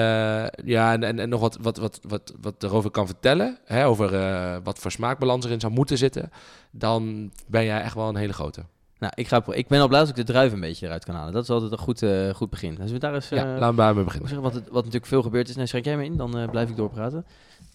ja, 0.66 0.94
en, 0.94 1.04
en, 1.04 1.20
en 1.20 1.30
nog 1.30 1.42
wat, 1.42 1.58
wat, 1.62 1.78
wat, 1.78 2.00
wat, 2.08 2.34
wat 2.42 2.64
erover 2.64 2.92
kan 2.92 3.06
vertellen. 3.06 3.58
Hè, 3.66 3.86
over 3.88 4.14
eh, 4.16 4.56
wat 4.64 4.80
voor 4.80 4.92
smaakbalans 4.92 5.46
erin 5.46 5.60
zou 5.60 5.74
moeten 5.74 5.98
zitten. 5.98 6.30
Dan 6.72 7.32
ben 7.48 7.66
jij 7.66 7.82
echt 7.82 7.96
wel 7.96 8.10
een 8.10 8.16
hele 8.16 8.34
grote. 8.34 8.64
Nou, 9.00 9.14
ik, 9.16 9.28
ga, 9.28 9.44
ik 9.50 9.68
ben 9.68 9.82
al 9.82 9.88
blij 9.88 10.00
als 10.00 10.10
ik 10.10 10.16
de 10.16 10.24
druif 10.24 10.52
een 10.54 10.60
beetje 10.60 10.86
eruit 10.86 11.06
kan 11.06 11.16
halen. 11.16 11.34
Dat 11.34 11.44
is 11.44 11.50
altijd 11.50 11.72
een 11.72 11.78
goed, 11.78 12.02
eh, 12.02 12.30
goed 12.30 12.50
begin. 12.50 12.82
Als 12.82 12.92
we 12.92 12.98
daar 12.98 13.14
eens... 13.14 13.30
ja, 13.30 13.58
laten 13.58 13.76
we 13.94 14.00
Ik 14.00 14.06
beginnen. 14.06 14.30
zeggen, 14.30 14.42
wat, 14.42 14.54
het- 14.54 14.64
wat 14.70 14.76
natuurlijk 14.76 15.06
veel 15.06 15.22
gebeurd 15.22 15.50
is, 15.50 15.56
nou 15.56 15.68
schrijf 15.68 15.86
jij 15.86 15.98
me 15.98 16.06
in, 16.06 16.18
dan 16.18 16.48
blijf 16.52 16.70
ik 16.70 16.76
doorpraten. 16.76 17.26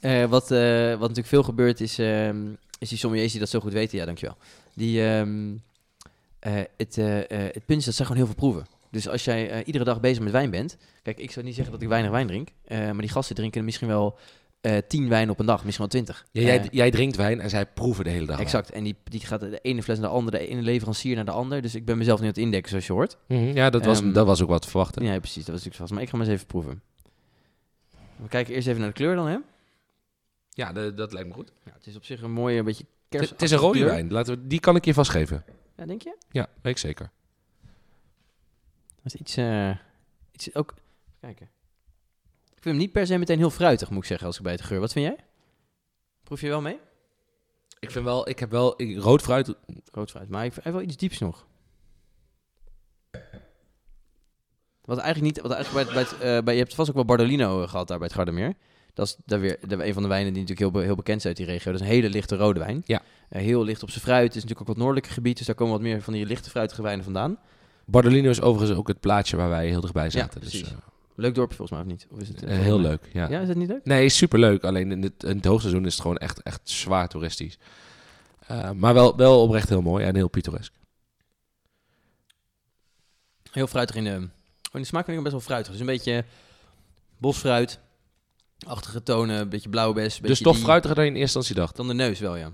Eh, 0.01 0.25
wat, 0.25 0.51
eh, 0.51 0.91
wat 0.91 1.01
natuurlijk 1.01 1.27
veel 1.27 1.43
gebeurd 1.43 1.81
is, 1.81 1.99
ehm, 1.99 2.47
is 2.79 2.89
die 2.89 2.99
sommeliers 2.99 3.31
die 3.31 3.41
dat 3.41 3.49
zo 3.49 3.61
goed 3.61 3.73
weten, 3.73 3.99
ja 3.99 4.05
dankjewel. 4.05 4.37
Die, 4.75 5.05
ehm, 5.05 5.55
eh, 6.39 6.53
het, 6.77 6.97
het 7.55 7.67
punt 7.67 7.79
is 7.79 7.85
dat 7.85 7.95
ze 7.95 8.03
gewoon 8.03 8.17
heel 8.17 8.27
veel 8.27 8.35
proeven. 8.35 8.67
Dus 8.91 9.09
als 9.09 9.25
jij 9.25 9.65
iedere 9.65 9.85
dag 9.85 10.01
bezig 10.01 10.23
met 10.23 10.33
wijn 10.33 10.51
bent, 10.51 10.77
kijk 11.03 11.19
ik 11.19 11.31
zou 11.31 11.45
niet 11.45 11.55
zeggen 11.55 11.73
dat 11.73 11.83
ik 11.83 11.89
weinig 11.89 12.11
wijn 12.11 12.27
drink, 12.27 12.49
maar 12.69 12.99
die 12.99 13.09
gasten 13.09 13.37
drinken 13.37 13.65
misschien 13.65 13.89
wel 13.89 14.19
tien 14.89 15.09
wijn 15.09 15.31
op 15.31 15.39
een 15.39 15.47
dag, 15.47 15.65
misschien 15.65 15.89
wel 15.91 16.03
twintig. 16.03 16.27
Ja, 16.33 16.43
jij, 16.43 16.69
jij 16.71 16.91
drinkt 16.91 17.17
wijn 17.17 17.41
en 17.41 17.51
zij 17.51 17.67
proeven 17.67 18.05
de 18.05 18.11
hele 18.11 18.27
dag. 18.27 18.41
Exact, 18.41 18.71
en 18.71 18.85
die, 18.85 18.97
die 19.05 19.21
gaat 19.21 19.41
de 19.41 19.59
ene 19.63 19.83
fles 19.83 19.99
naar 19.99 20.09
de 20.09 20.15
andere, 20.15 20.39
de 20.39 20.47
ene 20.49 20.63
leverancier 20.63 21.15
naar 21.17 21.25
de 21.25 21.31
ander. 21.31 21.63
Dus 21.63 21.75
ik 21.75 21.85
ben 21.85 21.99
mezelf 21.99 22.19
niet 22.19 22.29
aan 22.29 22.35
het 22.35 22.45
indekken, 22.45 22.71
zoals 22.71 22.87
je 22.87 22.93
hoort. 22.93 23.17
Mhm, 23.27 23.57
ja, 23.57 23.71
dat 23.71 23.85
was, 23.85 24.01
Ehm, 24.01 24.13
dat 24.13 24.27
was 24.27 24.43
ook 24.43 24.49
wat 24.49 24.63
te 24.63 24.69
verwachten. 24.69 25.05
Ja, 25.05 25.19
precies, 25.19 25.45
dat 25.45 25.55
was 25.55 25.65
natuurlijk 25.65 25.77
vast. 25.77 25.93
Maar 25.93 26.03
ik 26.03 26.09
ga 26.09 26.17
maar 26.17 26.27
eens 26.27 26.35
even 26.35 26.47
proeven. 26.47 26.83
We 28.17 28.29
kijken 28.29 28.55
eerst 28.55 28.67
even 28.67 28.81
naar 28.81 28.89
de 28.89 28.95
kleur 28.95 29.15
dan, 29.15 29.27
hè? 29.27 29.37
Ja, 30.59 30.73
de- 30.73 30.95
dat 30.95 31.13
lijkt 31.13 31.29
me 31.29 31.35
goed. 31.35 31.53
Ja, 31.65 31.73
het 31.73 31.87
is 31.87 31.97
op 31.97 32.05
zich 32.05 32.23
een 32.23 32.31
mooie, 32.31 32.59
een 32.59 32.65
beetje 32.65 32.85
Het, 32.85 33.19
kers. 33.19 33.31
het 33.31 33.43
is 33.43 33.51
een 33.51 33.59
rode 33.59 33.85
wijn. 33.85 34.13
Laten 34.13 34.35
we, 34.35 34.47
die 34.47 34.61
kan 34.61 34.77
ik 34.77 34.85
je 34.85 34.95
vastgeven. 34.95 35.45
Ja, 35.77 35.87
denk 35.87 36.03
je? 36.03 36.17
Ja, 36.31 36.47
weet 36.63 36.73
ik 36.73 36.79
zeker. 36.79 37.11
Dat 39.03 39.15
is 39.15 39.15
iets, 39.15 39.37
eh 39.37 39.77
iets 40.33 40.55
ook... 40.55 40.75
Kijken. 41.21 41.47
Ik 42.45 42.63
vind 42.63 42.65
hem 42.65 42.77
niet 42.77 42.93
per 42.93 43.07
se 43.07 43.19
meteen 43.19 43.39
heel 43.39 43.51
fruitig, 43.51 43.91
moet 43.91 43.99
ik 44.03 44.05
zeggen, 44.09 44.27
als 44.27 44.37
ik 44.37 44.43
bij 44.43 44.57
de 44.57 44.63
geur. 44.63 44.81
Wat 44.81 44.93
vind 44.93 45.05
jij? 45.07 45.25
Proef 46.23 46.41
je 46.41 46.49
wel 46.49 46.61
mee? 46.61 46.79
Ik 47.79 47.91
vind 47.91 48.05
wel, 48.05 48.29
ik 48.29 48.39
heb 48.39 48.51
wel 48.51 48.75
ik- 48.83 48.99
rood 48.99 49.23
fruit. 49.23 49.55
Rood 49.93 50.11
fruit, 50.11 50.29
maar 50.29 50.43
heeft 50.43 50.63
wel 50.63 50.81
iets 50.83 50.97
dieps 50.97 51.19
nog. 51.19 51.47
Wat 54.85 54.99
eigenlijk 54.99 55.35
niet, 55.35 55.43
wat 55.47 55.53
eigenlijk 55.53 55.89
bij, 55.93 56.03
het- 56.03 56.11
bij, 56.11 56.19
het, 56.19 56.39
eh, 56.39 56.45
bij 56.45 56.55
je 56.55 56.61
hebt 56.61 56.75
vast 56.75 56.89
ook 56.89 56.95
wel 56.95 57.05
Bardolino 57.05 57.63
eh, 57.63 57.69
gehad 57.69 57.89
daar 57.89 57.99
bij 57.99 58.07
het 58.07 58.17
Gardermeer. 58.17 58.55
Dat 58.99 59.07
is 59.07 59.17
daar 59.25 59.41
weer 59.41 59.59
een 59.61 59.93
van 59.93 60.03
de 60.03 60.09
wijnen 60.09 60.33
die 60.33 60.43
natuurlijk 60.43 60.75
heel, 60.75 60.83
heel 60.83 60.95
bekend 60.95 61.23
zijn 61.23 61.37
uit 61.37 61.47
die 61.47 61.55
regio. 61.55 61.73
Dat 61.73 61.81
is 61.81 61.87
een 61.87 61.93
hele 61.93 62.09
lichte 62.09 62.37
rode 62.37 62.59
wijn. 62.59 62.83
Ja. 62.87 63.03
Eh, 63.29 63.43
heel 63.43 63.65
licht 63.65 63.83
op 63.83 63.91
zijn 63.91 64.05
fruit. 64.05 64.23
Het 64.27 64.37
is 64.37 64.43
natuurlijk 64.43 64.61
ook 64.61 64.67
wat 64.67 64.77
noordelijke 64.77 65.11
gebied, 65.11 65.37
dus 65.37 65.47
daar 65.47 65.55
komen 65.55 65.73
wat 65.73 65.83
meer 65.83 66.03
van 66.03 66.13
die 66.13 66.27
lichte 66.27 66.51
fruitige 66.51 66.83
wijnen 66.83 67.05
vandaan. 67.05 67.39
Bardolino 67.85 68.31
is 68.31 68.41
overigens 68.41 68.79
ook 68.79 68.89
het 68.89 69.01
plaatje 69.01 69.37
waar 69.37 69.49
wij 69.49 69.67
heel 69.67 69.81
dichtbij 69.81 70.11
zaten. 70.11 70.41
dus, 70.41 70.63
eh, 70.63 70.71
Leuk 71.15 71.35
dorpje 71.35 71.57
volgens 71.57 71.79
mij, 71.79 71.87
of 71.87 71.93
niet? 71.93 72.07
Of 72.11 72.21
is 72.21 72.29
het, 72.29 72.43
eh, 72.43 72.59
heel 72.59 72.81
leuk, 72.81 73.09
ja. 73.13 73.29
Ja, 73.29 73.41
is 73.41 73.49
het 73.49 73.57
niet 73.57 73.69
leuk? 73.69 73.85
Nee, 73.85 74.09
superleuk. 74.09 74.65
Alleen 74.65 74.93
in 74.93 75.03
het, 75.03 75.25
in 75.25 75.37
het 75.37 75.45
hoogseizoen 75.45 75.87
is 75.87 75.93
het 75.93 76.03
gewoon 76.03 76.17
echt, 76.17 76.43
echt 76.43 76.61
zwaar 76.63 77.09
toeristisch. 77.09 77.59
Maar 78.75 78.95
wel, 78.95 79.17
wel 79.17 79.43
oprecht 79.43 79.69
heel 79.69 79.83
mooi 79.83 80.05
en 80.05 80.15
heel 80.15 80.29
pittoresk. 80.29 80.73
Heel 83.51 83.67
fruitig 83.67 83.97
in 83.97 84.05
de, 84.05 84.11
oh, 84.11 84.21
in 84.73 84.81
de 84.81 84.85
smaak 84.85 85.05
vind 85.05 85.17
ik 85.17 85.23
best 85.23 85.35
wel 85.35 85.45
fruitig. 85.45 85.73
Dus 85.73 85.81
een 85.81 85.87
beetje 85.87 86.25
bosfruit, 87.19 87.81
achtige 88.67 89.03
tonen, 89.03 89.41
een 89.41 89.49
beetje 89.49 89.69
blauwbes. 89.69 90.19
Dus 90.21 90.41
toch 90.41 90.55
die- 90.55 90.63
fruitiger 90.65 90.97
dan 90.97 91.05
je 91.05 91.11
in 91.11 91.17
eerste 91.17 91.39
instantie 91.39 91.63
dacht. 91.65 91.77
Dan 91.77 91.89
de 91.89 91.95
neus 91.95 92.21
wel, 92.21 92.37
ja. 92.37 92.53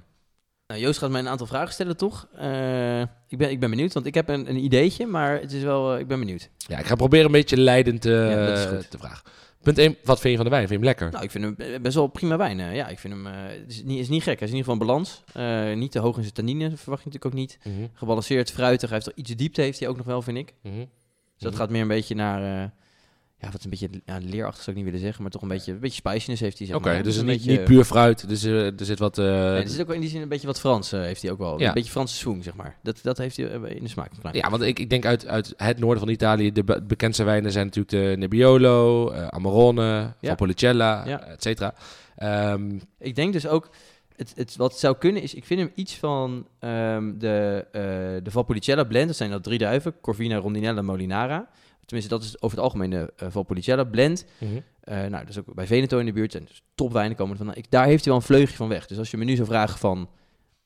Nou, 0.66 0.80
Joost 0.80 0.98
gaat 0.98 1.10
mij 1.10 1.20
een 1.20 1.28
aantal 1.28 1.46
vragen 1.46 1.72
stellen, 1.72 1.96
toch? 1.96 2.28
Eh, 2.36 3.00
ik, 3.00 3.38
ben, 3.38 3.50
ik 3.50 3.60
ben 3.60 3.70
benieuwd, 3.70 3.92
want 3.92 4.06
ik 4.06 4.14
heb 4.14 4.28
een, 4.28 4.48
een 4.48 4.64
ideetje, 4.64 5.06
maar 5.06 5.40
het 5.40 5.52
is 5.52 5.62
wel, 5.62 5.94
eh, 5.94 6.00
ik 6.00 6.06
ben 6.06 6.18
benieuwd. 6.18 6.50
Ja, 6.56 6.78
ik 6.78 6.86
ga 6.86 6.94
proberen 6.94 7.26
een 7.26 7.32
beetje 7.32 7.56
leidend 7.56 8.04
Ja, 8.04 8.56
goed. 8.66 8.90
te 8.90 8.98
vragen. 8.98 9.24
Punt 9.62 9.78
1, 9.78 9.96
wat 10.04 10.20
vind 10.20 10.30
je 10.30 10.36
van 10.36 10.44
de 10.44 10.50
wijn? 10.50 10.68
Vind 10.68 10.80
je 10.80 10.86
hem 10.86 10.94
lekker? 10.96 11.10
Nou, 11.10 11.24
ik 11.24 11.30
vind 11.30 11.44
hem 11.44 11.54
eh, 11.74 11.80
best 11.80 11.94
wel 11.94 12.06
prima 12.06 12.36
wijn. 12.36 12.60
eh. 12.60 12.74
ja, 12.74 12.88
ik 12.88 12.98
vind 12.98 13.14
hem, 13.14 13.26
eh, 13.26 13.32
het 13.60 13.70
is 13.70 13.82
niet, 13.82 13.98
is 13.98 14.08
niet 14.08 14.22
gek. 14.22 14.38
Hij 14.38 14.48
is 14.48 14.54
in 14.54 14.58
ieder 14.58 14.72
geval 14.72 14.80
een 14.80 14.86
balans. 14.86 15.22
Eh, 15.32 15.76
niet 15.76 15.90
te 15.92 15.98
hoog 15.98 16.16
in 16.16 16.22
zijn 16.22 16.34
tannine, 16.34 16.76
verwacht 16.76 17.02
je 17.04 17.10
natuurlijk 17.10 17.24
ook 17.24 17.32
niet. 17.40 17.58
Mhm, 17.64 17.86
Gebalanceerd, 17.94 18.50
fruitig. 18.50 18.88
Hij 18.90 18.98
heeft 18.98 19.10
toch 19.16 19.24
iets 19.24 19.36
diepte, 19.36 19.60
heeft 19.62 19.78
hij 19.78 19.88
ook 19.88 19.96
nog 19.96 20.06
wel, 20.06 20.22
vind 20.22 20.38
ik. 20.38 20.54
mhm. 20.62 20.74
Dus 20.78 20.86
dat 21.38 21.52
Mhm. 21.52 21.60
gaat 21.60 21.70
meer 21.70 21.82
een 21.82 21.88
beetje 21.88 22.14
naar, 22.14 22.62
eh, 22.62 22.68
ja, 23.38 23.50
wat 23.50 23.64
een 23.64 23.70
beetje 23.70 23.88
ja, 24.04 24.18
leerachtig 24.22 24.62
zou 24.62 24.70
ik 24.76 24.82
niet 24.82 24.84
willen 24.84 25.00
zeggen, 25.06 25.22
maar 25.22 25.30
toch 25.32 25.42
een 25.42 25.48
beetje, 25.48 25.72
een 25.72 25.78
beetje 25.78 26.00
spiciness 26.08 26.40
heeft 26.40 26.58
hij, 26.58 26.66
zeg 26.66 26.76
Oké, 26.76 26.92
maar. 26.92 27.02
dus 27.02 27.16
een 27.16 27.26
niet, 27.26 27.36
beetje, 27.36 27.50
niet 27.50 27.64
puur 27.64 27.84
fruit. 27.84 28.28
Dus 28.28 28.44
eh, 28.44 28.66
er 28.66 28.84
zit 28.84 28.98
wat... 28.98 29.18
eh, 29.18 29.24
Nee, 29.24 29.62
er 29.62 29.68
zit 29.68 29.80
ook 29.80 29.86
wel 29.86 29.94
in 29.94 30.00
die 30.00 30.10
zin 30.10 30.22
een 30.22 30.28
beetje 30.28 30.46
wat 30.46 30.60
Frans, 30.60 30.92
eh, 30.92 31.00
heeft 31.00 31.22
hij 31.22 31.30
ook 31.30 31.38
wel. 31.38 31.60
Ja. 31.60 31.68
Een 31.68 31.74
beetje 31.74 31.90
Franse 31.90 32.14
swing, 32.14 32.44
zeg 32.44 32.54
maar. 32.54 32.76
Dat, 32.82 32.98
dat 33.02 33.18
heeft 33.18 33.36
hij 33.36 33.46
in 33.46 33.82
de 33.82 33.88
smaak. 33.88 34.10
Ja, 34.32 34.50
want 34.50 34.62
ik, 34.62 34.78
ik 34.78 34.90
denk 34.90 35.04
uit, 35.06 35.26
uit 35.26 35.54
het 35.56 35.78
noorden 35.78 35.98
van 35.98 36.08
Italië, 36.12 36.52
de 36.52 36.64
be- 36.64 36.82
bekendste 36.82 37.24
wijnen 37.24 37.52
zijn 37.52 37.64
natuurlijk 37.66 38.10
de 38.10 38.16
Nebbiolo, 38.18 39.10
eh 39.10 39.26
Amarone, 39.26 39.82
Ja. 40.20 40.28
Valpolicella, 40.28 41.06
Ja. 41.06 41.20
et 41.24 41.42
cetera. 41.42 41.74
Ehm, 42.16 42.78
Ik 42.98 43.14
denk 43.14 43.32
dus 43.32 43.46
ook, 43.46 43.70
het, 44.16 44.32
het, 44.36 44.56
wat 44.56 44.78
zou 44.78 44.96
kunnen 44.98 45.22
is, 45.22 45.34
ik 45.34 45.44
vind 45.44 45.60
hem 45.60 45.70
iets 45.74 45.94
van 45.96 46.46
ehm, 46.58 47.12
de, 47.18 47.66
eh 47.72 47.80
de 48.24 48.30
Valpolicella 48.30 48.84
blend. 48.84 49.06
Dat 49.06 49.16
zijn 49.16 49.30
dat 49.30 49.42
drie 49.42 49.58
druiven, 49.58 49.94
Corvina, 50.00 50.36
Rondinella, 50.36 50.82
Molinara. 50.82 51.48
Tenminste, 51.86 52.14
dat 52.14 52.22
is 52.22 52.42
over 52.42 52.56
het 52.56 52.66
algemeen 52.66 52.90
de 52.90 53.12
eh, 53.16 53.28
Valpolicella 53.30 53.84
blend. 53.84 54.24
Eh, 54.80 54.96
nou, 54.96 55.10
dat 55.10 55.28
is 55.28 55.38
ook 55.38 55.54
bij 55.54 55.66
Veneto 55.66 55.98
in 55.98 56.06
de 56.06 56.12
buurt. 56.12 56.34
En 56.34 56.44
dus 56.44 56.62
topwijnen 56.74 57.16
komen 57.16 57.36
van. 57.36 57.54
Ik, 57.54 57.70
daar 57.70 57.86
heeft 57.86 58.04
hij 58.04 58.12
wel 58.12 58.22
een 58.22 58.28
vleugje 58.28 58.56
van 58.56 58.68
weg. 58.68 58.86
Dus 58.86 58.98
als 58.98 59.10
je 59.10 59.16
me 59.16 59.24
nu 59.24 59.34
zou 59.34 59.48
vragen 59.48 59.78
van 59.78 60.08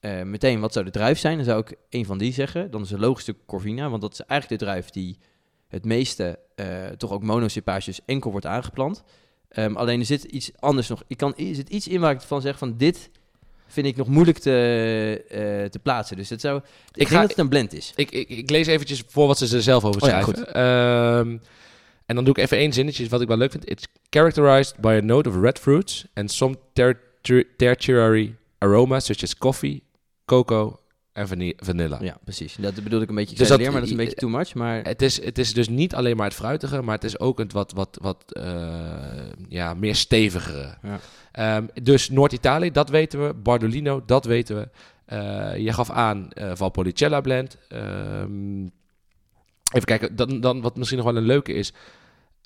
eh, 0.00 0.22
meteen 0.22 0.60
wat 0.60 0.72
zou 0.72 0.84
de 0.84 0.90
druif 0.90 1.18
zijn, 1.18 1.36
dan 1.36 1.44
zou 1.44 1.60
ik 1.60 1.74
een 1.90 2.04
van 2.04 2.18
die 2.18 2.32
zeggen. 2.32 2.70
Dan 2.70 2.82
is 2.82 2.90
het 2.90 3.00
de 3.24 3.34
Corvina, 3.46 3.88
want 3.88 4.02
dat 4.02 4.12
is 4.12 4.20
eigenlijk 4.20 4.60
de 4.60 4.66
druif 4.66 4.90
die 4.90 5.18
het 5.68 5.84
meeste 5.84 6.38
eh, 6.54 6.86
toch 6.86 7.12
ook 7.12 7.22
monocepages 7.22 8.00
enkel 8.04 8.30
wordt 8.30 8.46
aangeplant. 8.46 9.02
Ehm, 9.48 9.76
alleen 9.76 10.00
er 10.00 10.06
zit 10.06 10.24
iets 10.24 10.50
anders 10.58 10.88
nog. 10.88 11.02
Ik 11.06 11.16
kan, 11.16 11.36
er 11.36 11.54
zit 11.54 11.68
iets 11.68 11.88
in 11.88 12.00
waar 12.00 12.12
ik 12.12 12.20
van 12.20 12.40
zeg 12.40 12.58
van 12.58 12.76
dit 12.76 13.10
vind 13.68 13.86
ik 13.86 13.96
nog 13.96 14.08
moeilijk 14.08 14.38
te, 14.38 15.24
eh, 15.28 15.38
te 15.70 15.78
plaatsen. 15.78 16.16
Dus 16.16 16.28
het 16.30 16.40
zou, 16.40 16.58
ik, 16.58 16.64
denk 16.92 17.08
ga- 17.08 17.20
dat 17.20 17.30
het 17.30 17.38
een 17.38 17.48
blend 17.48 17.72
is. 17.72 17.92
ik, 17.96 18.10
ik, 18.10 18.28
ik 18.28 18.50
lees 18.50 18.66
eventjes 18.66 19.02
voor 19.08 19.26
wat 19.26 19.38
ze 19.38 19.56
er 19.56 19.62
zelf 19.62 19.84
over 19.84 20.02
Oh 20.02 20.08
ja, 20.08 20.22
schrijven. 20.22 20.54
Ehm, 20.54 21.36
en 22.06 22.14
dan 22.14 22.24
doe 22.24 22.34
ik 22.36 22.42
even 22.42 22.56
één 22.58 22.72
zinnetje 22.72 23.08
wat 23.08 23.20
ik 23.20 23.28
wel 23.28 23.36
leuk 23.36 23.50
vind. 23.50 23.70
It's 23.70 23.86
characterized 24.10 24.80
by 24.80 24.98
a 25.02 25.04
note 25.04 25.28
of 25.28 25.36
red 25.40 25.58
fruits 25.58 26.06
and 26.14 26.32
some 26.32 26.54
ter- 26.72 27.00
ter- 27.22 27.46
tertiary 27.56 28.34
aromas 28.58 29.04
such 29.04 29.22
as 29.22 29.36
coffee, 29.36 29.82
cocoa 30.24 30.76
en 31.18 31.28
vani- 31.28 31.54
vanilla. 31.56 31.98
Ja, 32.00 32.18
precies. 32.24 32.54
Dat 32.60 32.74
bedoel 32.82 33.00
ik 33.00 33.08
een 33.08 33.14
beetje, 33.14 33.32
ik 33.32 33.38
Dus 33.38 33.48
dat- 33.48 33.58
leer, 33.58 33.66
maar 33.70 33.76
dat 33.80 33.84
is 33.90 33.90
een 33.96 34.00
beetje 34.04 34.14
too 34.16 34.30
much. 34.30 34.54
Maar 34.54 34.82
Het 34.82 35.02
is, 35.02 35.24
het 35.24 35.38
is 35.38 35.54
dus 35.54 35.68
niet 35.68 35.94
alleen 35.94 36.16
maar 36.16 36.26
het 36.26 36.34
fruitige, 36.34 36.82
maar 36.82 36.94
het 36.94 37.04
is 37.04 37.18
ook 37.18 37.38
het 37.38 37.52
wat, 37.52 37.72
wat, 37.72 37.98
wat 38.02 38.24
eh, 38.32 38.68
ja, 39.48 39.74
meer 39.74 39.94
stevigere. 39.94 40.74
Ja. 40.82 40.98
Ehm, 41.32 41.66
dus 41.82 42.10
Noord-Italië, 42.10 42.70
dat 42.70 42.88
weten 42.90 43.26
we. 43.26 43.34
Bardolino, 43.34 44.02
dat 44.06 44.24
weten 44.24 44.56
we. 44.56 44.68
Eh, 45.04 45.56
je 45.56 45.72
gaf 45.72 45.90
aan 45.90 46.30
eh 46.32 46.50
Valpolicella 46.54 47.20
blend. 47.20 47.56
Ehm, 47.68 48.60
even 49.72 49.84
kijken, 49.84 50.16
dan, 50.16 50.40
dan 50.40 50.60
wat 50.60 50.76
misschien 50.76 50.98
nog 50.98 51.06
wel 51.06 51.16
een 51.16 51.26
leuke 51.26 51.52
is. 51.52 51.72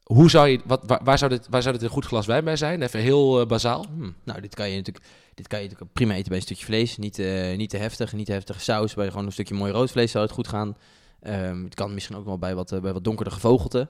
Hoe 0.03 0.31
zou 0.31 0.49
je, 0.49 0.61
wat, 0.65 0.83
waar, 0.87 1.01
waar 1.05 1.19
zou 1.19 1.31
dit, 1.31 1.47
waar 1.51 1.63
zou 1.63 1.75
dit 1.75 1.83
een 1.85 1.91
goed 1.91 2.05
glas 2.07 2.27
wijn 2.27 2.45
bij 2.45 2.57
zijn? 2.57 2.83
Even 2.83 3.01
heel 3.01 3.41
eh, 3.41 3.47
bazaal. 3.47 3.87
Hmm, 3.95 4.15
nou, 4.25 4.41
dit 4.41 4.55
kan 4.55 4.71
je 4.71 4.77
natuurlijk, 4.77 5.05
dit 5.35 5.47
kan 5.49 5.59
je 5.59 5.65
natuurlijk 5.65 5.93
prima 5.93 6.15
eten 6.15 6.29
bij 6.29 6.37
een 6.37 6.43
stukje 6.43 6.65
vlees. 6.65 6.97
Niet, 6.97 7.19
eh, 7.19 7.57
niet 7.57 7.71
te 7.71 7.77
heftig, 7.77 8.13
niet 8.13 8.27
te 8.27 8.33
heftige 8.33 8.61
saus. 8.61 8.95
Bij 8.95 9.09
gewoon 9.09 9.27
een 9.27 9.33
stukje 9.33 9.55
mooi 9.55 9.73
rood 9.73 9.91
vlees 9.91 10.11
zou 10.11 10.25
het 10.25 10.33
goed 10.35 10.49
gaan. 10.49 10.77
Ehm, 11.21 11.65
het 11.65 11.75
kan 11.75 11.95
misschien 11.95 12.17
ook 12.17 12.25
wel 12.25 12.39
bij 12.39 12.55
wat, 12.55 12.73
eh, 12.73 12.81
bij 12.81 12.93
wat 12.93 13.05
donkerder 13.05 13.33
gevogelte. 13.33 13.89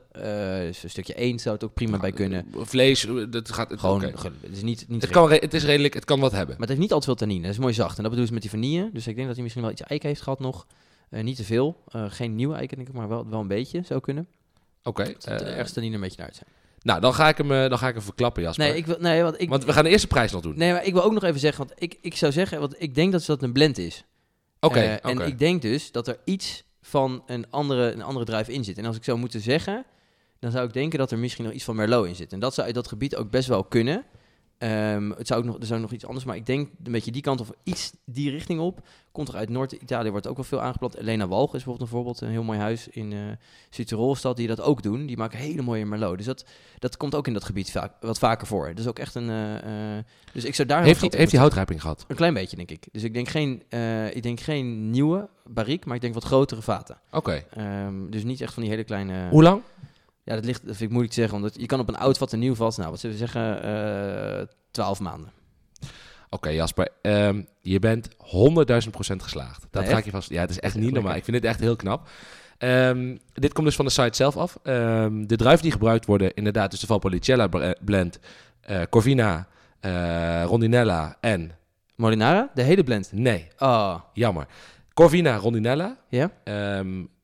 Dus 0.66 0.83
een 0.83 0.90
stukje 0.90 1.14
eend 1.14 1.40
zou 1.40 1.55
het 1.55 1.64
ook 1.64 1.75
prima 1.75 1.98
bij 1.98 2.12
kunnen. 2.12 2.46
Vlees, 2.57 3.07
dat 3.31 3.53
gaat... 3.53 3.72
Gewoon, 3.77 4.01
ge- 4.18 4.31
het 4.40 4.57
is 4.57 4.62
niet, 4.62 4.85
niet 4.88 5.03
Het, 5.03 5.11
kan, 5.11 5.31
het 5.31 5.55
is 5.55 5.64
redelijk, 5.64 5.94
het 5.94 6.05
kan 6.05 6.20
wat 6.20 6.33
hebben. 6.33 6.51
Maar 6.51 6.59
het 6.59 6.68
heeft 6.68 6.81
niet 6.81 6.92
al 6.92 6.98
te 6.98 7.05
veel 7.05 7.14
tannine. 7.14 7.42
Het 7.46 7.55
is 7.55 7.61
mooi 7.61 7.72
zacht. 7.75 7.96
En 7.96 8.03
dat 8.03 8.11
bedoel 8.11 8.27
ze 8.27 8.33
met 8.33 8.42
die 8.42 8.51
vanille. 8.51 8.90
Dus 8.92 9.07
ik 9.07 9.14
denk 9.14 9.27
dat 9.27 9.35
hij 9.35 9.42
misschien 9.42 9.64
wel 9.64 9.72
iets 9.72 9.83
eiken 9.83 10.09
heeft 10.09 10.22
gehad 10.22 10.40
nog. 10.40 10.66
Niet 11.11 11.37
te 11.37 11.44
veel. 11.44 11.77
Geen 12.09 12.35
nieuwe 12.35 12.55
eiken, 12.55 12.77
denk 12.77 12.88
ik, 12.88 12.94
maar 12.94 13.09
wel, 13.09 13.29
wel 13.29 13.40
een 13.40 13.48
beetje 13.48 13.83
zou 13.85 14.01
kunnen. 14.01 14.27
Oké. 14.82 15.04
Dat 15.04 15.24
het 15.24 15.42
eh, 15.42 15.56
ergste 15.58 15.74
tannine 15.74 15.94
een 15.94 16.00
beetje 16.02 16.22
uit 16.22 16.36
zijn. 16.36 16.48
nou, 16.82 17.00
dan 17.00 17.14
ga 17.14 17.28
ik 17.28 17.36
hem, 17.36 17.52
eh, 17.52 17.68
dan 17.68 17.78
ga 17.78 17.88
ik 17.88 17.94
hem 17.94 18.02
verklappen, 18.02 18.42
Jasper. 18.42 18.66
Nee, 18.66 18.76
ik 18.76 18.86
wil, 18.86 18.96
nee, 18.98 19.22
want 19.22 19.40
ik, 19.40 19.48
Want 19.48 19.64
we 19.64 19.72
gaan 19.72 19.84
de 19.84 19.90
eerste 19.90 20.06
prijs 20.06 20.32
nog 20.32 20.42
doen. 20.42 20.58
nee, 20.58 20.72
maar 20.72 20.84
ik 20.84 20.92
wil 20.92 21.02
ook 21.02 21.12
nog 21.12 21.22
even 21.24 21.40
zeggen, 21.40 21.66
want 21.66 21.82
ik, 21.82 21.98
ik 22.00 22.16
zou 22.16 22.32
zeggen, 22.32 22.60
want 22.60 22.74
ik 22.82 22.94
denk 22.94 23.12
dat 23.12 23.26
dat 23.26 23.42
een 23.42 23.52
blend 23.52 23.78
is. 23.78 24.04
Oké, 24.60 24.78
Eh, 24.80 24.92
oké. 24.96 25.08
En 25.08 25.26
ik 25.26 25.38
denk 25.38 25.62
dus 25.62 25.92
dat 25.92 26.08
er 26.08 26.18
iets 26.24 26.64
van 26.82 27.22
een 27.26 27.46
andere, 27.50 27.92
een 27.92 28.02
andere 28.02 28.24
druif 28.24 28.48
in 28.48 28.64
zit. 28.64 28.78
En 28.78 28.84
als 28.84 28.96
ik 28.96 29.04
zou 29.04 29.18
moeten 29.18 29.40
zeggen, 29.40 29.84
dan 30.38 30.50
zou 30.50 30.66
ik 30.66 30.72
denken 30.72 30.98
dat 30.98 31.10
er 31.10 31.18
misschien 31.18 31.44
nog 31.44 31.52
iets 31.52 31.64
van 31.64 31.76
Merlot 31.76 32.06
in 32.06 32.14
zit. 32.14 32.32
En 32.32 32.40
dat 32.40 32.54
zou 32.54 32.66
uit 32.66 32.74
dat 32.74 32.88
gebied 32.88 33.16
ook 33.16 33.30
best 33.30 33.48
wel 33.48 33.64
kunnen. 33.64 34.04
Ehm, 34.62 35.11
het 35.11 35.27
zou 35.27 35.40
ook 35.40 35.46
nog, 35.46 35.59
er 35.59 35.66
zou 35.66 35.81
nog 35.81 35.92
iets 35.92 36.07
anders, 36.07 36.25
maar 36.25 36.37
ik 36.37 36.46
denk 36.46 36.68
een 36.85 36.92
beetje 36.92 37.12
die 37.12 37.22
kant 37.22 37.40
of 37.40 37.51
iets 37.62 37.92
die 38.05 38.31
richting 38.31 38.61
op. 38.61 38.81
Komt 39.12 39.29
er 39.29 39.35
uit 39.35 39.48
Noord-Italië, 39.48 40.11
wordt 40.11 40.27
ook 40.27 40.37
wel 40.37 40.44
veel 40.44 40.61
aangeplant. 40.61 40.94
Elena 40.96 41.29
Walg 41.29 41.44
is 41.46 41.51
bijvoorbeeld 41.51 41.81
een 41.81 41.94
voorbeeld, 41.94 42.20
een 42.20 42.29
heel 42.29 42.42
mooi 42.42 42.59
huis 42.59 42.88
in 42.88 43.12
eh 43.12 43.18
Zuid-Tirolstad 43.70 44.37
die 44.37 44.46
dat 44.46 44.61
ook 44.61 44.83
doen. 44.83 45.07
Die 45.07 45.16
maken 45.16 45.38
hele 45.38 45.62
mooie 45.62 45.85
Merlot. 45.87 46.16
Dus 46.16 46.27
dat, 46.27 46.44
dat 46.79 46.96
komt 46.96 47.14
ook 47.14 47.27
in 47.27 47.33
dat 47.33 47.44
gebied 47.44 47.70
vaak, 47.70 47.92
wat 48.01 48.18
vaker 48.18 48.46
voor. 48.46 48.66
Dat 48.68 48.79
is 48.79 48.87
ook 48.87 48.98
echt 48.98 49.14
een... 49.14 49.29
eh, 49.31 49.96
eh, 49.98 50.05
dus 50.33 50.44
ik 50.44 50.55
zou 50.55 50.68
daar... 50.68 50.83
heeft, 50.83 51.03
op 51.03 51.11
heeft 51.11 51.18
moeten- 51.20 51.38
houtrijping 51.38 51.81
gehad? 51.81 52.05
een 52.09 52.16
klein 52.16 52.35
beetje, 52.35 52.57
denk 52.57 52.70
ik. 52.70 52.87
Dus 52.92 53.03
ik 53.03 53.14
denk 53.14 53.29
geen, 53.29 53.62
ik 54.14 54.22
denk 54.22 54.40
geen 54.40 54.90
nieuwe 54.90 55.29
barrique, 55.46 55.87
maar 55.87 55.94
ik 55.96 56.03
denk 56.03 56.14
wat 56.14 56.25
grotere 56.25 56.62
vaten. 56.62 56.96
Oké. 57.11 57.44
Ehm, 57.51 58.11
dus 58.11 58.25
niet 58.25 58.40
echt 58.40 58.53
van 58.55 58.62
die 58.62 58.70
hele 58.70 58.85
kleine... 58.85 59.29
Hoe 59.31 59.42
lang? 59.42 59.62
Ja, 60.24 60.35
dat, 60.35 60.44
ligt, 60.44 60.61
dat 60.66 60.76
vind 60.76 60.80
ik 60.80 60.88
moeilijk 60.90 61.14
te 61.14 61.20
zeggen, 61.20 61.37
omdat 61.38 61.54
je 61.61 61.66
kan 61.66 61.80
op 61.80 61.88
een 61.88 61.96
oud 61.96 62.18
vat 62.18 62.32
een 62.32 62.38
nieuw 62.38 62.54
vat, 62.54 62.76
nou, 62.76 62.90
wat 62.90 63.00
zullen 63.00 63.16
we 63.18 63.26
zeggen, 63.26 63.62
eh 64.40 64.46
12 64.70 65.00
maanden. 65.00 65.30
Oké, 66.30 66.48
Jasper. 66.48 66.88
ehm, 67.02 67.42
je 67.61 67.78
bent 67.78 68.08
100.000 68.18 68.90
procent 68.90 69.22
geslaagd. 69.22 69.66
Dat 69.70 69.82
Nee, 69.82 69.90
ga 69.92 69.98
ik 69.98 70.04
je 70.04 70.11
vast... 70.11 70.30
Ja, 70.30 70.40
het 70.40 70.50
is 70.50 70.61
echt 70.61 70.74
niet 70.74 70.92
normaal. 70.92 71.14
Ik 71.14 71.24
vind 71.24 71.37
dit 71.37 71.50
echt 71.50 71.61
heel 71.61 71.76
knap. 71.76 72.08
Ehm, 72.58 73.16
dit 73.32 73.52
komt 73.52 73.66
dus 73.66 73.76
van 73.76 73.85
de 73.85 73.90
site 73.90 74.16
zelf 74.16 74.37
af. 74.37 74.58
Ehm, 74.62 75.26
de 75.26 75.37
druiven 75.37 75.62
die 75.62 75.72
gebruikt 75.72 76.06
worden, 76.06 76.35
inderdaad, 76.35 76.70
dus 76.70 76.80
de 76.80 76.87
Valpolicella 76.87 77.46
br- 77.46 77.70
blend, 77.80 78.18
eh, 78.61 78.80
Corvina, 78.90 79.46
eh, 79.80 80.42
Rondinella 80.44 81.16
en... 81.20 81.50
Molinara, 81.96 82.50
de 82.54 82.62
hele 82.62 82.82
blend. 82.85 83.12
Nee, 83.12 83.48
Oh, 83.58 83.98
jammer. 84.12 84.46
Corvina, 84.94 85.37
Rondinella. 85.37 85.96
ja? 86.08 86.30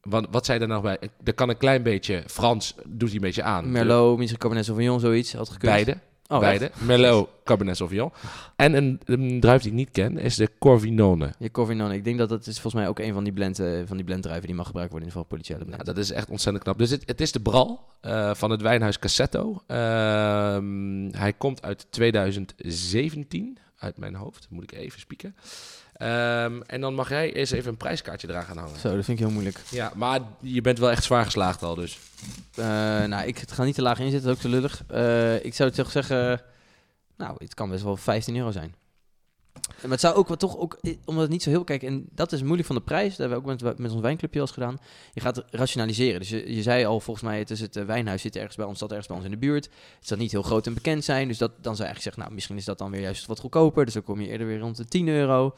Wat, 0.09 0.27
wat 0.31 0.47
zei 0.47 0.61
er 0.61 0.69
nou 0.69 0.83
bij? 0.83 0.99
Er 1.25 1.35
kan 1.35 1.49
een 1.49 1.57
klein 1.57 1.83
beetje 1.83 2.23
Frans, 2.27 2.75
doet 2.87 3.09
hij 3.09 3.17
een 3.17 3.23
beetje 3.23 3.43
aan. 3.43 3.71
Merlot, 3.71 4.19
misschien 4.19 4.39
Cabernet 4.39 4.65
Sauvignon, 4.65 5.01
zoiets, 5.01 5.33
had 5.33 5.49
gekund. 5.49 5.73
Beide. 5.73 5.99
Oh, 6.29 6.39
beide. 6.39 6.65
echt? 6.65 6.81
Merlot, 6.81 7.29
Cabernet 7.45 7.77
Sauvignon. 7.77 8.13
En 8.57 8.75
een, 8.75 9.01
een 9.05 9.41
druif 9.41 9.63
die 9.63 9.71
ik 9.71 9.77
niet 9.77 9.91
ken 9.91 10.19
is 10.19 10.37
de 10.37 10.51
Corvinone. 10.59 11.33
Ja, 11.39 11.49
Corvinone. 11.49 11.95
Ik 11.95 12.05
denk 12.05 12.19
dat 12.19 12.29
dat 12.29 12.47
is 12.47 12.61
volgens 12.61 12.75
mij 12.75 12.89
ook 12.89 12.99
een 12.99 13.13
van 13.13 13.25
die, 13.25 13.33
blend, 13.33 13.59
eh, 13.59 13.81
van 13.85 13.97
die 13.97 14.07
blenddruiven 14.07 14.47
die 14.47 14.57
mag 14.57 14.67
gebruikt 14.67 14.91
worden 14.91 15.09
in 15.09 15.25
de 15.29 15.45
blend. 15.45 15.71
Nou, 15.71 15.85
dat 15.85 15.99
is 15.99 16.11
echt 16.11 16.31
ontzettend 16.31 16.65
knap. 16.65 16.79
Dus 16.79 16.91
het, 16.91 17.03
het 17.07 17.21
is 17.21 17.33
de 17.33 17.41
Bral 17.41 17.81
eh, 18.01 18.35
van 18.35 18.51
het 18.51 18.63
wijnhuis 18.63 18.99
Cassetto. 18.99 19.63
Ehm, 19.67 21.09
hij 21.11 21.33
komt 21.33 21.63
uit 21.63 21.87
2017, 21.91 23.59
uit 23.79 23.99
mijn 23.99 24.15
hoofd. 24.15 24.47
Moet 24.51 24.63
ik 24.63 24.73
even 24.73 25.01
spieken. 25.01 25.35
Ehm, 25.99 26.61
en 26.67 26.81
dan 26.81 26.95
mag 26.95 27.09
jij 27.09 27.33
eens 27.33 27.51
even 27.51 27.71
een 27.71 27.77
prijskaartje 27.77 28.29
eraan 28.29 28.45
gaan 28.45 28.57
hangen. 28.59 28.79
Zo, 28.79 28.95
dat 28.95 29.05
vind 29.05 29.19
ik 29.19 29.25
heel 29.25 29.35
moeilijk. 29.35 29.61
Ja, 29.71 29.93
maar 29.95 30.21
je 30.41 30.61
bent 30.61 30.79
wel 30.79 30.91
echt 30.91 31.05
zwaar 31.05 31.25
geslaagd 31.25 31.63
al, 31.63 31.75
dus. 31.75 31.99
Eh, 32.55 32.65
nou, 33.05 33.27
ik 33.27 33.43
ga 33.47 33.65
niet 33.65 33.75
te 33.75 33.83
laag 33.83 33.99
inzetten, 33.99 34.29
dat 34.29 34.39
is 34.39 34.45
ook 34.45 34.51
te 34.51 34.57
lullig. 34.57 34.83
Eh, 34.87 35.45
ik 35.45 35.55
zou 35.55 35.71
toch 35.71 35.91
zeggen, 35.91 36.41
nou, 37.17 37.35
het 37.39 37.55
kan 37.55 37.71
best 37.71 37.83
wel 37.83 37.97
15 37.97 38.37
euro 38.37 38.51
zijn. 38.51 38.75
Maar 39.83 39.91
het 39.91 40.01
zou 40.01 40.15
ook 40.15 40.29
wel 40.29 40.37
toch 40.37 40.57
ook, 40.57 40.79
eh, 40.81 40.95
omdat 41.05 41.23
het 41.23 41.33
niet 41.33 41.43
zo 41.43 41.51
heel, 41.51 41.65
kijk, 41.65 41.83
en 41.83 42.07
dat 42.11 42.33
is 42.33 42.43
moeilijk 42.43 42.67
van 42.67 42.77
de 42.77 42.83
prijs. 42.83 43.09
Dat 43.09 43.19
hebben 43.19 43.39
we 43.39 43.53
ook 43.53 43.63
met, 43.63 43.79
met 43.79 43.93
ons 43.93 44.01
wijnclubje 44.01 44.41
al 44.41 44.47
eens 44.47 44.55
gedaan. 44.55 44.79
Je 45.13 45.21
gaat 45.21 45.45
rationaliseren. 45.51 46.21
Dus 46.21 46.29
je, 46.29 46.55
je 46.55 46.63
zei 46.63 46.85
al, 46.85 47.01
volgens 47.01 47.27
mij, 47.27 47.39
het 47.39 47.51
is 47.51 47.61
het 47.61 47.85
wijnhuis 47.85 48.23
zit 48.23 48.37
ergens 48.37 48.57
bij 48.57 48.67
ons, 48.67 48.79
dat 48.79 48.89
ergens 48.89 49.09
bij 49.09 49.17
ons 49.17 49.25
in 49.25 49.31
de 49.31 49.39
buurt. 49.39 49.65
Het 49.99 50.07
zal 50.09 50.17
niet 50.17 50.33
heel 50.33 50.43
groot 50.43 50.67
en 50.67 50.75
bekend 50.75 51.05
zijn. 51.05 51.29
Dus 51.29 51.39
dat, 51.39 51.51
dan 51.51 51.77
zou 51.77 51.77
je 51.77 51.85
eigenlijk 51.85 52.03
zeggen, 52.03 52.23
nou, 52.23 52.35
misschien 52.35 52.57
is 52.57 52.65
dat 52.65 52.79
dan 52.79 52.91
weer 52.91 53.01
juist 53.01 53.27
wat 53.27 53.39
goedkoper. 53.39 53.85
Dus 53.85 53.95
dan 53.95 54.03
kom 54.03 54.21
je 54.21 54.29
eerder 54.29 54.47
weer 54.47 54.59
rond 54.59 54.77
de 54.77 54.85
10 54.85 55.09
euro. 55.09 55.55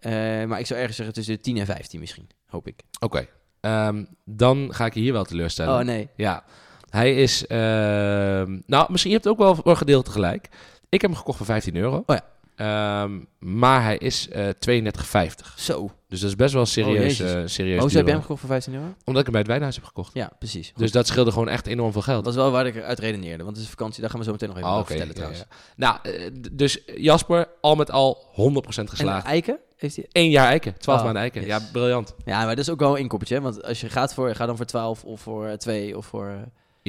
Eh, 0.00 0.12
maar 0.44 0.58
ik 0.58 0.66
zou 0.66 0.78
ergens 0.78 0.96
zeggen 0.96 1.14
tussen 1.14 1.34
de 1.34 1.40
10 1.40 1.56
en 1.56 1.66
15 1.66 2.00
misschien, 2.00 2.28
hoop 2.46 2.66
ik. 2.66 2.82
Oké. 3.00 3.26
Ehm, 3.60 4.04
dan 4.24 4.74
ga 4.74 4.86
ik 4.86 4.94
je 4.94 5.00
hier 5.00 5.12
wel 5.12 5.24
teleurstellen. 5.24 5.78
Oh 5.78 5.84
nee. 5.84 6.08
Ja. 6.16 6.44
Hij 6.90 7.14
is... 7.14 7.46
ehm, 7.46 8.58
nou, 8.66 8.86
misschien 8.88 9.10
je 9.10 9.16
hebt 9.16 9.28
ook 9.28 9.38
wel 9.38 9.54
voor 9.54 9.66
een 9.66 9.76
gedeelte 9.76 10.10
gelijk. 10.10 10.48
Ik 10.88 11.00
heb 11.00 11.10
hem 11.10 11.18
gekocht 11.18 11.36
voor 11.36 11.46
15 11.46 11.76
euro. 11.76 12.02
Oh 12.06 12.16
ja. 12.16 12.24
Ehm, 12.60 13.18
maar 13.38 13.82
hij 13.82 13.96
is 13.96 14.28
eh 14.28 14.48
32,50. 14.48 15.58
Zo. 15.58 15.90
Dus 16.08 16.20
dat 16.20 16.28
is 16.30 16.36
best 16.36 16.52
wel 16.52 16.62
een 16.62 16.66
serieus, 16.68 17.18
Jezus. 17.18 17.32
eh 17.34 17.42
serieus 17.44 17.74
Oh, 17.74 17.80
zo 17.80 17.84
heb 17.86 17.92
jij 17.92 18.02
duo. 18.02 18.12
hem 18.12 18.20
gekocht 18.22 18.40
voor 18.40 18.48
15 18.48 18.74
euro? 18.74 18.86
Omdat 19.04 19.16
ik 19.16 19.22
hem 19.22 19.30
bij 19.30 19.38
het 19.40 19.46
wijnhuis 19.46 19.74
heb 19.74 19.84
gekocht. 19.84 20.14
Ja, 20.14 20.30
precies. 20.38 20.72
Dus 20.76 20.92
dat 20.92 21.06
scheelde 21.06 21.32
gewoon 21.32 21.48
echt 21.48 21.66
enorm 21.66 21.92
veel 21.92 22.02
geld. 22.02 22.24
Dat 22.24 22.34
was 22.34 22.42
wel 22.42 22.52
waar 22.52 22.66
ik 22.66 22.82
uit 22.82 22.98
redeneerde, 22.98 23.44
want 23.44 23.56
het 23.56 23.64
is 23.64 23.70
vakantie. 23.70 24.00
Daar 24.00 24.10
gaan 24.10 24.18
we 24.18 24.24
zo 24.24 24.32
meteen 24.32 24.48
nog 24.48 24.56
even 24.56 24.68
Ah, 24.68 24.74
over 24.74 24.86
vertellen 24.86 25.08
ja, 25.14 25.14
trouwens. 25.14 25.44
ja. 25.48 25.56
Nou, 25.76 25.98
eh, 26.02 26.30
dus 26.52 26.78
Jasper, 26.96 27.48
al 27.60 27.74
met 27.74 27.90
al 27.90 28.26
100% 28.32 28.88
En 28.90 28.96
geslaagd. 28.96 29.26
Eiken? 29.26 29.58
Heeft 29.76 29.96
hij... 29.96 30.06
Eén 30.12 30.30
jaar 30.30 30.46
eiken, 30.46 30.78
12 30.78 30.98
Oh, 30.98 31.04
maanden 31.04 31.22
eiken. 31.22 31.40
yes. 31.40 31.50
Ja, 31.50 31.60
briljant. 31.72 32.14
Ja, 32.24 32.38
maar 32.38 32.56
dat 32.56 32.64
is 32.64 32.70
ook 32.70 32.80
wel 32.80 32.92
een 32.94 33.00
inkoppertje. 33.00 33.40
Want 33.40 33.62
als 33.64 33.80
je 33.80 33.88
gaat 33.88 34.14
voor, 34.14 34.34
ga 34.34 34.46
dan 34.46 34.56
voor 34.56 34.66
12 34.66 35.04
of 35.04 35.20
voor 35.20 35.56
2 35.56 35.96
of 35.96 36.06
voor... 36.06 36.34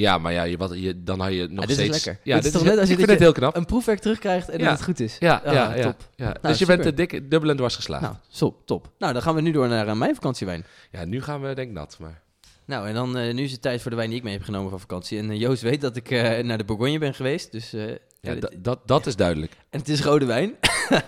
Ja, 0.02 0.18
maar 0.18 0.32
ja, 0.32 0.42
je, 0.42 0.56
wat, 0.56 0.72
je, 0.74 1.02
dan 1.02 1.20
had 1.20 1.32
je 1.32 1.46
nog 1.50 1.66
dit 1.66 1.68
is 1.78 1.84
steeds... 1.84 2.04
lekker. 2.04 2.22
Ja, 2.24 2.34
Dit 2.34 2.42
dit 2.44 2.54
is 2.54 2.58
is, 2.60 2.66
toch 2.66 2.70
net 2.70 2.78
als 2.78 2.86
je 2.88 2.92
ik 2.92 2.98
vind 2.98 3.10
het 3.10 3.18
heel 3.20 3.32
knap. 3.32 3.56
een 3.56 3.64
proefwerk 3.64 3.98
terugkrijgt 3.98 4.48
en 4.48 4.58
Ja. 4.58 4.64
dat 4.64 4.72
het 4.74 4.82
goed 4.84 5.00
is. 5.00 5.16
Ja, 5.18 5.42
Ah, 5.44 5.52
ja, 5.52 5.74
ja, 5.74 5.82
top. 5.82 6.08
ja. 6.16 6.36
dus 6.42 6.58
je 6.58 6.66
bent 6.66 6.82
de 6.82 6.94
dik, 6.94 7.30
dubbel 7.30 7.50
en 7.50 7.56
dwars 7.56 7.74
geslaagd. 7.76 8.02
Nou, 8.02 8.14
zo, 8.28 8.62
top. 8.64 8.90
Nou, 8.98 9.12
dan 9.12 9.22
gaan 9.22 9.34
we 9.34 9.40
nu 9.40 9.50
door 9.50 9.68
naar 9.68 9.88
eh, 9.88 9.94
mijn 9.94 10.14
vakantiewijn. 10.14 10.64
Ja, 10.90 11.04
nu 11.04 11.22
gaan 11.22 11.40
we 11.40 11.54
denk 11.54 11.68
ik 11.68 11.74
nat, 11.74 11.96
maar... 12.00 12.20
Nou, 12.66 12.88
en 12.88 12.94
dan 12.94 13.16
eh, 13.16 13.34
nu 13.34 13.42
is 13.42 13.52
het 13.52 13.62
tijd 13.62 13.82
voor 13.82 13.90
de 13.90 13.96
wijn 13.96 14.08
die 14.08 14.18
ik 14.18 14.24
mee 14.24 14.32
heb 14.34 14.42
genomen 14.42 14.70
van 14.70 14.80
vakantie. 14.80 15.18
En 15.18 15.30
eh, 15.30 15.40
Joost 15.40 15.62
weet 15.62 15.80
dat 15.80 15.96
ik 15.96 16.10
naar 16.42 16.58
de 16.58 16.64
Bourgogne 16.64 16.98
ben 16.98 17.14
geweest. 17.14 17.52
Dus, 17.52 17.70
Ja, 18.20 18.34
dat, 18.34 18.52
dat, 18.58 18.78
dat 18.86 19.06
is 19.06 19.16
duidelijk. 19.16 19.52
en 19.70 19.78
het 19.78 19.88
is 19.88 20.00
rode 20.02 20.24
wijn. 20.26 20.54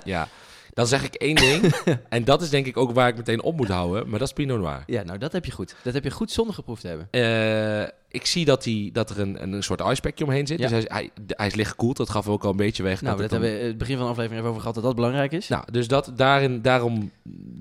Ja. 0.05 0.29
Dan 0.75 0.87
zeg 0.87 1.05
ik 1.05 1.15
één 1.15 1.35
ding. 1.35 1.63
en 2.09 2.25
dat 2.25 2.43
is 2.43 2.51
denk 2.51 2.67
ik 2.67 2.77
ook 2.77 2.93
waar 2.93 3.09
ik 3.09 3.17
meteen 3.17 3.43
op 3.43 3.57
moet 3.57 3.69
houden. 3.69 4.09
Maar 4.09 4.19
dat 4.19 4.29
is 4.29 4.35
Pinot 4.35 4.59
Noir. 4.61 4.83
Ja, 4.87 5.03
nou, 5.03 5.19
dat 5.19 5.33
heb 5.33 5.45
je 5.45 5.53
goed. 5.53 5.75
Dat 5.83 5.95
heb 5.95 6.05
je 6.05 6.11
goed 6.11 6.31
zonder 6.31 6.55
geproefd 6.55 6.81
te 6.81 6.89
hebben. 6.89 7.09
Eh, 7.11 7.89
ik 8.09 8.27
zie 8.27 8.45
dat, 8.45 8.65
hij, 8.65 8.91
dat 8.93 9.11
er 9.11 9.21
een, 9.21 9.43
een 9.43 9.63
soort 9.63 9.81
icepackje 9.81 10.25
omheen 10.25 10.47
zit. 10.47 10.59
Ja. 10.59 10.69
Dus 10.69 10.71
hij, 10.73 10.81
is- 10.83 10.89
hij, 10.89 11.11
hij 11.29 11.47
is 11.47 11.55
licht 11.55 11.71
gekoeld. 11.71 11.97
Dat 11.97 12.11
gaf 12.11 12.29
ook 12.29 12.45
al 12.45 12.51
een 12.51 12.57
beetje 12.57 12.83
weg. 12.83 13.03
Nou, 13.03 13.21
dat 13.21 13.31
hebben 13.31 13.51
we 13.53 13.57
het 13.65 13.79
begin 13.79 13.97
van 13.97 14.05
de 14.05 14.11
aflevering 14.11 14.39
even 14.41 14.49
over 14.51 14.61
gehad 14.61 14.75
dat 14.75 14.85
dat 14.85 14.95
belangrijk 14.95 15.33
is. 15.33 15.49
Nou, 15.49 15.65
dus 15.73 15.89
dat, 15.89 16.13
daarin, 16.17 16.63
daarom 16.63 17.11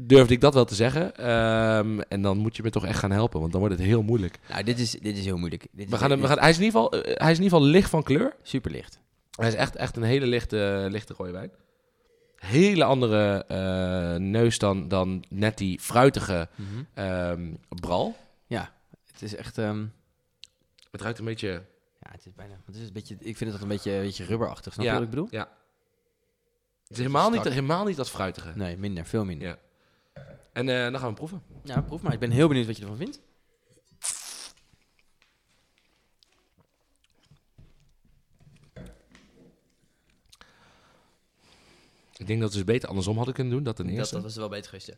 durfde 0.07 0.33
ik 0.33 0.41
dat 0.41 0.53
wel 0.53 0.65
te 0.65 0.75
zeggen. 0.75 1.15
Ehm, 1.15 1.99
en 1.99 2.21
dan 2.21 2.37
moet 2.37 2.55
je 2.55 2.63
me 2.63 2.69
toch 2.69 2.85
echt 2.85 2.99
gaan 2.99 3.11
helpen, 3.11 3.39
want 3.39 3.51
dan 3.51 3.61
wordt 3.61 3.75
het 3.77 3.85
heel 3.85 4.01
moeilijk. 4.03 4.39
Nou, 4.49 4.63
dit 4.63 4.79
is, 4.79 4.91
dit 4.91 5.17
is 5.17 5.25
heel 5.25 5.37
moeilijk. 5.37 5.67
Dit 5.71 5.89
We 5.89 5.97
gaan, 5.97 6.09
hem- 6.11 6.21
we 6.21 6.27
gaan, 6.27 6.39
hij, 6.39 6.49
is 6.49 6.57
in 6.57 6.63
ieder 6.63 6.81
geval, 6.81 7.01
eh, 7.01 7.17
hij 7.17 7.31
is 7.31 7.37
in 7.37 7.43
ieder 7.43 7.57
geval 7.57 7.71
licht 7.73 7.89
van 7.89 8.03
kleur. 8.03 8.35
super 8.43 8.71
licht. 8.71 8.99
Hij 9.35 9.47
is 9.47 9.53
echt, 9.55 9.75
echt 9.75 9.95
een 9.97 10.03
hele 10.03 10.25
lichte, 10.25 10.87
lichte 10.89 11.13
rode 11.17 11.31
wijn. 11.31 11.51
Hele 12.43 12.83
andere 12.83 13.45
eh, 13.47 14.15
neus 14.19 14.57
dan, 14.57 14.87
dan 14.87 15.23
net 15.29 15.57
die 15.57 15.79
fruitige 15.79 16.49
ehm, 16.93 17.53
bral. 17.69 18.15
Het 19.11 19.21
is 19.21 19.35
echt... 19.35 19.57
ehm, 19.57 19.85
Het 20.91 21.01
ruikt 21.01 21.19
een 21.19 21.25
beetje... 21.25 21.49
ja, 21.99 22.11
het 22.11 22.25
is 22.25 22.33
bijna... 22.35 22.53
Het 22.65 22.75
is 22.75 22.87
een 22.87 22.93
beetje, 22.93 23.15
ik 23.19 23.37
vind 23.37 23.51
het 23.53 23.61
een 23.61 23.67
beetje, 23.67 23.91
een 23.91 24.01
beetje 24.01 24.25
rubberachtig. 24.25 24.73
Snap 24.73 24.85
je 24.85 24.91
Ja. 24.91 24.97
wat 24.97 25.03
ik 25.03 25.09
bedoel? 25.09 25.27
Ja. 25.31 25.49
Het 26.81 26.91
is 26.91 26.97
helemaal 26.97 27.29
niet, 27.29 27.43
helemaal 27.43 27.85
niet 27.85 27.95
dat 27.95 28.09
fruitige. 28.09 28.51
Nee, 28.55 28.77
minder. 28.77 29.05
Veel 29.05 29.25
minder. 29.25 29.47
Ja. 29.47 29.57
En 30.53 30.69
eh, 30.69 30.91
dan 30.91 30.99
gaan 30.99 31.09
we 31.09 31.15
proeven. 31.15 31.41
Ja, 31.63 31.81
proef 31.81 32.01
maar. 32.01 32.13
Ik 32.13 32.19
ben 32.19 32.31
heel 32.31 32.47
benieuwd 32.47 32.65
wat 32.67 32.75
je 32.77 32.81
ervan 32.81 32.97
vindt. 32.97 33.19
Ik 42.17 42.27
denk 42.27 42.41
dat 42.41 42.51
we 42.51 42.57
het 42.57 42.65
dus 42.65 42.73
beter 42.75 42.89
andersom 42.89 43.15
hadden 43.15 43.33
kunnen 43.33 43.53
doen. 43.53 43.63
Dat 43.63 43.75
ten 43.75 43.89
eerste. 43.89 44.13
dat 44.15 44.23
was 44.23 44.35
wel 44.35 44.49
beter 44.49 44.65
geweest, 44.69 44.87
ja. 44.87 44.93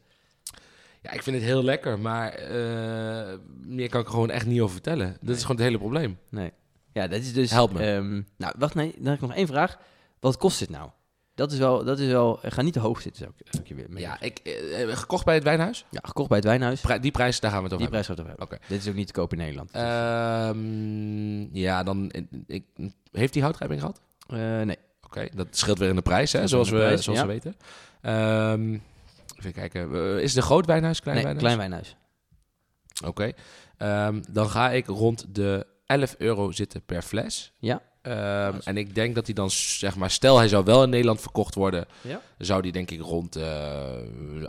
Ja, 1.01 1.11
ik 1.11 1.23
vind 1.23 1.35
het 1.35 1.45
heel 1.45 1.63
lekker, 1.63 1.99
maar 1.99 2.31
eh, 2.33 3.37
meer 3.65 3.89
kan 3.89 3.99
ik 3.99 4.05
er 4.05 4.11
gewoon 4.13 4.29
echt 4.29 4.45
niet 4.45 4.61
over 4.61 4.73
vertellen. 4.73 5.07
Dat 5.11 5.21
Nee. 5.21 5.35
is 5.35 5.41
gewoon 5.41 5.55
het 5.57 5.65
hele 5.65 5.77
probleem. 5.77 6.17
Nee. 6.29 6.51
Ja, 6.93 7.07
dat 7.07 7.19
is 7.19 7.33
dus... 7.33 7.51
Help 7.51 7.73
me. 7.73 7.79
ehm, 7.79 8.21
nou, 8.37 8.53
wacht, 8.57 8.75
nee. 8.75 8.93
Dan 8.97 9.05
heb 9.05 9.15
ik 9.15 9.21
nog 9.21 9.33
één 9.33 9.47
vraag. 9.47 9.77
Wat 10.19 10.37
kost 10.37 10.59
dit 10.59 10.69
nou? 10.69 10.89
Dat 11.35 11.51
is 11.51 11.57
wel... 11.57 11.83
Dat 11.83 11.99
is 11.99 12.07
wel 12.07 12.41
eh, 12.43 12.51
ga 12.51 12.61
niet 12.61 12.73
te 12.73 12.79
hoog 12.79 13.01
zitten, 13.01 13.21
zou 13.23 13.33
ik, 13.37 13.47
zou 13.51 13.63
ik 13.63 13.69
je 13.69 13.75
weer 13.75 13.85
mee. 13.89 14.03
Ja, 14.03 14.21
ik, 14.21 14.37
eh, 14.39 14.95
gekocht 14.97 15.25
bij 15.25 15.33
het 15.35 15.43
wijnhuis? 15.43 15.85
ja, 15.91 15.99
gekocht 16.03 16.27
bij 16.29 16.37
het 16.37 16.45
wijnhuis. 16.47 16.81
Pri- 16.81 16.99
die 16.99 17.11
prijs, 17.11 17.39
daar 17.39 17.51
gaan 17.51 17.63
we 17.63 17.69
het 17.69 17.77
Die 17.79 17.87
over 17.87 18.01
prijs 18.01 18.07
gaat 18.07 18.17
het 18.17 18.25
over 18.27 18.39
hebben. 18.39 18.57
Oké. 18.57 18.67
Dit 18.73 18.81
is 18.81 18.89
ook 18.89 18.95
niet 18.95 19.07
te 19.07 19.13
koop 19.13 19.31
in 19.31 19.37
Nederland. 19.37 19.71
Ehm, 19.71 21.55
ja, 21.57 21.83
dan... 21.83 22.09
eh, 22.11 22.21
Ik, 22.47 22.63
heeft 23.11 23.33
die 23.33 23.41
houtrijping 23.41 23.79
gehad? 23.79 24.01
eh, 24.27 24.37
nee. 24.61 24.77
Oké, 25.17 25.27
dat 25.35 25.47
scheelt 25.51 25.79
weer 25.79 25.89
in 25.89 25.95
de 25.95 26.01
prijs, 26.01 26.31
hè, 26.31 26.47
zoals, 26.47 26.69
de 26.69 26.75
we, 26.75 26.81
prijs, 26.81 27.03
zoals 27.03 27.19
ja. 27.19 27.25
we 27.25 27.31
weten. 27.31 27.55
Ehm, 28.01 28.73
even 29.39 29.53
kijken. 29.53 29.91
Is 30.21 30.29
het 30.29 30.37
een 30.37 30.43
groot 30.49 30.65
wijnhuis, 30.65 30.99
klein 30.99 31.15
nee, 31.15 31.25
wijnhuis? 31.25 31.53
klein 31.53 31.69
wijnhuis. 31.69 31.95
Oké. 33.05 33.31
Ehm, 33.77 34.21
dan 34.31 34.49
ga 34.49 34.71
ik 34.71 34.85
rond 34.87 35.25
de 35.35 35.65
11 35.85 36.15
euro 36.17 36.51
zitten 36.51 36.81
per 36.85 37.01
fles. 37.01 37.51
Ja. 37.59 37.81
Ehm, 38.01 38.59
en 38.63 38.77
ik 38.77 38.95
denk 38.95 39.15
dat 39.15 39.25
hij 39.25 39.35
dan, 39.35 39.49
zeg 39.51 39.95
maar, 39.95 40.11
stel 40.11 40.37
hij 40.37 40.47
zou 40.47 40.63
wel 40.63 40.83
in 40.83 40.89
Nederland 40.89 41.21
verkocht 41.21 41.55
worden, 41.55 41.85
Ja. 42.01 42.21
zou 42.37 42.61
die 42.61 42.71
denk 42.71 42.91
ik 42.91 43.01
rond 43.01 43.35
eh 43.35 43.93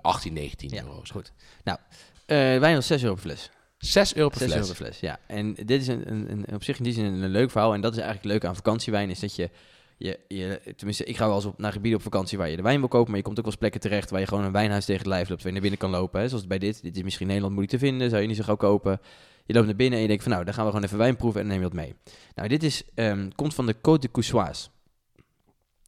18, 0.00 0.32
19 0.32 0.70
Ja, 0.70 0.82
euro 0.82 0.92
zijn. 0.94 1.08
goed. 1.08 1.32
Nou, 1.64 1.78
eh 2.26 2.36
wijn 2.36 2.74
was 2.74 2.86
6 2.86 3.02
euro 3.02 3.14
per 3.14 3.22
fles. 3.22 3.50
6 3.78 4.14
euro 4.14 4.28
per 4.28 4.38
6 4.38 4.46
fles. 4.48 4.60
euro 4.60 4.74
per 4.74 4.84
fles, 4.84 5.00
ja. 5.00 5.18
En 5.26 5.54
dit 5.54 5.80
is 5.80 5.86
een, 5.86 6.10
een, 6.10 6.30
een, 6.30 6.54
op 6.54 6.64
zich 6.64 6.78
in 6.78 6.84
die 6.84 6.92
zin 6.92 7.04
een, 7.04 7.22
een 7.22 7.30
leuk 7.30 7.50
verhaal. 7.50 7.74
En 7.74 7.80
dat 7.80 7.92
is 7.92 7.98
eigenlijk 7.98 8.26
leuk 8.32 8.44
aan 8.44 8.56
vakantiewijn, 8.56 9.10
is 9.10 9.18
dat 9.20 9.36
je, 9.36 9.50
je. 9.96 10.60
Tenminste, 10.76 11.04
ik 11.04 11.16
ga 11.16 11.26
wel 11.26 11.34
eens 11.34 11.44
op, 11.44 11.58
naar 11.58 11.72
gebieden 11.72 11.98
op 11.98 12.04
vakantie 12.04 12.38
waar 12.38 12.48
je 12.50 12.56
de 12.56 12.62
wijn 12.62 12.78
wil 12.78 12.88
kopen, 12.88 13.08
maar 13.08 13.18
je 13.18 13.24
komt 13.24 13.38
ook 13.38 13.44
wel 13.44 13.56
plekken 13.58 13.80
terecht 13.80 14.10
waar 14.10 14.20
je 14.20 14.26
gewoon 14.26 14.44
een 14.44 14.52
wijnhuis 14.52 14.84
tegen 14.84 15.02
het 15.02 15.10
lijf 15.10 15.28
loopt, 15.28 15.42
waar 15.42 15.52
je 15.52 15.60
naar 15.60 15.70
binnen 15.70 15.90
kan 15.90 16.00
lopen. 16.00 16.20
Hè. 16.20 16.28
Zoals 16.28 16.46
bij 16.46 16.58
dit. 16.58 16.82
Dit 16.82 16.96
is 16.96 17.02
misschien 17.02 17.26
Nederland 17.26 17.54
moeilijk 17.54 17.78
te 17.78 17.86
vinden, 17.86 18.10
zou 18.10 18.22
je 18.22 18.28
niet 18.28 18.36
zo 18.36 18.42
gauw 18.42 18.56
kopen. 18.56 19.00
Je 19.44 19.54
loopt 19.54 19.66
naar 19.66 19.76
binnen 19.76 19.94
en 19.96 20.00
je 20.02 20.08
denkt 20.08 20.22
van 20.22 20.32
nou, 20.32 20.44
dan 20.44 20.54
gaan 20.54 20.64
we 20.64 20.70
gewoon 20.70 20.86
even 20.86 20.98
wijn 20.98 21.16
proeven 21.16 21.40
en 21.40 21.46
neem 21.46 21.56
je 21.56 21.62
wat 21.62 21.72
mee. 21.72 21.94
Nou, 22.34 22.48
dit 22.48 22.62
is, 22.62 22.82
ehm, 22.94 23.30
komt 23.34 23.54
van 23.54 23.66
de 23.66 23.74
Côte 23.76 23.98
de 24.00 24.10
Coussoise. 24.10 24.68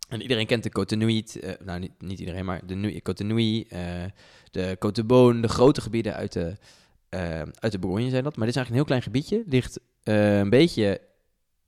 En 0.08 0.22
iedereen 0.22 0.46
kent 0.46 0.62
de 0.62 0.70
Côte 0.80 0.84
de 0.88 0.96
Nuit, 0.96 1.40
eh, 1.40 1.52
nou 1.64 1.78
niet, 1.78 1.92
niet 1.98 2.18
iedereen, 2.18 2.44
maar 2.44 2.66
de 2.66 2.74
Nu- 2.74 2.98
Côte 2.98 3.14
de 3.14 3.24
Nuit, 3.24 3.68
eh, 3.68 4.04
de 4.50 4.76
Côte 4.86 4.92
de 4.92 5.04
Beaune, 5.04 5.40
de 5.40 5.48
grote 5.48 5.80
gebieden 5.80 6.14
uit 6.14 6.32
de, 6.32 6.56
eh, 7.08 7.42
uit 7.54 7.72
de 7.72 7.78
Bourgogne 7.78 8.10
zijn 8.10 8.22
dat. 8.24 8.36
Maar 8.36 8.46
dit 8.46 8.56
is 8.56 8.62
eigenlijk 8.62 8.68
een 8.68 8.74
heel 8.74 8.84
klein 8.84 9.02
gebiedje. 9.02 9.42
Ligt 9.46 9.80
eh, 10.02 10.38
een 10.38 10.50
beetje 10.50 11.00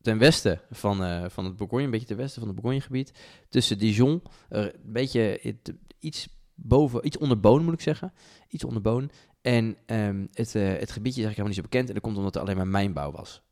ten 0.00 0.18
westen 0.18 0.60
van, 0.70 1.04
eh, 1.04 1.24
van 1.28 1.44
het 1.44 1.56
Bourgogne, 1.56 1.84
een 1.84 1.90
beetje 1.90 2.06
ten 2.06 2.16
westen 2.16 2.40
van 2.40 2.50
het 2.50 2.60
Bourgogne-gebied. 2.60 3.12
Tussen 3.48 3.78
Dijon, 3.78 4.22
er 4.48 4.74
een 4.74 4.92
beetje 4.92 5.56
iets 5.98 6.28
boven, 6.54 7.06
iets 7.06 7.18
onder 7.18 7.40
Boon 7.40 7.64
moet 7.64 7.74
ik 7.74 7.80
zeggen. 7.80 8.12
Iets 8.48 8.64
onder 8.64 8.82
Boon. 8.82 9.10
En 9.40 9.76
ehm, 9.86 10.26
het, 10.32 10.54
eh, 10.54 10.68
het 10.68 10.90
gebiedje 10.90 11.20
is 11.20 11.26
eigenlijk 11.26 11.36
helemaal 11.36 11.46
niet 11.46 11.56
zo 11.56 11.62
bekend. 11.62 11.88
En 11.88 11.94
dat 11.94 12.02
komt 12.02 12.16
omdat 12.16 12.34
er 12.34 12.40
alleen 12.40 12.56
maar 12.56 12.66
mijnbouw 12.66 13.10
was 13.10 13.42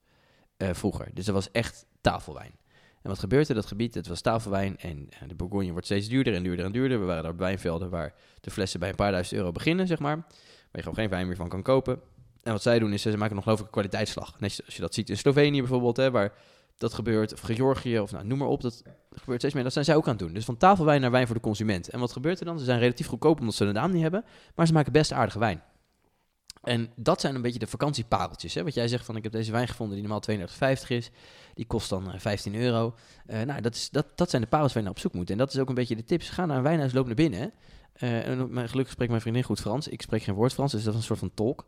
eh, 0.57 0.69
vroeger. 0.73 1.11
Dus 1.15 1.25
dat 1.25 1.35
was 1.35 1.51
echt 1.51 1.87
tafelwijn. 2.01 2.53
En 3.03 3.11
wat 3.11 3.19
gebeurde? 3.19 3.55
Dat 3.55 3.67
gebied, 3.67 3.95
het 3.95 4.07
was 4.07 4.21
tafelwijn 4.21 4.79
en 4.79 5.09
de 5.27 5.35
Bourgogne 5.35 5.71
wordt 5.71 5.87
steeds 5.87 6.09
duurder 6.09 6.35
en 6.35 6.43
duurder 6.43 6.65
en 6.65 6.73
duurder. 6.73 7.01
We 7.01 7.05
waren 7.05 7.23
daar 7.23 7.33
op 7.33 7.39
wijnvelden 7.39 7.91
waar 7.91 8.15
de 8.41 8.51
flessen 8.51 8.81
bij 8.81 8.89
een 8.89 8.95
paar 8.95 9.11
duizend 9.11 9.39
euro 9.39 9.53
beginnen, 9.53 9.87
zeg 9.87 9.99
maar. 9.99 10.17
Waar 10.17 10.27
je 10.73 10.79
gewoon 10.79 10.95
geen 10.95 11.09
wijn 11.09 11.27
meer 11.27 11.37
van 11.37 11.49
kan 11.49 11.63
kopen. 11.63 12.01
En 12.49 12.55
wat 12.55 12.63
zij 12.63 12.79
doen 12.79 12.93
is, 12.93 13.03
ze 13.03 13.17
maken 13.17 13.43
een 13.45 13.71
kwaliteitsslag. 13.71 14.41
Net 14.41 14.61
als 14.65 14.75
je 14.75 14.81
dat 14.81 14.95
ziet 14.95 15.11
in 15.11 15.17
Slovenië 15.17 15.59
bijvoorbeeld, 15.61 15.97
hè, 15.97 16.11
waar 16.11 16.33
dat 16.79 16.95
gebeurt. 16.95 17.33
Of 17.33 17.41
Georgië, 17.41 17.99
of 17.99 18.13
nou, 18.13 18.25
noem 18.25 18.39
maar 18.39 18.49
op. 18.49 18.61
Dat 18.61 18.83
gebeurt 19.11 19.39
steeds 19.39 19.55
meer. 19.55 19.63
Dat 19.63 19.73
zijn 19.73 19.85
zij 19.85 19.97
ook 19.97 20.05
aan 20.05 20.11
het 20.11 20.19
doen. 20.19 20.33
Dus 20.33 20.45
van 20.45 20.57
tafelwijn 20.57 21.01
naar 21.01 21.11
wijn 21.11 21.27
voor 21.27 21.35
de 21.35 21.43
consument. 21.43 21.89
En 21.89 22.01
wat 22.01 22.13
gebeurt 22.13 22.41
er 22.41 22.45
dan? 22.45 22.59
Ze 22.59 22.65
zijn 22.65 22.79
relatief 22.79 23.07
goedkoop 23.07 23.41
omdat 23.41 23.55
ze 23.55 23.65
de 23.65 23.73
naam 23.73 23.93
niet 23.93 24.03
hebben. 24.03 24.25
Maar 24.55 24.67
ze 24.67 24.73
maken 24.73 24.93
best 24.93 25.13
aardige 25.13 25.39
wijn. 25.39 25.63
En 26.63 26.93
dat 26.97 27.21
zijn 27.21 27.35
een 27.35 27.43
beetje 27.43 27.59
de 27.59 27.67
vakantiepareltjes. 27.67 28.55
Hè? 28.55 28.65
Wat 28.65 28.75
jij 28.75 28.89
zegt 28.89 29.05
van, 29.05 29.17
ik 29.17 29.23
heb 29.23 29.33
deze 29.33 29.53
wijn 29.53 29.69
gevonden 29.69 29.97
die 29.99 30.09
normaal 30.09 30.79
32,50 30.79 30.87
is. 30.87 31.11
Die 31.55 31.67
kost 31.67 31.89
dan 31.89 32.13
eh, 32.13 32.19
15 32.19 32.55
euro. 32.55 32.95
Eh, 33.27 33.43
nou, 33.43 33.61
dat, 33.61 33.75
is, 33.75 33.91
dat, 33.91 34.07
dat 34.15 34.31
zijn 34.31 34.43
de 34.43 34.49
parels 34.49 34.73
waar 34.73 34.83
je 34.83 34.89
naar 34.89 34.97
op 34.97 35.03
zoek 35.03 35.13
moet. 35.13 35.31
En 35.31 35.39
dat 35.39 35.53
is 35.53 35.59
ook 35.59 35.69
een 35.69 35.75
beetje 35.75 35.97
de 35.97 36.05
tips. 36.05 36.29
Ga 36.29 36.47
naar 36.47 36.57
een 36.57 36.63
wijnhuis, 36.63 36.93
loop 36.93 37.07
naar 37.07 37.15
binnen. 37.15 37.53
Eh, 37.93 38.27
en 38.27 38.53
mijn, 38.53 38.69
gelukkig 38.69 38.93
spreekt 38.93 39.11
mijn 39.11 39.23
vriendin 39.23 39.43
goed 39.43 39.61
Frans. 39.61 39.89
Ik 39.89 40.03
spreek 40.03 40.23
geen 40.23 40.35
woord 40.35 40.53
Frans, 40.53 40.73
dus 40.73 40.83
dat 40.83 40.93
is 40.93 40.99
een 40.99 41.07
soort 41.07 41.19
van 41.19 41.35
tolk. 41.35 41.65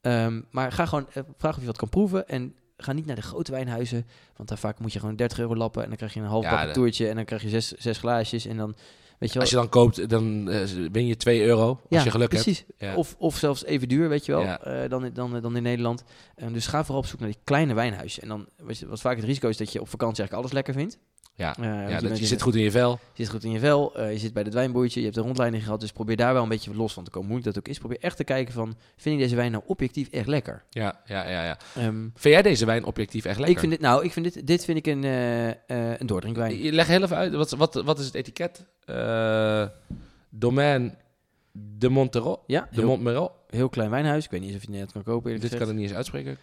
Ehm, 0.00 0.40
maar 0.50 0.72
ga 0.72 0.86
gewoon, 0.86 1.06
eh, 1.12 1.22
vraag 1.36 1.54
of 1.54 1.60
je 1.60 1.66
wat 1.66 1.76
kan 1.76 1.88
proeven. 1.88 2.28
En 2.28 2.54
ga 2.76 2.92
niet 2.92 3.06
naar 3.06 3.16
de 3.16 3.22
grote 3.22 3.50
wijnhuizen. 3.52 4.06
Want 4.36 4.48
daar 4.48 4.58
vaak 4.58 4.78
moet 4.78 4.92
je 4.92 4.98
gewoon 5.00 5.16
30 5.16 5.38
euro 5.38 5.56
lappen. 5.56 5.82
En 5.82 5.88
dan 5.88 5.96
krijg 5.96 6.14
je 6.14 6.20
een 6.20 6.26
half 6.26 6.44
Ja, 6.44 6.66
de- 6.66 6.72
toertje. 6.72 7.08
En 7.08 7.14
dan 7.16 7.24
krijg 7.24 7.42
je 7.42 7.48
zes, 7.48 7.68
zes 7.72 7.98
glaasjes. 7.98 8.46
En 8.46 8.56
dan 8.56 8.74
Weet 9.18 9.28
je 9.32 9.34
wel? 9.34 9.42
Als 9.44 9.50
je 9.54 9.56
dan 9.60 9.68
koopt, 9.68 10.08
dan 10.08 10.48
eh, 10.50 10.64
win 10.92 11.06
je 11.06 11.16
2 11.16 11.42
euro 11.44 11.80
als 11.90 12.02
je 12.02 12.10
geluk 12.10 12.28
precies. 12.28 12.58
hebt. 12.58 12.72
Ja. 12.82 12.94
Of, 12.96 13.14
of 13.18 13.36
zelfs 13.36 13.64
even 13.64 13.88
duur, 13.88 14.08
weet 14.08 14.26
je 14.26 14.32
wel, 14.32 14.42
Ja. 14.42 14.60
eh, 14.60 14.88
dan, 14.90 15.04
in- 15.04 15.12
dan, 15.12 15.40
dan 15.40 15.56
in 15.56 15.62
Nederland. 15.62 16.04
En 16.34 16.52
dus 16.52 16.66
ga 16.66 16.84
vooral 16.84 17.02
op 17.02 17.06
zoek 17.08 17.20
naar 17.20 17.28
die 17.28 17.38
kleine 17.44 17.74
wijnhuisjes. 17.74 18.22
En 18.22 18.28
dan, 18.28 18.46
wat 18.86 19.00
vaak 19.00 19.16
het 19.16 19.24
risico 19.24 19.48
is 19.48 19.56
dat 19.56 19.72
je 19.72 19.80
op 19.80 19.88
vakantie 19.88 20.18
eigenlijk 20.18 20.38
alles 20.42 20.52
lekker 20.52 20.74
vindt. 20.74 20.98
Ja. 21.34 21.56
Ja, 21.60 21.88
je 21.88 22.08
dat, 22.08 22.18
je 22.18 22.26
zit 22.26 22.42
goed 22.42 22.54
in 22.54 22.62
je 22.62 22.70
vel. 22.70 22.90
Je 22.90 23.22
zit 23.22 23.32
goed 23.32 23.44
in 23.44 23.50
je 23.50 23.58
vel, 23.58 23.96
eh, 23.96 24.12
je 24.12 24.18
zit 24.18 24.32
bij 24.32 24.42
het 24.42 24.54
wijnboertje, 24.54 25.00
je 25.00 25.06
hebt 25.06 25.18
een 25.18 25.24
rondleiding 25.24 25.62
gehad, 25.62 25.80
dus 25.80 25.92
probeer 25.92 26.16
daar 26.16 26.32
wel 26.32 26.42
een 26.42 26.48
beetje 26.48 26.74
los 26.74 26.92
van 26.92 27.04
te 27.04 27.10
komen. 27.10 27.28
Hoe 27.28 27.36
moeilijk 27.36 27.56
dat 27.56 27.64
ook 27.64 27.74
is, 27.74 27.78
probeer 27.78 27.98
echt 28.00 28.16
te 28.16 28.24
kijken 28.24 28.54
van, 28.54 28.76
vind 28.96 29.14
ik 29.14 29.20
deze 29.20 29.36
wijn 29.36 29.52
nou 29.52 29.64
objectief 29.66 30.08
echt 30.08 30.26
lekker? 30.26 30.64
Ja, 30.70 31.00
ja, 31.04 31.28
ja, 31.28 31.44
ja. 31.44 31.58
Ehm, 31.74 32.08
Vind 32.14 32.34
jij 32.34 32.42
deze 32.42 32.66
wijn 32.66 32.84
objectief 32.84 33.24
echt 33.24 33.36
lekker? 33.38 33.54
ik 33.54 33.58
vind 33.60 33.72
dit, 33.72 33.80
nou, 33.80 34.04
ik 34.04 34.12
vind 34.12 34.32
dit, 34.34 34.46
dit 34.46 34.64
vind 34.64 34.78
ik 34.78 34.86
een, 34.86 35.04
eh 35.04 35.98
een 35.98 36.06
doordrinkwijn. 36.06 36.62
Je 36.62 36.72
Leg 36.72 36.86
heel 36.86 37.02
even 37.02 37.16
uit, 37.16 37.32
wat, 37.32 37.50
wat, 37.50 37.74
wat 37.74 37.98
is 37.98 38.04
het 38.04 38.14
etiket? 38.14 38.66
Domaine 40.30 40.94
de 41.52 41.88
Montero. 41.88 42.42
Ja, 42.46 42.68
De 42.72 42.80
heel, 42.80 43.32
heel 43.46 43.68
klein 43.68 43.90
wijnhuis. 43.90 44.24
Ik 44.24 44.30
weet 44.30 44.40
niet 44.40 44.48
eens 44.48 44.58
of 44.58 44.64
je 44.64 44.70
het 44.70 44.80
net 44.80 44.92
kan 44.92 45.02
kopen. 45.02 45.40
Dit 45.40 45.56
kan 45.56 45.68
ik 45.68 45.74
niet 45.74 45.82
eens 45.82 45.96
uitspreken. 45.96 46.38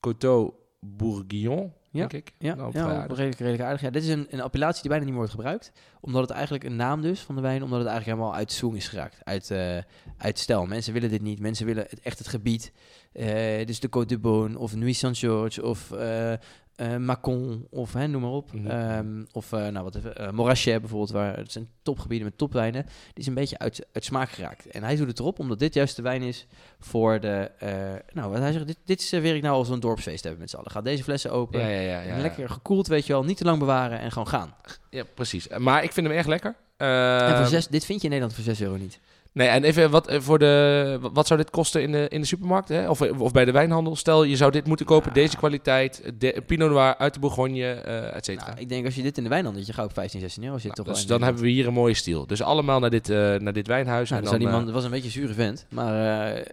Coteau 0.00 0.52
Bourguignon, 0.80 1.72
Ja, 1.90 2.06
denk 2.06 2.12
ik. 2.12 2.32
Ja, 2.38 2.54
Nou, 2.54 2.72
ja 2.74 3.06
redelijk, 3.06 3.38
redelijk 3.38 3.62
aardig. 3.62 3.80
Ja, 3.80 3.90
dit 3.90 4.02
is 4.02 4.08
een, 4.08 4.26
een 4.30 4.40
appellatie 4.40 4.80
die 4.80 4.90
bijna 4.90 5.04
niet 5.04 5.14
meer 5.14 5.22
wordt 5.22 5.36
gebruikt. 5.36 5.72
Omdat 6.00 6.22
het 6.22 6.30
eigenlijk 6.30 6.64
een 6.64 6.76
naam 6.76 7.02
dus 7.02 7.20
van 7.20 7.34
de 7.34 7.40
wijn, 7.40 7.62
omdat 7.62 7.78
het 7.78 7.88
eigenlijk 7.88 8.18
helemaal 8.18 8.38
uit 8.38 8.52
swing 8.52 8.76
is 8.76 8.88
geraakt. 8.88 9.24
Uit, 9.24 9.50
eh 9.50 9.78
uit 10.16 10.38
stijl. 10.38 10.66
Mensen 10.66 10.92
willen 10.92 11.10
dit 11.10 11.22
niet. 11.22 11.40
Mensen 11.40 11.66
willen 11.66 11.86
het, 11.88 12.00
echt 12.00 12.18
het 12.18 12.28
gebied. 12.28 12.72
Eh, 13.12 13.66
dus 13.66 13.80
de 13.80 13.88
Côte 13.88 14.06
de 14.06 14.18
Beaune 14.18 14.58
of 14.58 14.76
Nuit 14.76 14.96
Saint-Georges 14.96 15.58
of 15.58 15.90
eh 15.92 16.32
eh, 16.78 16.96
Macon 16.96 17.66
of 17.70 17.92
hè, 17.92 18.06
noem 18.06 18.22
maar 18.22 18.30
op. 18.30 18.52
Mhm. 18.52 18.66
Ehm, 18.66 19.24
of 19.32 19.52
eh, 19.52 19.66
nou, 19.66 19.84
wat 19.84 19.94
even, 19.94 20.16
eh, 20.16 20.30
Morachet 20.30 20.80
bijvoorbeeld, 20.80 21.10
waar 21.10 21.36
het 21.36 21.52
zijn 21.52 21.68
topgebieden 21.82 22.26
met 22.26 22.38
topwijnen. 22.38 22.82
Die 22.82 22.92
is 23.14 23.26
een 23.26 23.34
beetje 23.34 23.58
uit, 23.58 23.86
uit 23.92 24.04
smaak 24.04 24.30
geraakt. 24.30 24.66
En 24.66 24.82
hij 24.82 24.96
doet 24.96 25.06
het 25.06 25.18
erop 25.18 25.38
omdat 25.38 25.58
dit 25.58 25.74
juist 25.74 25.96
de 25.96 26.02
wijn 26.02 26.22
is 26.22 26.46
voor 26.78 27.20
de... 27.20 27.50
nou, 28.12 28.30
wat 28.30 28.38
hij 28.38 28.52
zegt, 28.52 28.66
dit, 28.66 28.78
dit 28.84 29.02
serveer 29.02 29.34
ik 29.34 29.42
nou 29.42 29.54
als 29.54 29.68
we 29.68 29.74
een 29.74 29.80
dorpsfeest 29.80 30.22
hebben 30.22 30.40
met 30.40 30.50
z'n 30.50 30.56
allen. 30.56 30.70
Ga 30.70 30.80
deze 30.80 31.02
flessen 31.02 31.32
open. 31.32 31.60
Ja, 31.60 31.66
ja, 31.68 31.80
ja. 31.80 32.00
ja, 32.00 32.20
lekker 32.20 32.48
gekoeld, 32.50 32.86
weet 32.86 33.06
je 33.06 33.12
wel. 33.12 33.24
Niet 33.24 33.36
te 33.36 33.44
lang 33.44 33.58
bewaren 33.58 33.98
en 33.98 34.12
gewoon 34.12 34.28
gaan. 34.28 34.54
Ja, 34.90 35.04
precies. 35.14 35.48
Maar 35.48 35.82
ik 35.82 35.92
vind 35.92 36.06
hem 36.06 36.16
erg 36.16 36.26
lekker. 36.26 36.54
en 36.76 37.28
voor 37.28 37.38
Ehm, 37.38 37.46
zes, 37.46 37.68
dit 37.68 37.84
vind 37.84 37.98
je 37.98 38.04
in 38.04 38.12
Nederland 38.12 38.34
voor 38.34 38.44
6 38.44 38.60
euro 38.60 38.76
niet. 38.76 39.00
Nee, 39.38 39.48
en 39.48 39.64
even 39.64 39.90
wat 39.90 40.08
eh, 40.08 40.20
voor 40.20 40.38
de. 40.38 40.98
Wat 41.12 41.26
zou 41.26 41.40
dit 41.40 41.50
kosten 41.50 41.82
in 41.82 41.92
de, 41.92 42.06
in 42.08 42.20
de 42.20 42.26
supermarkt? 42.26 42.68
Hè? 42.68 42.88
Of, 42.88 43.00
of 43.00 43.32
bij 43.32 43.44
de 43.44 43.52
wijnhandel? 43.52 43.96
Stel, 43.96 44.24
je 44.24 44.36
zou 44.36 44.50
dit 44.50 44.66
moeten 44.66 44.86
kopen, 44.86 45.12
deze 45.12 45.36
kwaliteit, 45.36 46.12
de, 46.18 46.42
Pinot 46.46 46.70
Noir 46.70 46.96
uit 46.96 47.14
de 47.14 47.20
Bourgogne, 47.20 47.72
eh 47.72 48.16
et 48.16 48.24
cetera. 48.24 48.46
Nou, 48.46 48.60
ik 48.60 48.68
denk 48.68 48.84
als 48.84 48.94
je 48.94 49.02
dit 49.02 49.16
in 49.16 49.22
de 49.22 49.28
wijnhandel, 49.28 49.62
je 49.62 49.72
gaat 49.72 49.84
ook 49.84 49.92
15, 49.92 50.20
16 50.20 50.44
euro. 50.44 50.58
Zit 50.58 50.64
Nou, 50.64 50.74
toch 50.76 50.94
dus 50.94 51.06
dan 51.06 51.22
hebben 51.22 51.42
we 51.42 51.48
hier 51.48 51.66
een 51.66 51.72
mooie 51.72 51.94
stiel. 51.94 52.26
Dus 52.26 52.42
allemaal 52.42 52.80
naar 52.80 52.90
dit, 52.90 53.10
eh, 53.10 53.34
naar 53.34 53.52
dit 53.52 53.66
wijnhuis. 53.66 54.10
Nou, 54.10 54.22
en 54.22 54.30
dan 54.30 54.38
die 54.38 54.48
man, 54.48 54.58
eh, 54.58 54.64
dat 54.64 54.74
was 54.74 54.84
een 54.84 54.90
beetje 54.90 55.06
een 55.06 55.12
zure 55.12 55.34
vent. 55.34 55.66
Maar 55.68 56.32
eh, 56.36 56.44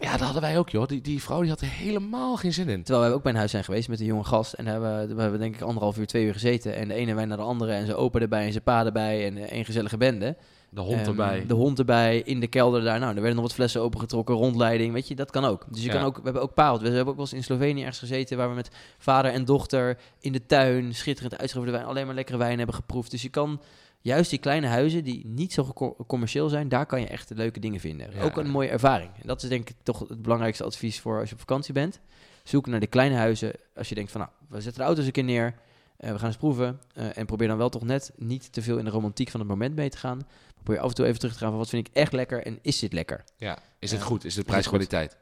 ja, 0.00 0.10
dat 0.10 0.20
hadden 0.20 0.42
wij 0.42 0.58
ook, 0.58 0.68
joh. 0.68 0.86
Die, 0.86 1.00
die 1.00 1.22
vrouw 1.22 1.40
die 1.40 1.50
had 1.50 1.60
er 1.60 1.66
helemaal 1.66 2.36
geen 2.36 2.52
zin 2.52 2.68
in. 2.68 2.82
terwijl 2.82 3.06
wij 3.06 3.14
ook 3.14 3.22
bij 3.22 3.32
een 3.32 3.38
huis 3.38 3.50
zijn 3.50 3.64
geweest 3.64 3.88
met 3.88 4.00
een 4.00 4.06
jonge 4.06 4.24
gast. 4.24 4.52
En 4.52 4.66
hebben 4.66 5.08
we, 5.08 5.14
we 5.14 5.20
hebben 5.20 5.40
denk 5.40 5.54
ik 5.54 5.60
anderhalf 5.60 5.98
uur, 5.98 6.06
twee 6.06 6.24
uur 6.24 6.32
gezeten. 6.32 6.74
En 6.74 6.88
de 6.88 6.94
ene 6.94 7.14
wijn 7.14 7.28
naar 7.28 7.36
de 7.36 7.42
andere. 7.42 7.72
En 7.72 7.86
zijn 7.86 7.98
opa 7.98 8.20
erbij 8.20 8.44
en 8.44 8.52
zijn 8.52 8.64
pa 8.64 8.84
erbij. 8.84 9.26
En 9.26 9.36
eh, 9.36 9.42
één 9.42 9.64
gezellige 9.64 9.96
bende. 9.96 10.36
De 10.74 10.80
hond 10.80 10.98
Ehm, 11.00 11.08
erbij. 11.08 11.46
De 11.46 11.54
hond 11.54 11.78
erbij, 11.78 12.18
in 12.20 12.40
de 12.40 12.46
kelder 12.46 12.82
daar. 12.82 12.98
Nou, 12.98 13.08
er 13.08 13.14
werden 13.14 13.34
nog 13.34 13.42
wat 13.44 13.54
flessen 13.54 13.80
opengetrokken, 13.80 14.34
rondleiding. 14.34 14.92
Weet 14.92 15.08
je, 15.08 15.14
dat 15.14 15.30
kan 15.30 15.44
ook. 15.44 15.64
Dus 15.70 15.80
je 15.82 15.86
Ja. 15.86 15.92
kan 15.92 16.02
ook, 16.04 16.16
we 16.16 16.22
hebben 16.24 16.42
ook 16.42 16.54
pareld. 16.54 16.80
We 16.80 16.86
hebben 16.86 17.06
ook 17.06 17.14
wel 17.16 17.24
eens 17.24 17.32
in 17.34 17.44
Slovenië 17.44 17.80
ergens 17.80 17.98
gezeten... 17.98 18.36
waar 18.36 18.48
we 18.48 18.54
met 18.54 18.70
vader 18.98 19.32
en 19.32 19.44
dochter 19.44 19.98
in 20.20 20.32
de 20.32 20.46
tuin... 20.46 20.94
schitterend 20.94 21.38
uitgevoerde 21.38 21.72
wijn, 21.72 21.84
alleen 21.84 22.06
maar 22.06 22.14
lekkere 22.14 22.38
wijn 22.38 22.56
hebben 22.58 22.74
geproefd. 22.76 23.10
Dus 23.10 23.22
je 23.22 23.28
kan 23.28 23.60
juist 24.00 24.30
die 24.30 24.38
kleine 24.38 24.66
huizen 24.66 25.04
die 25.04 25.26
niet 25.26 25.52
zo 25.52 25.72
commerciëel 26.06 26.48
zijn... 26.48 26.68
daar 26.68 26.86
kan 26.86 27.00
je 27.00 27.06
echt 27.06 27.30
leuke 27.34 27.60
dingen 27.60 27.80
vinden. 27.80 28.08
Ja. 28.14 28.22
Ook 28.22 28.36
een 28.36 28.50
mooie 28.50 28.68
ervaring. 28.68 29.10
En 29.20 29.26
dat 29.26 29.42
is 29.42 29.48
denk 29.48 29.68
ik 29.70 29.76
toch 29.82 30.08
het 30.08 30.22
belangrijkste 30.22 30.64
advies 30.64 31.00
voor 31.00 31.18
als 31.20 31.28
je 31.28 31.34
op 31.34 31.40
vakantie 31.40 31.74
bent. 31.74 32.00
Zoek 32.42 32.66
naar 32.66 32.80
de 32.80 32.86
kleine 32.86 33.16
huizen. 33.16 33.52
Als 33.76 33.88
je 33.88 33.94
denkt 33.94 34.10
van, 34.10 34.20
nou, 34.20 34.32
we 34.48 34.60
zetten 34.60 34.80
de 34.80 34.86
auto's 34.86 35.04
een 35.06 35.12
keer 35.12 35.24
neer... 35.24 35.54
eh, 35.96 36.10
we 36.12 36.18
gaan 36.18 36.26
eens 36.28 36.36
proeven. 36.36 36.80
eh, 36.94 37.18
en 37.18 37.26
probeer 37.26 37.48
dan 37.48 37.56
wel 37.56 37.68
toch 37.68 37.82
net 37.84 38.12
niet 38.16 38.52
te 38.52 38.62
veel 38.62 38.78
in 38.78 38.84
de 38.84 38.90
romantiek 38.90 39.30
van 39.30 39.40
het 39.40 39.48
moment 39.48 39.74
mee 39.76 39.88
te 39.90 39.96
gaan. 39.96 40.20
Probeer 40.62 40.82
af 40.82 40.88
en 40.88 40.94
toe 40.94 41.06
even 41.06 41.18
terug 41.18 41.32
te 41.34 41.38
gaan 41.40 41.48
van 41.48 41.58
wat 41.58 41.68
vind 41.68 41.86
ik 41.88 41.94
echt 41.94 42.12
lekker 42.12 42.46
en 42.46 42.58
is 42.62 42.78
dit 42.78 42.92
lekker? 42.92 43.24
Ja. 43.36 43.58
Is 43.78 43.90
het 43.90 44.02
goed? 44.02 44.24
Is 44.24 44.36
het 44.36 44.46
prijs-kwaliteit? 44.46 45.16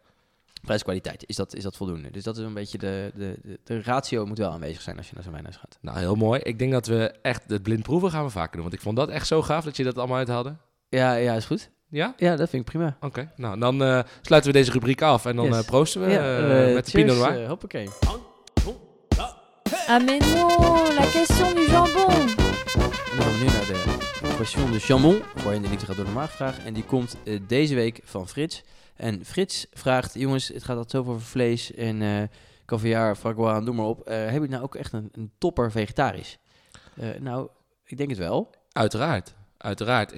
Prijs-kwaliteit, 0.62 1.24
is 1.26 1.36
dat, 1.36 1.54
is 1.54 1.62
dat 1.62 1.76
voldoende? 1.76 2.10
Dus 2.10 2.22
dat 2.24 2.36
is 2.36 2.44
een 2.44 2.54
beetje 2.54 2.78
de, 2.78 3.12
de, 3.14 3.38
de, 3.42 3.60
de 3.64 3.82
ratio 3.82 4.26
moet 4.26 4.38
wel 4.38 4.50
aanwezig 4.50 4.82
zijn 4.82 4.96
als 4.96 5.06
je 5.08 5.12
naar 5.14 5.22
zo'n 5.22 5.32
wijnhuis 5.32 5.56
gaat. 5.56 5.78
Nou, 5.80 5.98
heel 5.98 6.14
mooi. 6.14 6.40
Ik 6.40 6.58
denk 6.58 6.72
dat 6.72 6.86
we 6.86 7.14
echt 7.22 7.42
het 7.46 7.62
blind 7.62 7.82
proeven 7.82 8.10
gaan 8.10 8.24
we 8.24 8.30
vaker 8.30 8.52
doen. 8.52 8.62
Want 8.62 8.74
ik 8.74 8.80
vond 8.80 8.96
dat 8.96 9.08
echt 9.08 9.26
zo 9.26 9.42
gaaf 9.42 9.64
dat 9.64 9.76
je 9.76 9.84
dat 9.84 9.98
allemaal 9.98 10.16
uithaalde. 10.16 10.56
Ja, 10.88 11.14
ja, 11.14 11.34
is 11.34 11.44
goed. 11.44 11.70
Ja? 11.88 12.14
Ja, 12.16 12.36
dat 12.36 12.48
vind 12.48 12.62
ik 12.62 12.68
prima. 12.70 12.96
Oké. 13.00 13.32
Nou, 13.36 13.58
dan 13.58 13.82
eh, 13.82 14.00
sluiten 14.22 14.52
we 14.52 14.58
deze 14.58 14.70
rubriek 14.72 15.02
af. 15.02 15.24
En 15.26 15.36
dan 15.36 15.44
Yes. 15.46 15.56
eh, 15.58 15.64
proosten 15.64 16.00
we 16.00 16.10
ja, 16.10 16.38
eh, 16.66 16.74
met 16.74 16.86
de 16.86 16.92
Pinot 16.92 17.16
Noir. 17.16 17.48
hoppakee. 17.48 17.88
Ah 19.86 20.04
mais 20.04 20.34
non, 20.34 20.94
la 20.94 21.04
question 21.10 21.54
du 21.54 21.66
jambon. 21.70 22.49
En 22.74 22.80
dan 23.16 23.22
gaan 23.22 23.32
we 23.32 23.38
nu 23.38 23.44
naar 23.44 23.66
de 23.66 24.34
question 24.36 24.72
de 24.72 24.78
jambon, 24.78 25.22
waarin 25.42 25.62
de 25.62 25.68
liefde 25.68 25.86
gaat 25.86 25.96
door 25.96 26.04
de 26.04 26.10
maagvraag. 26.10 26.64
En 26.64 26.74
die 26.74 26.84
komt 26.84 27.16
eh, 27.24 27.40
deze 27.46 27.74
week 27.74 28.00
van 28.04 28.28
Frits. 28.28 28.62
En 28.96 29.24
Frits 29.24 29.66
vraagt, 29.72 30.14
jongens, 30.14 30.48
het 30.48 30.64
gaat 30.64 30.76
altijd 30.76 30.90
zoveel 30.90 31.12
over 31.12 31.26
vlees 31.26 31.74
en 31.74 32.02
eh 32.02 32.22
caviar, 32.66 33.16
fragois, 33.16 33.64
noem 33.64 33.76
maar 33.76 33.86
op. 33.86 34.00
Eh 34.06 34.30
heb 34.30 34.42
je 34.42 34.48
nou 34.48 34.62
ook 34.62 34.74
echt 34.74 34.92
een, 34.92 35.08
een 35.12 35.30
topper 35.38 35.70
vegetarisch? 35.70 36.38
Nou, 37.18 37.48
ik 37.86 37.96
denk 37.96 38.08
het 38.10 38.18
wel. 38.18 38.50
Uiteraard. 38.72 39.34
Uiteraard. 39.56 40.10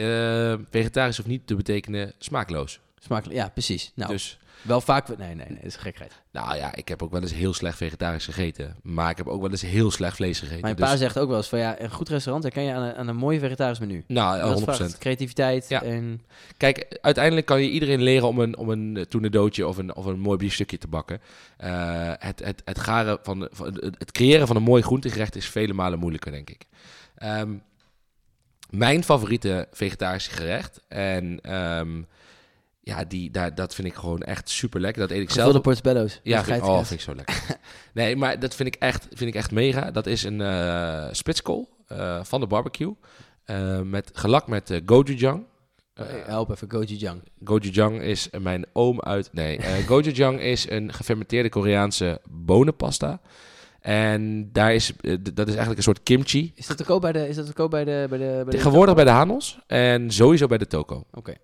Vegetarisch 0.71 1.17
hoeft 1.17 1.29
niet 1.29 1.47
te 1.47 1.55
betekenen 1.55 2.13
smaakloos. 2.19 2.81
Smakelijk, 2.99 3.39
ja, 3.39 3.49
precies. 3.49 3.93
Nou, 3.95 4.13
Dus, 4.13 4.39
wel 4.63 4.81
vaak... 4.81 5.09
Nee, 5.09 5.35
nee, 5.35 5.35
nee, 5.35 5.55
dat 5.55 5.65
is 5.65 5.77
gekheid. 5.77 6.23
nou 6.31 6.57
ja, 6.57 6.75
ik 6.75 6.89
heb 6.89 7.03
ook 7.03 7.11
wel 7.11 7.21
eens 7.21 7.33
heel 7.33 7.55
slecht 7.55 7.77
vegetarisch 7.77 8.25
gegeten. 8.25 8.77
Maar 8.83 9.11
ik 9.11 9.17
heb 9.17 9.29
ook 9.29 9.41
wel 9.41 9.51
eens 9.51 9.63
heel 9.63 9.91
slecht 9.91 10.17
vlees 10.17 10.39
gegeten. 10.39 10.61
Mijn 10.61 10.77
dus, 10.77 10.89
pa 10.89 10.97
zegt 10.97 11.19
ook 11.19 11.29
wel 11.29 11.37
eens 11.37 11.49
van, 11.49 11.59
ja, 11.59 11.81
een 11.81 11.91
goed 11.91 12.09
restaurant 12.09 12.45
herken 12.45 12.63
je 12.63 12.73
aan 12.73 12.83
een, 12.83 12.95
aan 12.95 13.09
een 13.09 13.17
mooi 13.17 13.39
vegetarisch 13.39 13.79
menu. 13.79 14.05
Nou, 14.07 14.41
Dat 14.41 14.61
100%. 14.61 14.63
vraagt 14.63 14.99
creativiteit 14.99 15.69
Ja. 15.69 15.83
en... 15.83 16.23
Kijk, 16.57 16.99
uiteindelijk 17.01 17.47
kan 17.47 17.63
je 17.63 17.71
iedereen 17.71 18.03
leren 18.03 18.29
om 18.29 18.39
een, 18.39 18.57
om 18.57 18.69
een 18.69 19.07
tournedootje 19.09 19.67
of 19.67 19.77
een, 19.77 19.95
of 19.97 20.05
een 20.05 20.21
mooi 20.21 20.39
biefstukje 20.39 20.79
te 20.79 20.89
bakken. 20.89 21.21
Eh, 21.57 22.13
het, 22.19 22.45
het, 22.45 22.63
het, 22.65 22.79
garen 22.79 23.19
van, 23.23 23.49
van, 23.53 23.67
het 23.67 24.13
het 24.13 24.13
creëren 24.13 24.47
van 24.47 24.57
een 24.57 24.63
mooi 24.63 24.83
groentegerecht 24.83 25.37
is 25.37 25.49
vele 25.49 25.73
malen 25.73 25.99
moeilijker, 25.99 26.33
denk 26.33 26.51
ik. 26.51 26.67
Ehm, 27.15 27.55
mijn 28.71 29.05
favoriete 29.05 29.69
vegetarische 29.73 30.31
gerecht, 30.31 30.81
en 30.89 31.41
ehm, 31.41 32.03
ja, 32.85 33.05
die, 33.05 33.31
daar, 33.31 33.55
dat 33.55 33.75
vind 33.75 33.89
ik 33.89 33.95
gewoon 33.95 34.23
echt 34.23 34.49
super 34.49 34.81
lekker. 34.81 35.03
Dat 35.03 35.11
eet 35.11 35.23
ik 35.23 35.31
zelf. 35.31 35.47
Gevulde 35.47 35.61
portobello's. 35.61 36.21
Ja, 36.23 36.45
vind, 36.45 36.63
oh, 36.63 36.77
vind 36.77 36.91
ik 36.91 37.01
zo 37.01 37.15
lekker. 37.15 37.43
nee, 37.95 38.17
maar 38.17 38.39
dat 38.39 38.55
vind 38.55 38.75
ik 38.75 38.81
echt, 38.81 39.07
vind 39.09 39.31
ik 39.31 39.35
echt 39.35 39.51
mega. 39.51 39.91
Dat 39.91 40.07
is 40.07 40.23
een 40.23 40.41
eh 40.41 41.07
spitskool 41.11 41.69
eh, 41.87 42.25
van 42.25 42.41
de 42.41 42.47
barbecue. 42.47 42.95
eh, 43.45 43.81
met, 43.81 44.11
gelakt 44.13 44.47
met 44.47 44.81
gochujang. 44.87 45.45
Help 46.27 46.51
even, 46.51 46.71
gochujang. 46.71 47.23
gochujang 47.45 48.01
is 48.01 48.29
mijn 48.41 48.67
oom 48.73 49.01
uit... 49.01 49.29
Nee, 49.33 49.61
gochujang 49.89 50.41
is 50.41 50.71
een 50.71 50.93
gefermenteerde 50.93 51.49
Koreaanse 51.49 52.21
bonenpasta. 52.29 53.21
En 53.81 54.53
daar 54.53 54.75
is, 54.75 54.93
dat 55.33 55.47
is 55.47 55.55
eigenlijk 55.55 55.77
een 55.77 55.83
soort 55.83 56.03
kimchi. 56.03 56.53
Is 56.55 56.67
dat 56.67 56.77
te 56.77 56.85
koop 56.85 57.01
bij 57.01 57.13
de... 57.13 57.29
Is 57.29 57.37
dat 57.37 57.47
te 57.47 57.53
koop 57.53 57.71
bij 57.71 57.85
de... 57.85 58.07
Bij 58.09 58.19
de, 58.19 58.25
bij 58.25 58.45
de 58.45 58.51
Tegenwoordig 58.51 58.95
bij 58.95 59.05
de 59.05 59.11
Hanos 59.11 59.59
en 59.67 60.11
sowieso 60.11 60.47
bij 60.47 60.59
de 60.59 60.67
Toko. 60.67 61.05
Oké. 61.13 61.35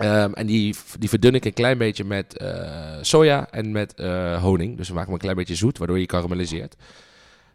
Ehm, 0.00 0.32
en 0.32 0.46
die, 0.46 0.74
die 0.98 1.08
verdun 1.08 1.34
ik 1.34 1.44
een 1.44 1.52
klein 1.52 1.78
beetje 1.78 2.04
met 2.04 2.36
eh, 2.36 2.98
soja 3.00 3.50
en 3.50 3.72
met 3.72 3.94
eh, 3.94 4.42
honing. 4.42 4.76
Dus 4.76 4.88
we 4.88 4.94
maken 4.94 5.08
hem 5.08 5.14
een 5.18 5.24
klein 5.24 5.36
beetje 5.36 5.54
zoet, 5.54 5.78
waardoor 5.78 5.98
je 5.98 6.06
karamelliseert. 6.06 6.76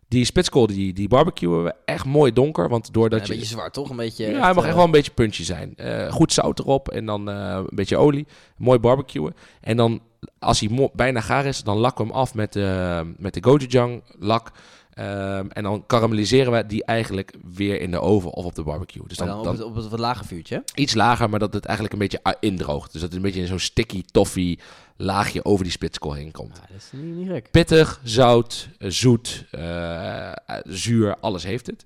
Die 0.09 0.25
spitskool, 0.25 0.67
die, 0.67 0.93
die 0.93 1.07
barbecuen 1.07 1.63
we 1.63 1.73
echt 1.85 2.05
mooi 2.05 2.33
donker. 2.33 2.69
Want 2.69 2.93
doordat 2.93 3.19
Ja, 3.19 3.25
je... 3.25 3.31
een 3.31 3.39
beetje 3.39 3.53
zwart, 3.55 3.73
toch? 3.73 3.89
Een 3.89 3.95
beetje... 3.95 4.23
Ja, 4.25 4.31
echt, 4.31 4.41
hij 4.43 4.53
mag 4.53 4.61
eh, 4.63 4.67
echt 4.67 4.75
wel 4.75 4.85
een 4.85 4.91
beetje 4.91 5.11
puntje 5.11 5.43
zijn. 5.43 5.75
Eh, 5.75 6.11
goed 6.11 6.33
zout 6.33 6.59
erop 6.59 6.89
en 6.89 7.05
dan 7.05 7.29
eh, 7.29 7.55
een 7.69 7.75
beetje 7.75 7.97
olie. 7.97 8.27
Mooi 8.57 8.79
barbecuen. 8.79 9.33
En 9.61 9.77
dan, 9.77 10.01
als 10.39 10.59
hij 10.59 10.89
bijna 10.93 11.21
gaar 11.21 11.45
is, 11.45 11.63
dan 11.63 11.77
lakken 11.77 12.05
we 12.05 12.11
hem 12.11 12.19
af 12.19 12.33
met, 12.33 12.55
eh, 12.55 13.01
met 13.17 13.33
de 13.33 13.43
gochujang 13.43 14.03
lak. 14.19 14.51
Ehm, 14.97 15.47
en 15.49 15.63
dan 15.63 15.83
karamelliseren 15.85 16.51
we 16.53 16.65
die 16.65 16.85
eigenlijk 16.85 17.33
weer 17.55 17.81
in 17.81 17.91
de 17.91 17.99
oven 17.99 18.31
of 18.31 18.45
op 18.45 18.55
de 18.55 18.63
barbecue. 18.63 19.03
Dus 19.07 19.17
dan, 19.17 19.39
op, 19.39 19.45
het, 19.45 19.63
op 19.63 19.75
het 19.75 19.87
wat 19.89 19.99
lage 19.99 20.23
vuurtje, 20.23 20.63
iets 20.75 20.93
lager, 20.93 21.29
maar 21.29 21.39
dat 21.39 21.53
het 21.53 21.65
eigenlijk 21.65 21.93
een 21.93 21.99
beetje 22.01 22.19
ah, 22.23 22.33
indroogt. 22.39 22.91
Dus 22.91 23.01
dat 23.01 23.09
het 23.09 23.13
een 23.19 23.25
beetje 23.25 23.41
in 23.41 23.47
zo'n 23.47 23.59
sticky, 23.59 24.03
toffee 24.11 24.59
laagje 24.95 25.45
over 25.45 25.63
die 25.63 25.71
spitskool 25.73 26.13
heen 26.13 26.31
komt. 26.31 26.55
Dat 26.55 26.77
is 26.77 26.89
niet, 26.91 27.15
niet 27.15 27.27
gek. 27.29 27.51
Pittig, 27.51 27.99
zout, 28.03 28.69
eh, 28.77 28.89
zoet, 28.89 29.45
eh, 29.51 30.27
eh, 30.27 30.33
zuur, 30.63 31.15
alles 31.19 31.43
heeft 31.43 31.67
het. 31.67 31.85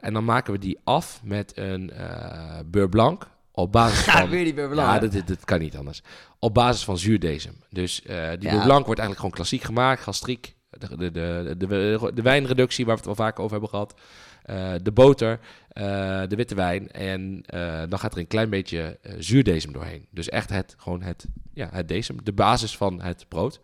En 0.00 0.12
dan 0.12 0.24
maken 0.24 0.52
we 0.52 0.58
die 0.58 0.78
af 0.84 1.20
met 1.24 1.52
een 1.56 1.90
eh 1.90 2.58
beurre 2.66 2.88
blanc 2.88 3.28
op 3.52 3.72
basis 3.72 4.04
Ja, 4.04 4.12
van... 4.20 4.28
weer 4.28 4.44
die 4.44 4.54
beurre 4.54 4.74
Ja, 4.74 4.82
blanc. 4.82 5.00
dat, 5.00 5.12
dat, 5.12 5.26
dat 5.36 5.44
kan 5.44 5.58
niet 5.58 5.76
anders. 5.76 6.02
Op 6.38 6.54
basis 6.54 6.84
van 6.84 6.98
zuurdesem. 6.98 7.54
Dus 7.70 8.00
die 8.02 8.12
Ja. 8.12 8.36
beurre 8.36 8.64
blanc 8.64 8.86
wordt 8.86 9.00
eigenlijk 9.00 9.16
gewoon 9.18 9.30
klassiek 9.34 9.62
gemaakt, 9.62 10.02
gastriek. 10.02 10.56
De, 10.70 10.96
de, 10.96 11.10
de, 11.10 11.54
de, 11.58 12.10
de 12.14 12.22
wijnreductie, 12.22 12.84
waar 12.84 12.94
we 12.94 13.00
het 13.00 13.16
wel 13.16 13.26
vaak 13.26 13.38
over 13.38 13.50
hebben 13.50 13.68
gehad. 13.68 13.94
eh, 14.42 14.72
de 14.82 14.92
boter, 14.92 15.38
eh, 15.68 15.82
de 16.28 16.36
witte 16.36 16.54
wijn. 16.54 16.90
En 16.90 17.42
eh, 17.46 17.82
dan 17.88 17.98
gaat 17.98 18.12
er 18.12 18.18
een 18.18 18.26
klein 18.26 18.50
beetje 18.50 18.98
zuurdesem 19.18 19.72
doorheen. 19.72 20.06
Dus 20.10 20.28
echt 20.28 20.50
het, 20.50 20.74
gewoon 20.78 21.02
het, 21.02 21.26
ja, 21.52 21.68
het 21.72 21.88
desem, 21.88 22.24
de 22.24 22.32
basis 22.32 22.76
van 22.76 23.00
het 23.02 23.24
brood. 23.28 23.60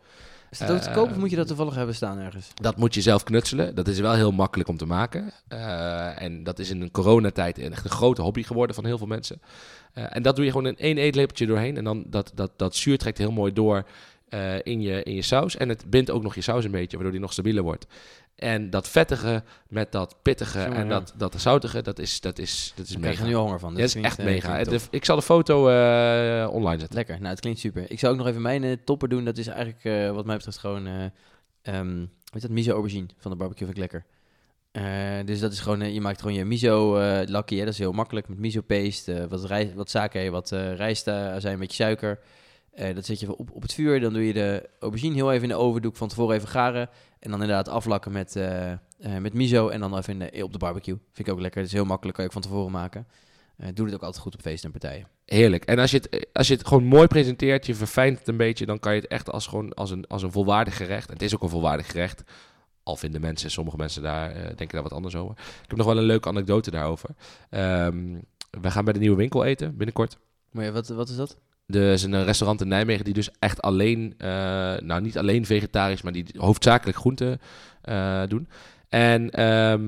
Is 0.51 0.59
dat 0.61 0.71
ook 0.71 0.79
te 0.79 0.91
koop 0.91 1.11
of 1.11 1.17
moet 1.17 1.31
je 1.31 1.37
dat 1.37 1.47
toevallig 1.47 1.75
hebben 1.75 1.95
staan 1.95 2.19
ergens? 2.19 2.49
Dat 2.55 2.77
moet 2.77 2.95
je 2.95 3.01
zelf 3.01 3.23
knutselen. 3.23 3.75
Dat 3.75 3.89
is 3.89 4.01
wel 4.01 4.13
heel 4.13 4.33
makkelijk 4.33 4.69
om 4.69 4.77
te 4.77 4.87
maken. 4.87 5.33
En 6.19 6.43
dat 6.45 6.59
is 6.59 6.71
in 6.71 6.81
een 6.81 6.91
coronatijd 6.91 7.59
echt 7.59 7.85
een 7.85 7.91
grote 7.91 8.23
hobby 8.23 8.43
geworden 8.43 8.75
van 8.75 8.85
heel 8.85 8.99
veel 8.99 9.07
mensen. 9.07 9.41
En 9.93 10.23
dat 10.23 10.37
doe 10.37 10.45
je 10.45 10.51
gewoon 10.51 10.67
in 10.67 10.79
één 10.79 10.99
eetlepeltje 10.99 11.47
doorheen. 11.47 11.77
En 11.77 11.85
dan 11.85 12.05
dat, 12.07 12.33
dat, 12.35 12.51
dat 12.57 12.77
zuur 12.77 12.99
trekt 12.99 13.19
heel 13.19 13.33
mooi 13.33 13.53
door 13.53 13.87
eh, 14.35 14.55
in, 14.63 14.81
je, 14.81 15.03
in 15.03 15.15
je 15.15 15.23
saus. 15.23 15.57
En 15.57 15.69
het 15.69 15.85
bindt 15.91 16.11
ook 16.11 16.23
nog 16.23 16.35
je 16.35 16.41
saus 16.41 16.65
een 16.65 16.71
beetje, 16.71 16.93
waardoor 16.97 17.13
die 17.13 17.21
nog 17.21 17.33
stabieler 17.33 17.63
wordt. 17.63 17.87
En 18.35 18.71
dat 18.71 18.89
vettige 18.89 19.43
met 19.69 19.93
dat 19.93 20.17
pittige 20.23 20.61
en 20.61 20.89
dat, 20.89 21.15
dat 21.17 21.41
zoutige, 21.41 21.83
dat 21.83 21.99
is, 21.99 22.21
dat 22.21 22.39
is, 22.39 22.73
dat 22.77 22.87
is 22.87 22.93
Ik 22.93 22.99
krijg 23.01 23.15
mega. 23.15 23.27
er 23.27 23.35
nu 23.35 23.37
honger 23.43 23.59
van. 23.59 23.73
Ja, 23.73 23.77
dat 23.79 23.87
is 23.87 23.95
echt 23.95 24.19
eh, 24.19 24.25
mega. 24.25 24.65
De- 24.65 24.81
ik 24.91 25.05
zal 25.05 25.17
de 25.17 25.23
foto 25.23 25.69
eh, 25.69 26.49
online 26.53 26.79
zetten. 26.79 26.97
Lekker, 26.97 27.17
nou 27.19 27.29
het 27.29 27.41
klinkt 27.41 27.59
super. 27.61 27.91
Ik 27.91 27.99
zou 27.99 28.13
ook 28.13 28.19
nog 28.19 28.29
even 28.29 28.43
mijn 28.43 28.85
topper 28.85 29.09
doen. 29.09 29.25
Dat 29.25 29.39
is 29.39 29.47
eigenlijk 29.47 30.13
wat 30.15 30.25
mij 30.27 30.37
betreft 30.37 30.59
gewoon, 30.59 30.85
weet 30.85 31.13
je 32.33 32.41
dat, 32.41 32.51
miso 32.51 32.73
aubergine 32.73 33.07
van 33.19 33.31
de 33.31 33.37
barbecue 33.37 33.67
vind 33.67 33.79
ik 33.79 33.93
lekker. 33.93 34.05
Dus 35.27 35.41
dat 35.41 35.53
is 35.53 35.61
gewoon, 35.61 35.93
je 35.93 36.01
maakt 36.01 36.21
gewoon 36.21 36.37
je 36.37 36.45
miso 36.45 36.99
lakkie, 37.27 37.59
hè, 37.59 37.65
dat 37.65 37.73
is 37.73 37.79
heel 37.79 37.93
makkelijk 37.93 38.29
met 38.29 38.39
miso 38.39 38.61
paste, 38.61 39.27
wat, 39.29 39.45
rij, 39.45 39.73
wat 39.75 39.91
sake, 39.91 40.31
wat 40.31 40.53
eh 40.53 40.75
rijstazijn, 40.77 41.53
een 41.55 41.59
beetje 41.61 41.83
suiker. 41.83 42.19
Eh, 42.75 42.95
dat 42.95 43.05
zet 43.05 43.21
je 43.21 43.37
op, 43.37 43.51
op 43.51 43.63
het 43.63 43.75
vuur, 43.75 44.01
dan 44.01 44.13
doe 44.13 44.27
je 44.27 44.33
de 44.33 44.69
aubergine 44.79 45.15
heel 45.15 45.33
even 45.33 45.43
in 45.43 45.49
de 45.49 45.55
oven, 45.55 45.83
doe 45.83 45.91
ik 45.91 45.97
van 45.97 46.09
tevoren 46.09 46.37
even 46.37 46.49
garen. 46.49 46.89
En 47.19 47.31
dan 47.31 47.41
inderdaad 47.41 47.69
aflakken 47.69 48.13
met, 48.13 48.37
eh, 48.37 48.73
met 49.21 49.35
miso 49.35 49.69
en 49.69 49.81
dan 49.81 49.97
even 49.97 50.21
in 50.21 50.31
de, 50.33 50.45
op 50.45 50.53
de 50.53 50.59
barbecue. 50.59 50.99
Vind 51.13 51.29
ik 51.29 51.35
ook 51.35 51.41
lekker, 51.41 51.61
dat 51.61 51.71
is 51.71 51.77
heel 51.77 51.85
makkelijk, 51.85 52.17
kan 52.17 52.25
je 52.25 52.31
ook 52.31 52.43
van 52.43 52.51
tevoren 52.51 52.73
maken. 52.73 53.07
Doe 53.75 53.87
het 53.87 53.95
ook 53.95 54.03
altijd 54.03 54.23
goed 54.23 54.35
op 54.35 54.41
feesten 54.41 54.73
en 54.73 54.79
partijen. 54.79 55.07
Heerlijk. 55.25 55.65
En 55.65 55.79
als 55.79 55.91
je, 55.91 55.97
het, 55.97 56.27
als 56.33 56.49
je 56.49 56.55
het 56.55 56.67
gewoon 56.67 56.85
mooi 56.85 57.07
presenteert, 57.07 57.67
je 57.67 57.75
verfijnt 57.75 58.19
het 58.19 58.29
een 58.29 58.37
beetje, 58.37 58.67
dan 58.67 58.79
kan 58.79 58.95
je 58.95 59.01
het 59.01 59.11
echt 59.11 59.31
als, 59.31 59.47
gewoon 59.47 59.75
als, 59.75 59.91
een, 59.91 60.07
als 60.07 60.23
een 60.23 60.33
volwaardig 60.33 60.77
gerecht. 60.77 61.07
En 61.07 61.13
het 61.13 61.23
is 61.23 61.35
ook 61.35 61.43
een 61.43 61.49
volwaardig 61.49 61.87
gerecht. 61.87 62.23
Al 62.83 62.97
vinden 62.97 63.21
mensen, 63.21 63.51
sommige 63.51 63.77
mensen 63.77 64.03
daar, 64.03 64.33
denken 64.35 64.69
daar 64.69 64.83
wat 64.83 64.93
anders 64.93 65.17
over. 65.17 65.37
Ik 65.39 65.69
heb 65.69 65.77
nog 65.77 65.87
wel 65.87 65.99
een 65.99 66.05
leuke 66.05 66.29
anekdote 66.29 66.71
daarover. 66.71 67.11
Ehm, 67.51 68.19
we 68.51 68.71
gaan 68.71 68.85
bij 68.85 68.93
de 68.93 68.99
nieuwe 68.99 69.17
winkel 69.17 69.45
eten 69.45 69.77
binnenkort. 69.77 70.19
Maar 70.51 70.65
ja, 70.65 70.73
wat, 70.73 70.89
wat 70.89 71.09
is 71.09 71.17
dat? 71.17 71.39
Er 71.67 71.93
is 71.93 72.03
een 72.03 72.25
restaurant 72.25 72.61
in 72.61 72.69
Nijmegen 72.69 73.05
die 73.05 73.15
dus 73.15 73.31
echt 73.39 73.63
alleen, 73.63 74.15
eh, 74.19 74.29
nou 74.79 75.01
niet 75.01 75.19
alleen 75.19 75.47
vegetarisch, 75.47 76.03
maar 76.03 76.13
die 76.13 76.27
hoofdzakelijk 76.37 76.99
groenten 76.99 77.41
eh, 77.83 78.23
doen. 78.29 78.49
En 78.89 79.31
ehm, 79.31 79.83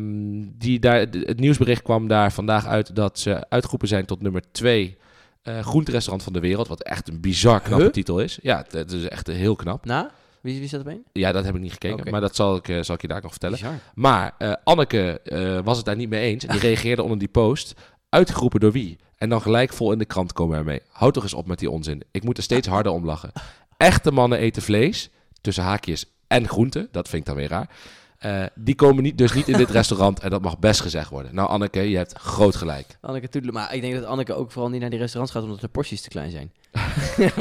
die 0.59 0.79
daar, 0.79 0.99
het 0.99 1.41
nieuwsbericht 1.41 1.83
kwam 1.83 2.09
daar 2.09 2.33
vandaag 2.33 2.67
uit 2.67 2.97
dat 2.97 3.19
ze 3.19 3.49
uitgeroepen 3.49 3.89
zijn 3.89 4.05
tot 4.05 4.23
nummer 4.23 4.43
twee 4.53 4.97
eh 5.43 5.59
groenterestaurant 5.59 6.23
van 6.25 6.33
de 6.33 6.41
wereld. 6.41 6.69
Wat 6.69 6.83
echt 6.83 7.09
een 7.09 7.21
bizar 7.21 7.61
knappe 7.61 7.85
Huh? 7.85 7.93
titel 7.93 8.19
is. 8.21 8.39
Ja, 8.43 8.57
het, 8.57 8.73
het 8.73 8.93
is 8.93 9.09
echt 9.09 9.27
heel 9.27 9.57
knap. 9.57 9.85
Na? 9.85 10.11
Wie, 10.41 10.59
wie 10.59 10.69
staat 10.69 10.81
op 10.81 10.89
één? 10.89 11.05
Ja, 11.13 11.33
dat 11.33 11.45
heb 11.45 11.55
ik 11.55 11.61
niet 11.61 11.73
gekeken, 11.73 12.11
maar 12.11 12.21
dat 12.21 12.37
zal 12.37 12.57
ik, 12.57 12.69
eh, 12.69 12.83
zal 12.83 12.95
ik 12.95 13.01
je 13.01 13.09
daar 13.09 13.23
nog 13.23 13.31
vertellen. 13.31 13.59
Bizar. 13.59 13.75
Maar 13.95 14.35
eh, 14.39 14.53
Anneke 14.65 15.21
eh, 15.21 15.59
was 15.65 15.77
het 15.77 15.87
daar 15.87 15.97
niet 15.97 16.09
mee 16.09 16.21
eens. 16.21 16.45
En 16.45 16.53
die 16.53 16.61
reageerde 16.69 17.03
onder 17.03 17.19
die 17.19 17.29
post. 17.29 17.75
Uitgeroepen 18.09 18.61
door 18.61 18.73
wie? 18.73 18.99
En 19.17 19.29
dan 19.29 19.43
gelijk 19.43 19.73
vol 19.73 19.93
in 19.93 19.99
de 19.99 20.05
krant 20.05 20.33
komen 20.33 20.59
ermee. 20.59 20.83
Houd 20.89 21.15
toch 21.15 21.23
eens 21.23 21.35
op 21.35 21.47
met 21.47 21.59
die 21.59 21.71
onzin. 21.71 22.03
Ik 22.11 22.25
moet 22.25 22.37
er 22.37 22.43
steeds 22.43 22.69
harder 22.69 22.93
om 22.93 23.05
lachen. 23.05 23.33
Echte 23.77 24.11
mannen 24.11 24.39
eten 24.39 24.63
vlees. 24.63 25.11
Tussen 25.41 25.65
haakjes 25.65 26.05
en 26.27 26.49
groenten. 26.49 26.89
Dat 26.91 27.09
vind 27.09 27.21
ik 27.21 27.29
dan 27.29 27.37
weer 27.37 27.49
raar. 27.49 27.71
Eh, 28.19 28.43
die 28.55 28.75
komen 28.75 29.03
niet, 29.03 29.19
dus 29.19 29.33
niet 29.33 29.49
in 29.49 29.57
dit 29.57 29.71
restaurant. 29.71 30.21
En 30.21 30.31
dat 30.31 30.43
mag 30.43 30.59
best 30.59 30.81
gezegd 30.81 31.11
worden. 31.11 31.35
Nou, 31.35 31.49
Anneke, 31.49 31.91
je 31.91 31.97
hebt 31.97 32.13
groot 32.19 32.57
gelijk. 32.57 32.99
Anneke 33.01 33.29
Toedelen. 33.29 33.55
Maar 33.55 33.75
ik 33.75 33.81
denk 33.81 33.95
dat 33.95 34.05
Anneke 34.05 34.35
ook 34.35 34.53
vooral 34.53 34.71
niet 34.71 34.81
naar 34.81 34.91
die 34.91 34.99
restaurants 34.99 35.33
gaat 35.33 35.43
omdat 35.43 35.61
de 35.61 35.69
porties 35.69 36.01
te 36.01 36.09
klein 36.09 36.31
zijn. 36.31 36.53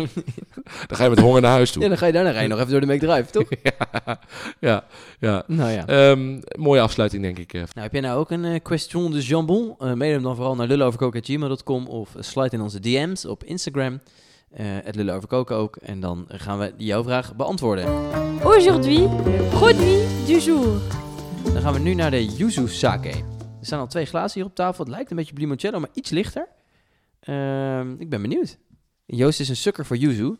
Dan 0.87 0.97
ga 0.97 1.03
je 1.03 1.09
met 1.09 1.19
honger 1.19 1.41
naar 1.41 1.51
huis 1.51 1.71
toe. 1.71 1.81
Ja, 1.81 1.87
dan 1.87 1.97
ga 1.97 2.05
je 2.05 2.11
daarna 2.11 2.29
rijden 2.29 2.49
nog 2.49 2.59
even 2.59 2.71
door 2.71 2.81
de 2.81 2.93
McDrive, 2.93 3.31
toch? 3.31 3.49
ja, 4.59 4.83
ja. 5.19 5.43
nou 5.47 5.71
ja. 5.71 5.87
Ehm, 5.87 6.41
mooie 6.57 6.81
afsluiting, 6.81 7.23
denk 7.23 7.37
ik. 7.37 7.53
eh. 7.53 7.59
Nou, 7.59 7.69
heb 7.73 7.91
jij 7.91 8.01
nou 8.01 8.19
ook 8.19 8.31
een 8.31 8.45
eh, 8.45 8.61
question 8.63 9.11
de 9.11 9.21
jambon? 9.21 9.75
Mail 9.79 10.11
hem 10.13 10.23
dan 10.23 10.35
vooral 10.35 10.55
naar 10.55 10.67
lulloverkoken.gmail.com 10.67 11.87
of 11.87 12.09
slide 12.19 12.49
in 12.55 12.61
onze 12.61 12.79
DM's 12.79 13.25
op 13.25 13.43
Instagram. 13.43 13.99
Eh 14.55 14.65
het 14.83 14.95
lulloverkoken 14.95 15.55
ook. 15.55 15.75
En 15.75 15.99
dan 15.99 16.25
gaan 16.27 16.59
we 16.59 16.73
jouw 16.77 17.03
vraag 17.03 17.35
beantwoorden. 17.35 17.85
Aujourd'hui, 18.43 19.07
produit 19.49 20.07
du 20.27 20.39
jour. 20.39 20.81
Dan 21.53 21.61
gaan 21.61 21.73
we 21.73 21.79
nu 21.79 21.93
naar 21.93 22.11
de 22.11 22.25
yuzu 22.25 22.67
sake. 22.67 23.09
Er 23.09 23.71
staan 23.71 23.79
al 23.79 23.87
twee 23.87 24.05
glazen 24.05 24.39
hier 24.41 24.49
op 24.49 24.55
tafel. 24.55 24.83
Het 24.83 24.93
lijkt 24.93 25.09
een 25.11 25.17
beetje 25.17 25.31
op 25.31 25.37
limoncello, 25.37 25.79
maar 25.79 25.89
iets 25.93 26.09
lichter. 26.09 26.47
Ehm, 27.19 27.95
ik 27.99 28.09
ben 28.09 28.21
benieuwd. 28.21 28.57
Joost 29.05 29.39
is 29.39 29.49
een 29.49 29.55
sukker 29.55 29.85
voor 29.85 29.97
yuzu. 29.97 30.35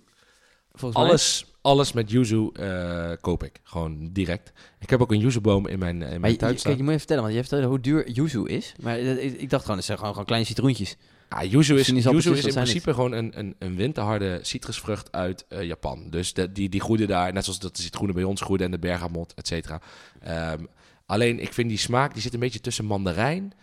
Volgens 0.71 1.01
mij. 1.01 1.09
Alles, 1.09 1.45
alles 1.61 1.93
met 1.93 2.11
yuzu 2.11 2.49
eh, 2.53 3.11
koop 3.21 3.43
ik. 3.43 3.59
Gewoon 3.63 4.09
direct. 4.11 4.51
Ik 4.79 4.89
heb 4.89 5.01
ook 5.01 5.11
een 5.11 5.19
yuzuboom 5.19 5.67
in 5.67 5.79
mijn, 5.79 6.01
in 6.01 6.19
mijn 6.21 6.33
je, 6.33 6.39
tuin 6.39 6.51
je- 6.51 6.57
staan. 6.59 6.71
kijk, 6.71 6.77
je 6.77 6.83
moet 6.83 6.93
even 6.93 6.97
vertellen, 6.99 7.21
want 7.21 7.33
je 7.33 7.39
hebt 7.39 7.49
verteld 7.49 7.71
hoe 7.71 7.81
duur 7.81 8.09
yuzu 8.09 8.43
is. 8.45 8.73
Maar 8.81 8.97
eh, 8.97 9.23
ik, 9.25 9.33
ik 9.39 9.49
dacht 9.49 9.61
gewoon, 9.61 9.77
het 9.77 9.85
zijn 9.85 9.97
gewoon, 9.97 10.11
gewoon 10.11 10.27
kleine 10.27 10.47
citroentjes. 10.47 10.95
Ah, 11.35 11.51
yuzu 11.51 11.75
is, 11.75 11.87
yuzu 11.87 12.31
is 12.31 12.45
in 12.45 12.51
zijn 12.51 12.53
principe 12.53 12.93
gewoon 12.93 13.11
een, 13.11 13.39
een, 13.39 13.55
een 13.59 13.75
winterharde 13.75 14.39
citrusvrucht 14.41 15.11
uit 15.11 15.45
eh, 15.47 15.63
Japan. 15.63 16.09
Dus 16.09 16.33
de, 16.33 16.51
die, 16.51 16.69
die 16.69 16.81
groeiden 16.81 17.07
daar, 17.07 17.33
net 17.33 17.43
zoals 17.43 17.59
dat 17.59 17.75
de 17.75 17.81
citroenen 17.81 18.15
bij 18.15 18.23
ons 18.23 18.41
groeiden 18.41 18.65
en 18.67 18.71
de 18.73 18.79
bergamot, 18.79 19.33
et 19.33 19.47
cetera. 19.47 19.81
Ehm, 20.19 20.63
alleen, 21.05 21.39
ik 21.39 21.53
vind 21.53 21.69
die 21.69 21.77
smaak, 21.77 22.13
die 22.13 22.21
zit 22.21 22.33
een 22.33 22.39
beetje 22.39 22.61
tussen 22.61 22.85
mandarijn 22.85 23.53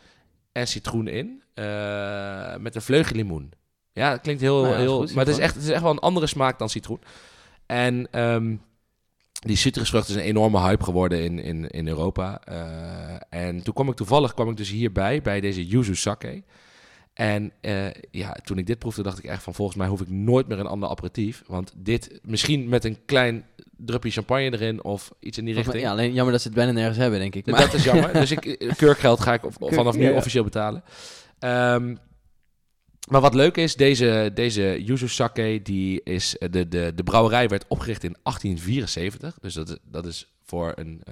en 0.52 0.66
citroen 0.68 1.08
in. 1.08 1.42
eh, 1.54 2.56
met 2.56 2.74
een 2.74 2.82
vleugje 2.82 3.14
limoen. 3.14 3.52
Ja, 3.92 4.10
dat 4.10 4.20
klinkt 4.20 4.40
heel... 4.40 4.60
Nou 4.62 4.72
ja, 4.74 4.78
heel 4.78 4.98
goed, 4.98 5.14
maar 5.14 5.24
het 5.24 5.34
is, 5.34 5.40
echt, 5.40 5.54
het 5.54 5.62
is 5.64 5.70
echt 5.70 5.82
wel 5.82 5.90
een 5.90 5.98
andere 5.98 6.26
smaak 6.26 6.58
dan 6.58 6.68
citroen. 6.68 7.00
En 7.66 8.08
ehm, 8.10 8.56
die 9.32 9.56
citrusvrucht 9.56 10.08
is 10.08 10.14
een 10.14 10.20
enorme 10.20 10.60
hype 10.60 10.84
geworden 10.84 11.24
in, 11.24 11.38
in, 11.38 11.68
in 11.68 11.88
Europa. 11.88 12.40
Eh, 12.44 13.40
en 13.40 13.62
toen 13.62 13.74
kwam 13.74 13.88
ik 13.88 13.94
toevallig 13.94 14.34
kwam 14.34 14.50
ik 14.50 14.56
dus 14.56 14.70
hierbij, 14.70 15.22
bij 15.22 15.40
deze 15.40 15.66
yuzu 15.66 15.94
sake. 15.94 16.42
En 17.12 17.52
eh, 17.60 17.86
ja, 18.10 18.36
toen 18.44 18.58
ik 18.58 18.66
dit 18.66 18.78
proefde, 18.78 19.02
dacht 19.02 19.18
ik 19.18 19.24
echt 19.24 19.42
van 19.42 19.54
volgens 19.54 19.76
mij 19.76 19.86
hoef 19.88 20.00
ik 20.00 20.10
nooit 20.10 20.48
meer 20.48 20.58
een 20.58 20.66
ander 20.66 20.88
aperitief. 20.88 21.42
Want 21.46 21.72
dit, 21.76 22.20
misschien 22.22 22.68
met 22.68 22.84
een 22.84 22.98
klein 23.04 23.44
drupje 23.76 24.10
champagne 24.10 24.52
erin 24.52 24.84
of 24.84 25.12
iets 25.20 25.38
in 25.38 25.44
die 25.44 25.54
Volgens 25.54 25.74
mij- 25.74 25.82
richting. 25.82 25.82
Ja, 25.82 25.90
alleen 25.90 26.12
jammer 26.14 26.32
dat 26.32 26.42
ze 26.42 26.48
het 26.48 26.56
bijna 26.56 26.72
nergens 26.72 26.98
hebben, 26.98 27.18
denk 27.18 27.34
ik. 27.34 27.46
Maar, 27.46 27.60
Dat 27.60 27.74
is 27.74 27.84
jammer. 27.84 28.12
dus 28.12 28.30
ik, 28.30 28.44
eh, 28.46 28.74
keurgeld 28.74 29.20
ga 29.20 29.32
ik 29.34 29.40
vanaf 29.58 29.96
nu 29.96 30.10
officieel 30.12 30.44
betalen. 30.44 30.82
Ehm, 31.38 31.96
maar 33.08 33.20
wat 33.20 33.34
leuk 33.34 33.56
is, 33.56 33.76
deze, 33.76 34.30
deze 34.34 34.84
yuzu 34.84 35.08
sake, 35.08 35.60
die 35.62 36.02
is, 36.02 36.38
eh, 36.38 36.48
de, 36.50 36.68
de, 36.68 36.92
de 36.94 37.02
brouwerij 37.02 37.48
werd 37.48 37.64
opgericht 37.68 38.04
in 38.04 38.16
1874. 38.22 39.38
Dus 39.40 39.54
dat 39.54 39.68
is, 39.68 39.76
dat 39.84 40.06
is 40.06 40.26
voor 40.44 40.72
een... 40.76 41.02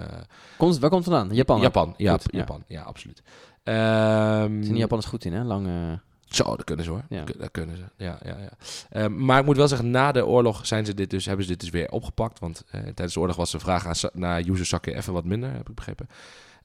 komt, 0.57 0.79
waar 0.79 0.91
komt 0.91 1.05
het 1.05 1.15
vandaan? 1.15 1.37
Japan. 1.37 1.61
Japan, 1.61 1.95
ja, 1.97 2.13
Goed, 2.13 2.29
ja. 2.33 2.39
Japan, 2.39 2.65
ja, 2.67 2.83
absoluut. 2.83 3.23
Ehm, 3.63 4.63
Zijn 4.63 4.73
de 4.73 4.75
Japanners 4.79 5.09
goed 5.09 5.25
in, 5.25 5.33
hè? 5.33 5.43
Lang... 5.43 5.67
eh, 5.67 5.93
Zo, 6.25 6.45
dat 6.45 6.65
kunnen 6.65 6.85
ze 6.85 6.91
hoor. 6.91 7.05
Ja. 7.09 7.25
Dat 7.39 7.51
kunnen 7.51 7.77
ze. 7.77 7.83
Ja, 7.97 8.19
ja, 8.25 8.39
ja. 8.39 8.51
Ehm, 8.91 9.25
maar 9.25 9.39
ik 9.41 9.45
moet 9.45 9.57
wel 9.57 9.69
zeggen, 9.69 9.91
na 9.91 10.13
de 10.13 10.27
oorlog 10.27 10.67
zijn 10.67 10.85
ze 10.87 10.95
dit 10.95 11.11
dus, 11.11 11.27
hebben 11.27 11.45
ze 11.45 11.51
dit 11.51 11.61
dus 11.61 11.71
weer 11.71 11.91
opgepakt. 11.91 12.39
Want 12.39 12.65
eh, 12.71 12.81
tijdens 12.81 13.15
de 13.15 13.21
oorlog 13.21 13.37
was 13.37 13.51
de 13.51 13.59
vraag 13.59 13.87
aan, 13.87 14.11
naar 14.13 14.43
sake 14.53 14.95
even 14.95 15.13
wat 15.13 15.25
minder, 15.25 15.53
heb 15.53 15.69
ik 15.69 15.75
begrepen. 15.75 16.07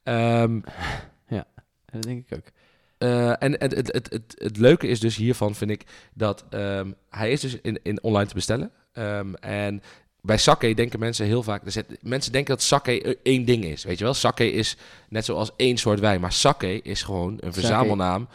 Ehm, 0.02 0.60
dat 1.92 2.02
denk 2.02 2.30
ik 2.30 2.38
ook. 2.38 2.44
eh, 2.98 3.42
en 3.42 3.52
het, 3.52 3.74
het, 3.74 3.92
het, 3.92 4.12
het, 4.12 4.34
het 4.38 4.56
leuke 4.56 4.86
is 4.86 5.00
dus 5.00 5.16
hiervan, 5.16 5.54
vind 5.54 5.70
ik, 5.70 5.84
dat 6.14 6.44
hij 7.08 7.30
is 7.30 7.40
dus 7.40 7.60
in, 7.60 7.80
in 7.82 8.02
online 8.02 8.28
te 8.28 8.34
bestellen. 8.34 8.70
En 9.40 9.82
bij 10.26 10.36
sake 10.36 10.74
denken 10.74 10.98
mensen 10.98 11.26
heel 11.26 11.42
vaak... 11.42 11.62
zit- 11.64 11.98
mensen 12.02 12.32
denken 12.32 12.54
dat 12.54 12.64
sake 12.64 13.02
eh, 13.02 13.14
één 13.22 13.44
ding 13.44 13.64
is, 13.64 13.84
weet 13.84 13.98
je 13.98 14.04
wel? 14.04 14.14
Sake 14.14 14.52
is 14.52 14.76
net 15.08 15.24
zoals 15.24 15.50
één 15.56 15.76
soort 15.76 16.00
wijn. 16.00 16.20
Maar 16.20 16.32
sake 16.32 16.82
is 16.82 17.02
gewoon 17.02 17.36
een 17.40 17.52
verzamelnaam 17.52 18.28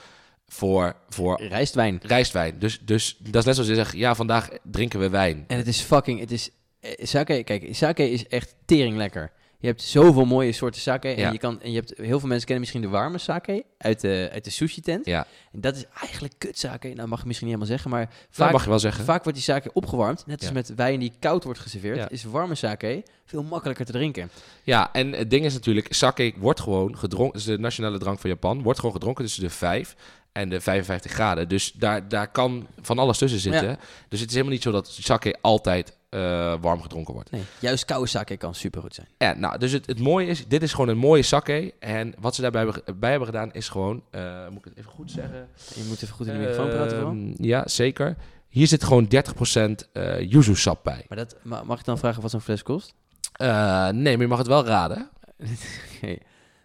voor, 0.48 0.96
voor 1.10 1.42
Rijstwijn. 1.42 2.00
rijstwijn. 2.04 2.60
Dus, 2.60 2.80
dus 2.86 3.18
dat 3.20 3.36
is 3.36 3.46
net 3.46 3.54
zoals 3.56 3.70
je 3.70 3.76
zegt, 3.76 3.96
ja, 3.96 4.16
vandaag 4.16 4.50
drinken 4.64 5.00
we 5.00 5.10
wijn. 5.10 5.44
En 5.48 5.58
het 5.58 5.68
is 5.68 5.80
fucking... 5.82 6.20
Het 6.20 6.32
is, 6.32 6.50
eh, 6.80 6.92
sake, 7.06 7.44
kijk, 7.44 7.68
sake 7.72 8.12
is 8.12 8.28
echt 8.28 8.56
tering 8.66 8.98
lekker. 8.98 9.32
Je 9.62 9.68
hebt 9.68 9.82
zoveel 9.82 10.26
mooie 10.26 10.52
soorten 10.52 10.82
sake. 10.82 11.08
En, 11.08 11.18
Ja. 11.18 11.32
je 11.32 11.38
kan, 11.38 11.62
en 11.62 11.70
je 11.72 11.76
hebt, 11.76 11.94
heel 11.98 12.20
veel 12.20 12.28
mensen 12.28 12.46
kennen 12.48 12.60
misschien 12.60 12.82
de 12.82 12.88
warme 12.88 13.18
sake 13.18 13.64
uit 13.78 14.02
de, 14.02 14.30
uit 14.34 14.44
de 14.44 14.50
sushi-tent. 14.50 15.06
Ja, 15.06 15.26
En 15.52 15.62
dat 15.62 15.76
is 15.76 15.86
eigenlijk 16.00 16.34
kut 16.38 16.60
sake. 16.60 16.88
Nou, 16.88 17.08
mag 17.08 17.20
ik 17.20 17.26
misschien 17.26 17.48
niet 17.48 17.56
helemaal 17.58 17.78
zeggen, 17.78 17.90
maar 17.92 18.06
dat 18.06 18.28
vaak, 18.30 18.52
mag 18.52 18.64
je 18.64 18.70
wel 18.70 18.80
zeggen. 18.80 19.06
vaak 19.06 19.24
wordt 19.24 19.38
die 19.38 19.48
sake 19.48 19.70
opgewarmd. 19.74 20.26
Net 20.26 20.38
als 20.40 20.48
Ja. 20.48 20.54
met 20.54 20.76
wijn 20.76 21.00
die 21.00 21.12
koud 21.20 21.44
wordt 21.44 21.60
geserveerd, 21.60 21.98
Ja. 21.98 22.10
is 22.10 22.24
warme 22.24 22.56
sake 22.56 23.04
veel 23.26 23.44
makkelijker 23.44 23.86
te 23.86 23.92
drinken. 23.92 24.30
Ja, 24.64 24.94
en 24.94 25.12
het 25.12 25.30
ding 25.30 25.46
is 25.46 25.54
natuurlijk, 25.54 25.94
sake 25.94 26.34
wordt 26.38 26.60
gewoon 26.60 26.98
gedronken, 26.98 27.40
is 27.40 27.46
de 27.46 27.60
nationale 27.60 27.98
drank 27.98 28.20
van 28.20 28.30
Japan, 28.30 28.62
wordt 28.62 28.80
gewoon 28.80 28.96
gedronken 28.96 29.24
tussen 29.26 29.44
de 29.44 29.50
5 29.50 29.96
en 30.32 30.50
de 30.50 30.62
55 30.62 31.12
graden. 31.12 31.48
Dus 31.50 31.72
daar, 31.72 32.08
daar 32.10 32.28
kan 32.28 32.68
van 32.82 33.00
alles 33.00 33.18
tussen 33.18 33.40
zitten. 33.40 33.78
Dus 34.08 34.20
het 34.20 34.30
is 34.30 34.36
helemaal 34.36 34.54
niet 34.54 34.64
zo 34.64 34.72
dat 34.72 34.88
sake 34.88 35.36
altijd 35.42 35.98
eh, 36.12 36.54
warm 36.62 36.82
gedronken 36.82 37.14
wordt. 37.14 37.32
Nee, 37.32 37.44
juist 37.60 37.86
koude 37.86 38.08
sake 38.08 38.38
kan 38.38 38.56
supergoed 38.56 38.96
zijn. 38.96 39.08
Ja, 39.18 39.34
nou, 39.34 39.58
dus 39.58 39.72
het, 39.72 39.86
het 39.88 40.00
mooie 40.00 40.28
is, 40.28 40.48
dit 40.48 40.64
is 40.64 40.72
gewoon 40.72 40.88
een 40.88 40.98
mooie 40.98 41.22
sake. 41.22 41.74
En 41.80 42.14
wat 42.20 42.36
ze 42.36 42.42
daarbij 42.42 42.62
hebben, 42.64 43.00
bij 43.00 43.10
hebben 43.10 43.28
gedaan 43.28 43.54
is 43.54 43.70
gewoon, 43.70 44.04
eh, 44.12 44.48
moet 44.50 44.58
ik 44.58 44.64
het 44.66 44.78
even 44.78 44.92
goed 44.92 45.12
zeggen? 45.12 45.48
Je 45.76 45.84
moet 45.88 46.02
even 46.02 46.16
goed 46.16 46.28
in 46.28 46.34
de 46.34 46.40
microfoon 46.40 46.70
praten 46.70 46.98
vooral. 46.98 47.18
Ja, 47.36 47.68
zeker. 47.68 48.16
Hier 48.48 48.68
zit 48.68 48.84
gewoon 48.84 49.08
30% 49.08 49.90
eh 49.94 50.20
yuzu 50.32 50.56
sap 50.56 50.84
bij. 50.84 51.06
Maar 51.10 51.18
dat, 51.18 51.36
ma- 51.42 51.64
mag 51.64 51.80
ik 51.80 51.86
dan 51.86 51.98
vragen 51.98 52.22
wat 52.22 52.32
zo'n 52.32 52.42
fles 52.42 52.64
kost? 52.64 52.94
Eh, 53.32 53.90
nee, 53.90 54.14
maar 54.14 54.22
je 54.22 54.28
mag 54.28 54.38
het 54.38 54.48
wel 54.48 54.66
raden. 54.66 55.10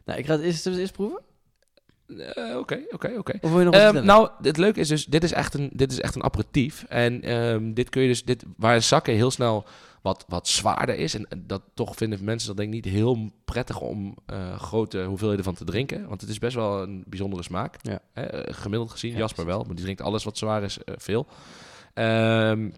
Nou, 0.04 0.18
ik 0.18 0.26
ga 0.26 0.32
het 0.32 0.42
eerst, 0.42 0.66
eerst 0.66 0.92
proeven. 0.92 1.20
Eh, 2.06 2.56
Oké, 2.56 2.80
oké, 2.90 3.14
oké. 3.18 3.32
Ehm, 3.32 4.04
nou, 4.04 4.28
het 4.42 4.56
leuke 4.56 4.80
is 4.80 4.88
dus, 4.88 5.04
dit 5.06 5.24
is 5.24 5.32
echt 5.32 5.54
een, 5.54 5.70
dit 5.72 5.92
is 5.92 6.00
echt 6.00 6.14
een 6.14 6.24
aperitief. 6.24 6.84
En 6.88 7.22
ehm, 7.22 7.72
dit 7.72 7.88
kun 7.88 8.02
je 8.02 8.08
dus, 8.08 8.24
dit, 8.24 8.44
waar 8.56 8.82
sake 8.82 9.10
heel 9.10 9.30
snel 9.30 9.66
wat, 10.02 10.24
wat 10.28 10.48
zwaarder 10.48 10.98
is. 10.98 11.14
En 11.14 11.26
dat 11.46 11.62
toch 11.74 11.96
vinden 11.96 12.24
mensen 12.24 12.48
dat 12.48 12.56
denk 12.56 12.68
ik 12.68 12.74
niet 12.74 12.94
heel 12.94 13.30
prettig 13.44 13.80
om 13.80 14.16
eh, 14.26 14.58
grote 14.58 15.04
hoeveelheden 15.04 15.44
van 15.44 15.54
te 15.54 15.64
drinken. 15.64 16.08
Want 16.08 16.20
het 16.20 16.30
is 16.30 16.38
best 16.38 16.54
wel 16.54 16.82
een 16.82 17.04
bijzondere 17.06 17.42
smaak. 17.42 17.76
Ja. 17.82 18.00
Hè, 18.12 18.22
eh, 18.22 18.54
gemiddeld 18.54 18.90
gezien, 18.90 19.12
Ja, 19.12 19.18
Jasper 19.18 19.46
wel. 19.46 19.62
Maar 19.64 19.74
die 19.74 19.84
drinkt 19.84 20.00
alles 20.00 20.24
wat 20.24 20.38
zwaar 20.38 20.62
is, 20.62 20.78
veel. 20.84 21.26
Ehm, 21.94 22.68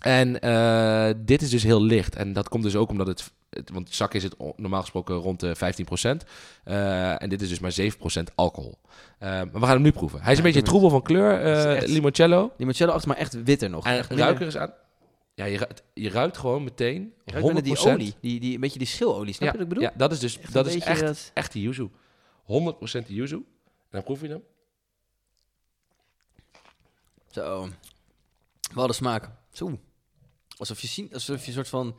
en 0.00 0.40
eh, 0.40 1.10
dit 1.16 1.42
is 1.42 1.50
dus 1.50 1.62
heel 1.62 1.82
licht. 1.82 2.16
En 2.16 2.32
dat 2.32 2.48
komt 2.48 2.62
dus 2.62 2.76
ook 2.76 2.90
omdat 2.90 3.06
het... 3.06 3.30
het 3.50 3.70
want 3.70 3.94
sake 3.94 4.16
is 4.16 4.22
het 4.22 4.34
normaal 4.56 4.80
gesproken 4.80 5.14
rond 5.14 5.40
de 5.40 5.56
15%. 5.56 6.26
Eh, 6.64 7.22
en 7.22 7.28
dit 7.28 7.40
is 7.42 7.48
dus 7.48 7.58
maar 7.58 7.74
7% 7.80 8.34
alcohol. 8.34 8.78
Eh, 9.18 9.28
maar 9.28 9.50
we 9.52 9.58
gaan 9.60 9.68
hem 9.68 9.82
nu 9.82 9.92
proeven. 9.92 10.20
Hij 10.22 10.32
is 10.32 10.38
Ja, 10.38 10.44
een 10.44 10.52
beetje 10.52 10.66
troebel 10.68 10.90
van 10.90 11.02
kleur, 11.02 11.40
is 11.40 11.64
echt- 11.64 11.88
limoncello. 11.88 12.52
Limoncello 12.56 12.92
achter, 12.92 13.08
maar 13.08 13.16
echt 13.16 13.42
witter 13.42 13.70
nog. 13.70 13.84
En 13.86 13.96
echt 13.96 14.10
ruik 14.10 14.38
er 14.38 14.44
eens 14.44 14.56
aan. 14.56 14.72
Ja, 15.34 15.44
je 15.44 15.56
ruikt, 15.58 15.82
je 15.94 16.10
ruikt 16.10 16.38
gewoon 16.38 16.64
meteen 16.64 17.12
100%. 17.12 17.24
Je 17.24 17.32
ruikt 17.32 17.64
die 17.64 17.78
olie. 17.78 18.14
Die, 18.20 18.40
die, 18.40 18.54
een 18.54 18.60
beetje 18.60 18.78
die 18.78 18.88
schilolie. 18.88 19.34
Snap 19.34 19.40
Ja, 19.46 19.52
je 19.52 19.52
wat 19.52 19.60
ik 19.62 19.68
bedoel? 19.68 19.84
ja, 19.84 19.92
dat 19.96 20.12
is 20.12 20.18
dus 20.18 20.38
Echt 20.38 20.52
dat 20.52 20.66
is 20.66 20.78
echt, 20.78 21.00
dat- 21.00 21.30
echt 21.34 21.52
die 21.52 21.62
yuzu. 21.62 21.88
100% 22.42 23.06
die 23.06 23.16
yuzu. 23.16 23.34
En 23.36 23.44
dan 23.90 24.02
proef 24.02 24.20
je 24.20 24.28
hem. 24.28 24.42
Zo. 27.30 27.68
Wat 28.74 28.88
een 28.88 28.94
smaak. 28.94 29.28
Zo. 29.52 29.78
Alsof 30.56 30.80
je, 30.80 30.86
zien, 30.86 31.12
alsof 31.12 31.40
je 31.40 31.46
een 31.46 31.52
soort 31.52 31.68
van 31.68 31.96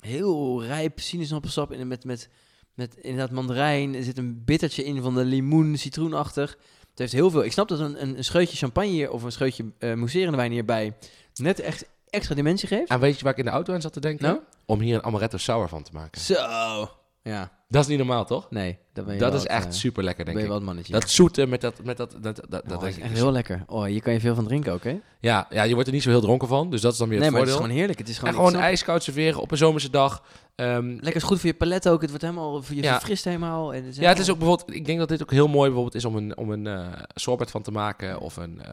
heel 0.00 0.64
rijp 0.64 1.00
sinaasappelsap 1.00 1.72
in 1.72 1.88
met, 1.88 2.04
met, 2.04 2.28
met 2.74 2.96
inderdaad 2.96 3.30
mandarijn. 3.30 3.94
Er 3.94 4.02
zit 4.02 4.18
een 4.18 4.44
bittertje 4.44 4.84
in 4.84 5.02
van 5.02 5.14
de 5.14 5.24
limoen, 5.24 5.78
citroenachtig. 5.78 6.58
Het 6.90 6.98
heeft 6.98 7.12
heel 7.12 7.30
veel. 7.30 7.44
Ik 7.44 7.52
snap 7.52 7.68
dat 7.68 7.80
een, 7.80 8.02
een, 8.02 8.16
een 8.16 8.24
scheutje 8.24 8.56
champagne 8.56 8.90
hier, 8.90 9.10
of 9.10 9.22
een 9.22 9.32
scheutje 9.32 9.72
eh 9.78 9.94
mousserende 9.94 10.36
wijn 10.36 10.52
hierbij 10.52 10.96
net 11.34 11.60
echt 11.60 11.84
extra 12.08 12.34
dimensie 12.34 12.68
geeft. 12.68 12.90
En 12.90 13.00
weet 13.00 13.16
je 13.16 13.22
waar 13.22 13.32
ik 13.32 13.38
in 13.38 13.44
de 13.44 13.50
auto 13.50 13.74
aan 13.74 13.80
zat 13.80 13.92
te 13.92 14.00
denken? 14.00 14.26
Nou? 14.26 14.40
Om 14.66 14.80
hier 14.80 14.94
een 14.94 15.04
amaretto 15.04 15.36
sour 15.36 15.68
van 15.68 15.82
te 15.82 15.92
maken. 15.92 16.20
Zo. 16.20 16.90
Ja. 17.22 17.50
Dat 17.68 17.82
is 17.82 17.88
niet 17.88 17.98
normaal, 17.98 18.24
toch? 18.24 18.50
Nee. 18.50 18.78
Dat, 18.92 19.04
ben 19.04 19.14
je 19.14 19.20
Dat 19.20 19.32
wel 19.32 19.40
is 19.40 19.46
echt 19.46 19.66
eh, 19.66 19.72
super 19.72 20.04
lekker, 20.04 20.24
ben 20.24 20.34
denk 20.34 20.36
je 20.36 20.42
ik. 20.42 20.48
wel 20.48 20.56
het 20.58 20.66
mannetje. 20.66 20.92
Dat 20.92 21.10
zoete 21.10 21.46
met 21.46 21.60
dat, 21.60 21.84
met 21.84 21.96
dat, 21.96 22.10
dat, 22.20 22.22
dat, 22.22 22.46
dat 22.48 22.62
Oh, 22.62 22.68
dat 22.68 22.82
is 22.82 22.98
echt 22.98 23.10
is- 23.12 23.18
heel 23.18 23.32
lekker. 23.32 23.64
Oh, 23.66 23.84
hier 23.84 24.02
kan 24.02 24.12
je 24.12 24.20
veel 24.20 24.34
van 24.34 24.44
drinken 24.44 24.72
ook, 24.72 24.84
hè? 24.84 25.00
Ja, 25.20 25.46
ja, 25.50 25.62
je 25.62 25.72
wordt 25.72 25.88
er 25.88 25.94
niet 25.94 26.02
zo 26.02 26.10
heel 26.10 26.20
dronken 26.20 26.48
van, 26.48 26.70
dus 26.70 26.80
dat 26.80 26.92
is 26.92 26.98
dan 26.98 27.08
weer 27.08 27.16
Nee, 27.18 27.26
het 27.26 27.36
maar 27.36 27.46
het 27.46 27.50
is 27.50 27.56
voordeel. 27.56 27.76
gewoon 27.76 27.88
heerlijk. 27.88 27.98
Het 27.98 28.08
is 28.08 28.18
gewoon, 28.18 28.28
en 28.34 28.34
ik 28.40 28.44
gewoon 28.46 28.60
snap- 28.60 28.70
ijskoud 28.70 29.02
serveren 29.02 29.40
op 29.40 29.50
een 29.50 29.56
zomerse 29.56 29.90
dag. 29.90 30.24
Ehm, 30.54 30.86
Lekker 30.88 31.16
is 31.16 31.22
goed 31.22 31.38
voor 31.40 31.48
je 31.48 31.54
palet 31.54 31.88
ook. 31.88 32.00
Het 32.00 32.10
wordt 32.10 32.24
helemaal, 32.24 32.62
voor 32.62 32.76
je 32.76 32.82
Ja. 32.82 32.92
verfrist 32.92 33.24
helemaal. 33.24 33.74
En 33.74 33.84
ja, 33.92 34.08
het 34.08 34.18
is 34.18 34.30
ook 34.30 34.38
bijvoorbeeld, 34.38 34.74
ik 34.76 34.86
denk 34.86 34.98
dat 34.98 35.08
dit 35.08 35.22
ook 35.22 35.30
heel 35.30 35.48
mooi 35.48 35.64
bijvoorbeeld 35.66 35.94
is 35.94 36.04
om 36.04 36.16
een, 36.16 36.36
om 36.36 36.50
een 36.50 36.66
eh, 36.66 36.86
sorbet 37.14 37.50
van 37.50 37.62
te 37.62 37.70
maken 37.70 38.20
of 38.20 38.36
een, 38.36 38.62
eh, 38.62 38.70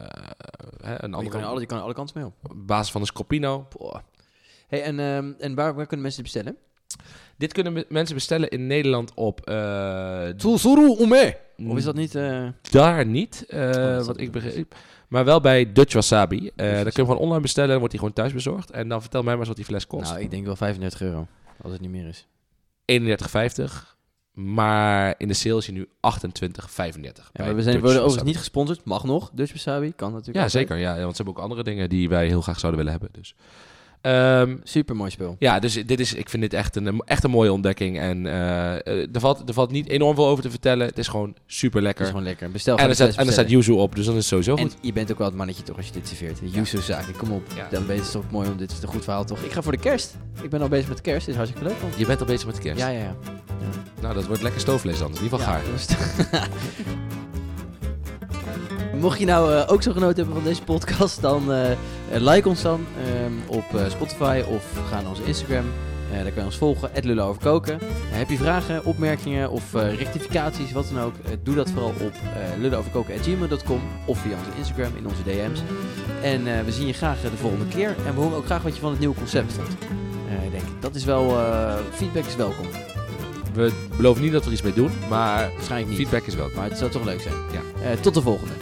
hè, 0.82 1.02
een 1.04 1.10
Je 1.10 1.16
andere 1.16 1.38
kan, 1.40 1.44
alle, 1.48 1.60
je 1.60 1.66
kan 1.66 1.82
alle 1.82 1.94
kanten 1.94 2.18
mee 2.18 2.26
op. 2.26 2.34
op 2.50 2.66
basis 2.66 2.90
van 2.92 3.00
een 3.00 3.06
scroppino. 3.06 3.66
Boah. 3.78 3.96
Hey, 4.68 4.82
en 4.82 4.98
ehm, 5.00 5.32
en 5.38 5.54
waar, 5.54 5.74
waar 5.74 5.86
kunnen 5.86 6.02
mensen 6.06 6.22
dit 6.24 6.32
bestellen? 6.32 6.56
Dit 7.36 7.52
kunnen 7.52 7.72
me- 7.72 7.86
mensen 7.88 8.14
bestellen 8.14 8.48
in 8.48 8.66
Nederland 8.66 9.12
op 9.14 9.40
eh, 9.48 10.26
Tulsuru 10.28 10.96
Ume. 11.00 11.36
Of 11.68 11.76
is 11.76 11.84
dat 11.84 11.94
niet... 11.94 12.14
eh, 12.14 12.46
daar 12.70 13.06
niet, 13.06 13.44
eh, 13.48 13.72
zal 13.72 14.04
wat 14.04 14.20
ik 14.20 14.32
begreep. 14.32 14.74
Maar 15.08 15.24
wel 15.24 15.40
bij 15.40 15.72
Dutch 15.72 15.92
Wasabi. 15.94 16.50
Eh 16.56 16.66
dan 16.66 16.82
kun 16.82 16.84
je 16.84 16.92
gewoon 16.92 17.16
online 17.18 17.40
bestellen, 17.40 17.68
dan 17.70 17.78
wordt 17.78 17.92
hij 17.94 18.02
gewoon 18.02 18.16
thuis 18.18 18.32
bezorgd. 18.32 18.70
En 18.70 18.88
dan 18.88 19.00
vertel 19.00 19.20
mij 19.20 19.30
maar 19.30 19.38
eens 19.38 19.48
wat 19.48 19.56
die 19.56 19.64
fles 19.66 19.86
kost. 19.86 20.10
Nou, 20.10 20.22
ik 20.22 20.30
denk 20.30 20.44
wel 20.46 20.56
35 20.56 21.00
euro. 21.00 21.26
Als 21.62 21.72
het 21.72 21.80
niet 21.80 21.90
meer 21.90 22.06
is. 22.06 22.26
31,50. 22.84 23.96
Maar 24.32 25.14
in 25.18 25.28
de 25.28 25.34
sale 25.34 25.56
is 25.58 25.66
hij 25.66 25.74
nu 25.74 25.84
28,35. 25.84 25.90
Ja, 27.32 27.44
maar 27.44 27.54
we 27.54 27.62
zijn, 27.62 27.74
Dutch 27.74 27.80
worden 27.84 28.02
overigens 28.02 28.22
niet 28.22 28.36
gesponsord. 28.38 28.84
Mag 28.84 29.04
nog. 29.04 29.30
Dutch 29.34 29.52
Wasabi. 29.52 29.92
Kan 29.96 30.08
natuurlijk 30.10 30.36
Ja, 30.36 30.42
altijd. 30.42 30.68
zeker. 30.68 30.76
Ja, 30.82 31.00
want 31.02 31.16
ze 31.16 31.22
hebben 31.22 31.36
ook 31.36 31.42
andere 31.42 31.62
dingen 31.62 31.88
die 31.88 32.08
wij 32.08 32.26
heel 32.26 32.40
graag 32.40 32.58
zouden 32.60 32.84
willen 32.84 32.98
hebben. 33.00 33.20
Dus. 33.20 33.34
Ehm, 34.00 34.56
Super 34.62 34.96
mooi 34.96 35.10
speel. 35.10 35.36
ja, 35.38 35.58
dus 35.58 35.86
dit 35.86 36.00
is, 36.00 36.14
ik 36.14 36.28
vind 36.28 36.42
dit 36.42 36.52
echt 36.52 36.76
een, 36.76 37.00
echt 37.04 37.24
een 37.24 37.30
mooie 37.30 37.52
ontdekking. 37.52 37.98
En 37.98 38.26
eh, 38.26 38.74
eh, 38.74 39.08
er, 39.12 39.20
valt, 39.20 39.48
er 39.48 39.54
valt 39.54 39.70
niet 39.70 39.88
enorm 39.88 40.14
veel 40.14 40.26
over 40.26 40.42
te 40.42 40.50
vertellen. 40.50 40.86
Het 40.86 40.98
is 40.98 41.08
gewoon 41.08 41.34
super 41.46 41.76
Het 41.76 41.84
lekker. 41.84 42.04
is 42.04 42.10
gewoon 42.10 42.24
lekker. 42.24 42.50
Bestel 42.50 42.78
En 42.78 42.88
er, 42.88 42.94
staat, 42.94 43.14
en 43.16 43.26
er 43.26 43.32
staat 43.32 43.50
yuzu 43.50 43.72
op, 43.72 43.94
dus 43.94 44.04
dan 44.04 44.14
is 44.14 44.20
het 44.20 44.28
sowieso 44.28 44.54
En 44.54 44.70
goed. 44.70 44.76
je 44.80 44.92
bent 44.92 45.12
ook 45.12 45.18
wel 45.18 45.26
het 45.26 45.36
mannetje 45.36 45.62
toch 45.62 45.76
als 45.76 45.86
je 45.86 45.92
dit 45.92 46.08
serveert. 46.08 46.38
De 46.40 46.50
yuzu 46.50 46.80
zaken. 46.80 47.16
Kom 47.16 47.30
op. 47.32 47.42
Ja. 47.56 47.66
Dan 47.70 47.86
ben 47.86 47.94
je 47.96 48.02
het 48.02 48.10
toch 48.10 48.30
mooi 48.30 48.48
om 48.48 48.56
dit 48.56 48.70
is 48.72 48.82
een 48.82 48.88
goed 48.88 49.04
verhaal 49.04 49.24
toch. 49.24 49.42
Ik 49.42 49.52
ga 49.52 49.62
voor 49.62 49.72
de 49.72 49.78
kerst. 49.78 50.16
Ik 50.42 50.50
ben 50.50 50.60
al 50.60 50.68
bezig 50.68 50.88
met 50.88 50.96
de 50.96 51.02
kerst. 51.02 51.26
Dit 51.26 51.34
is 51.34 51.40
hartstikke 51.40 51.68
leuk. 51.68 51.76
Je 51.96 52.06
bent 52.06 52.20
al 52.20 52.26
bezig 52.26 52.46
met 52.46 52.54
de 52.54 52.62
kerst. 52.62 52.80
Ja, 52.80 52.88
ja, 52.88 52.98
ja. 53.00 53.16
Nou, 54.00 54.14
dat 54.14 54.26
wordt 54.26 54.42
lekker 54.42 54.60
stoofvlees 54.60 54.98
dan. 54.98 55.08
In 55.16 55.22
ieder 55.22 55.38
geval 55.38 55.54
gaar. 55.54 55.62
is- 58.98 59.04
Mocht 59.04 59.18
je 59.18 59.24
nou 59.26 59.54
eh, 59.54 59.72
ook 59.72 59.82
zo 59.82 59.92
genoten 59.92 60.16
hebben 60.16 60.34
van 60.34 60.44
deze 60.44 60.62
podcast, 60.62 61.20
dan 61.22 61.52
eh, 61.52 61.70
eh, 61.70 61.76
like 62.10 62.48
ons 62.48 62.62
dan 62.62 62.86
ehm, 63.06 63.32
op 63.58 63.64
eh, 63.74 63.88
Spotify 63.90 64.42
of 64.48 64.64
ga 64.90 65.00
naar 65.00 65.10
onze 65.10 65.24
Instagram. 65.24 65.64
Eh, 66.12 66.14
daar 66.22 66.24
kan 66.32 66.34
je 66.38 66.44
ons 66.44 66.56
volgen, 66.56 66.90
Lullen 67.02 67.24
over 67.24 67.42
koken. 67.42 67.80
Eh, 67.80 67.86
heb 68.10 68.28
je 68.28 68.36
vragen, 68.36 68.84
opmerkingen 68.84 69.50
of 69.50 69.74
eh, 69.74 69.94
rectificaties, 69.96 70.72
wat 70.72 70.86
dan 70.92 71.02
ook, 71.02 71.14
eh, 71.24 71.30
doe 71.42 71.54
dat 71.54 71.70
vooral 71.70 71.88
op 72.00 72.12
lullenoverkoken.gmail.com 72.58 73.80
of 74.04 74.18
via 74.18 74.30
onze 74.38 74.50
Instagram 74.58 74.96
in 74.96 75.06
onze 75.08 75.22
DM's. 75.22 75.60
En 76.22 76.46
eh, 76.58 76.64
we 76.64 76.72
zien 76.72 76.86
je 76.86 76.92
graag 76.92 77.16
eh, 77.24 77.30
de 77.30 77.36
volgende 77.36 77.66
keer. 77.66 77.94
En 78.06 78.14
we 78.14 78.20
horen 78.20 78.36
ook 78.36 78.44
graag 78.44 78.62
wat 78.62 78.74
je 78.74 78.80
van 78.80 78.90
het 78.90 78.98
nieuwe 78.98 79.14
concept 79.16 79.52
vond. 79.52 79.68
Eh, 80.28 80.44
ik 80.44 80.50
denk, 80.50 80.64
dat 80.80 80.94
is 80.94 81.04
wel, 81.04 81.38
eh, 81.38 81.74
feedback 81.92 82.24
is 82.24 82.36
welkom. 82.36 82.66
We 83.52 83.72
beloven 83.96 84.22
niet 84.22 84.32
dat 84.32 84.40
we 84.40 84.46
er 84.46 84.52
iets 84.52 84.62
mee 84.62 84.72
doen, 84.72 84.90
maar 85.08 85.50
Waarschijnlijk 85.54 85.88
niet, 85.90 85.98
feedback 85.98 86.26
is 86.26 86.34
welkom. 86.34 86.56
maar 86.56 86.68
het 86.68 86.78
zou 86.78 86.90
toch 86.90 87.04
leuk 87.04 87.20
zijn. 87.20 87.34
Ja. 87.52 87.90
Eh, 87.90 87.98
tot 88.00 88.14
de 88.14 88.22
volgende. 88.22 88.52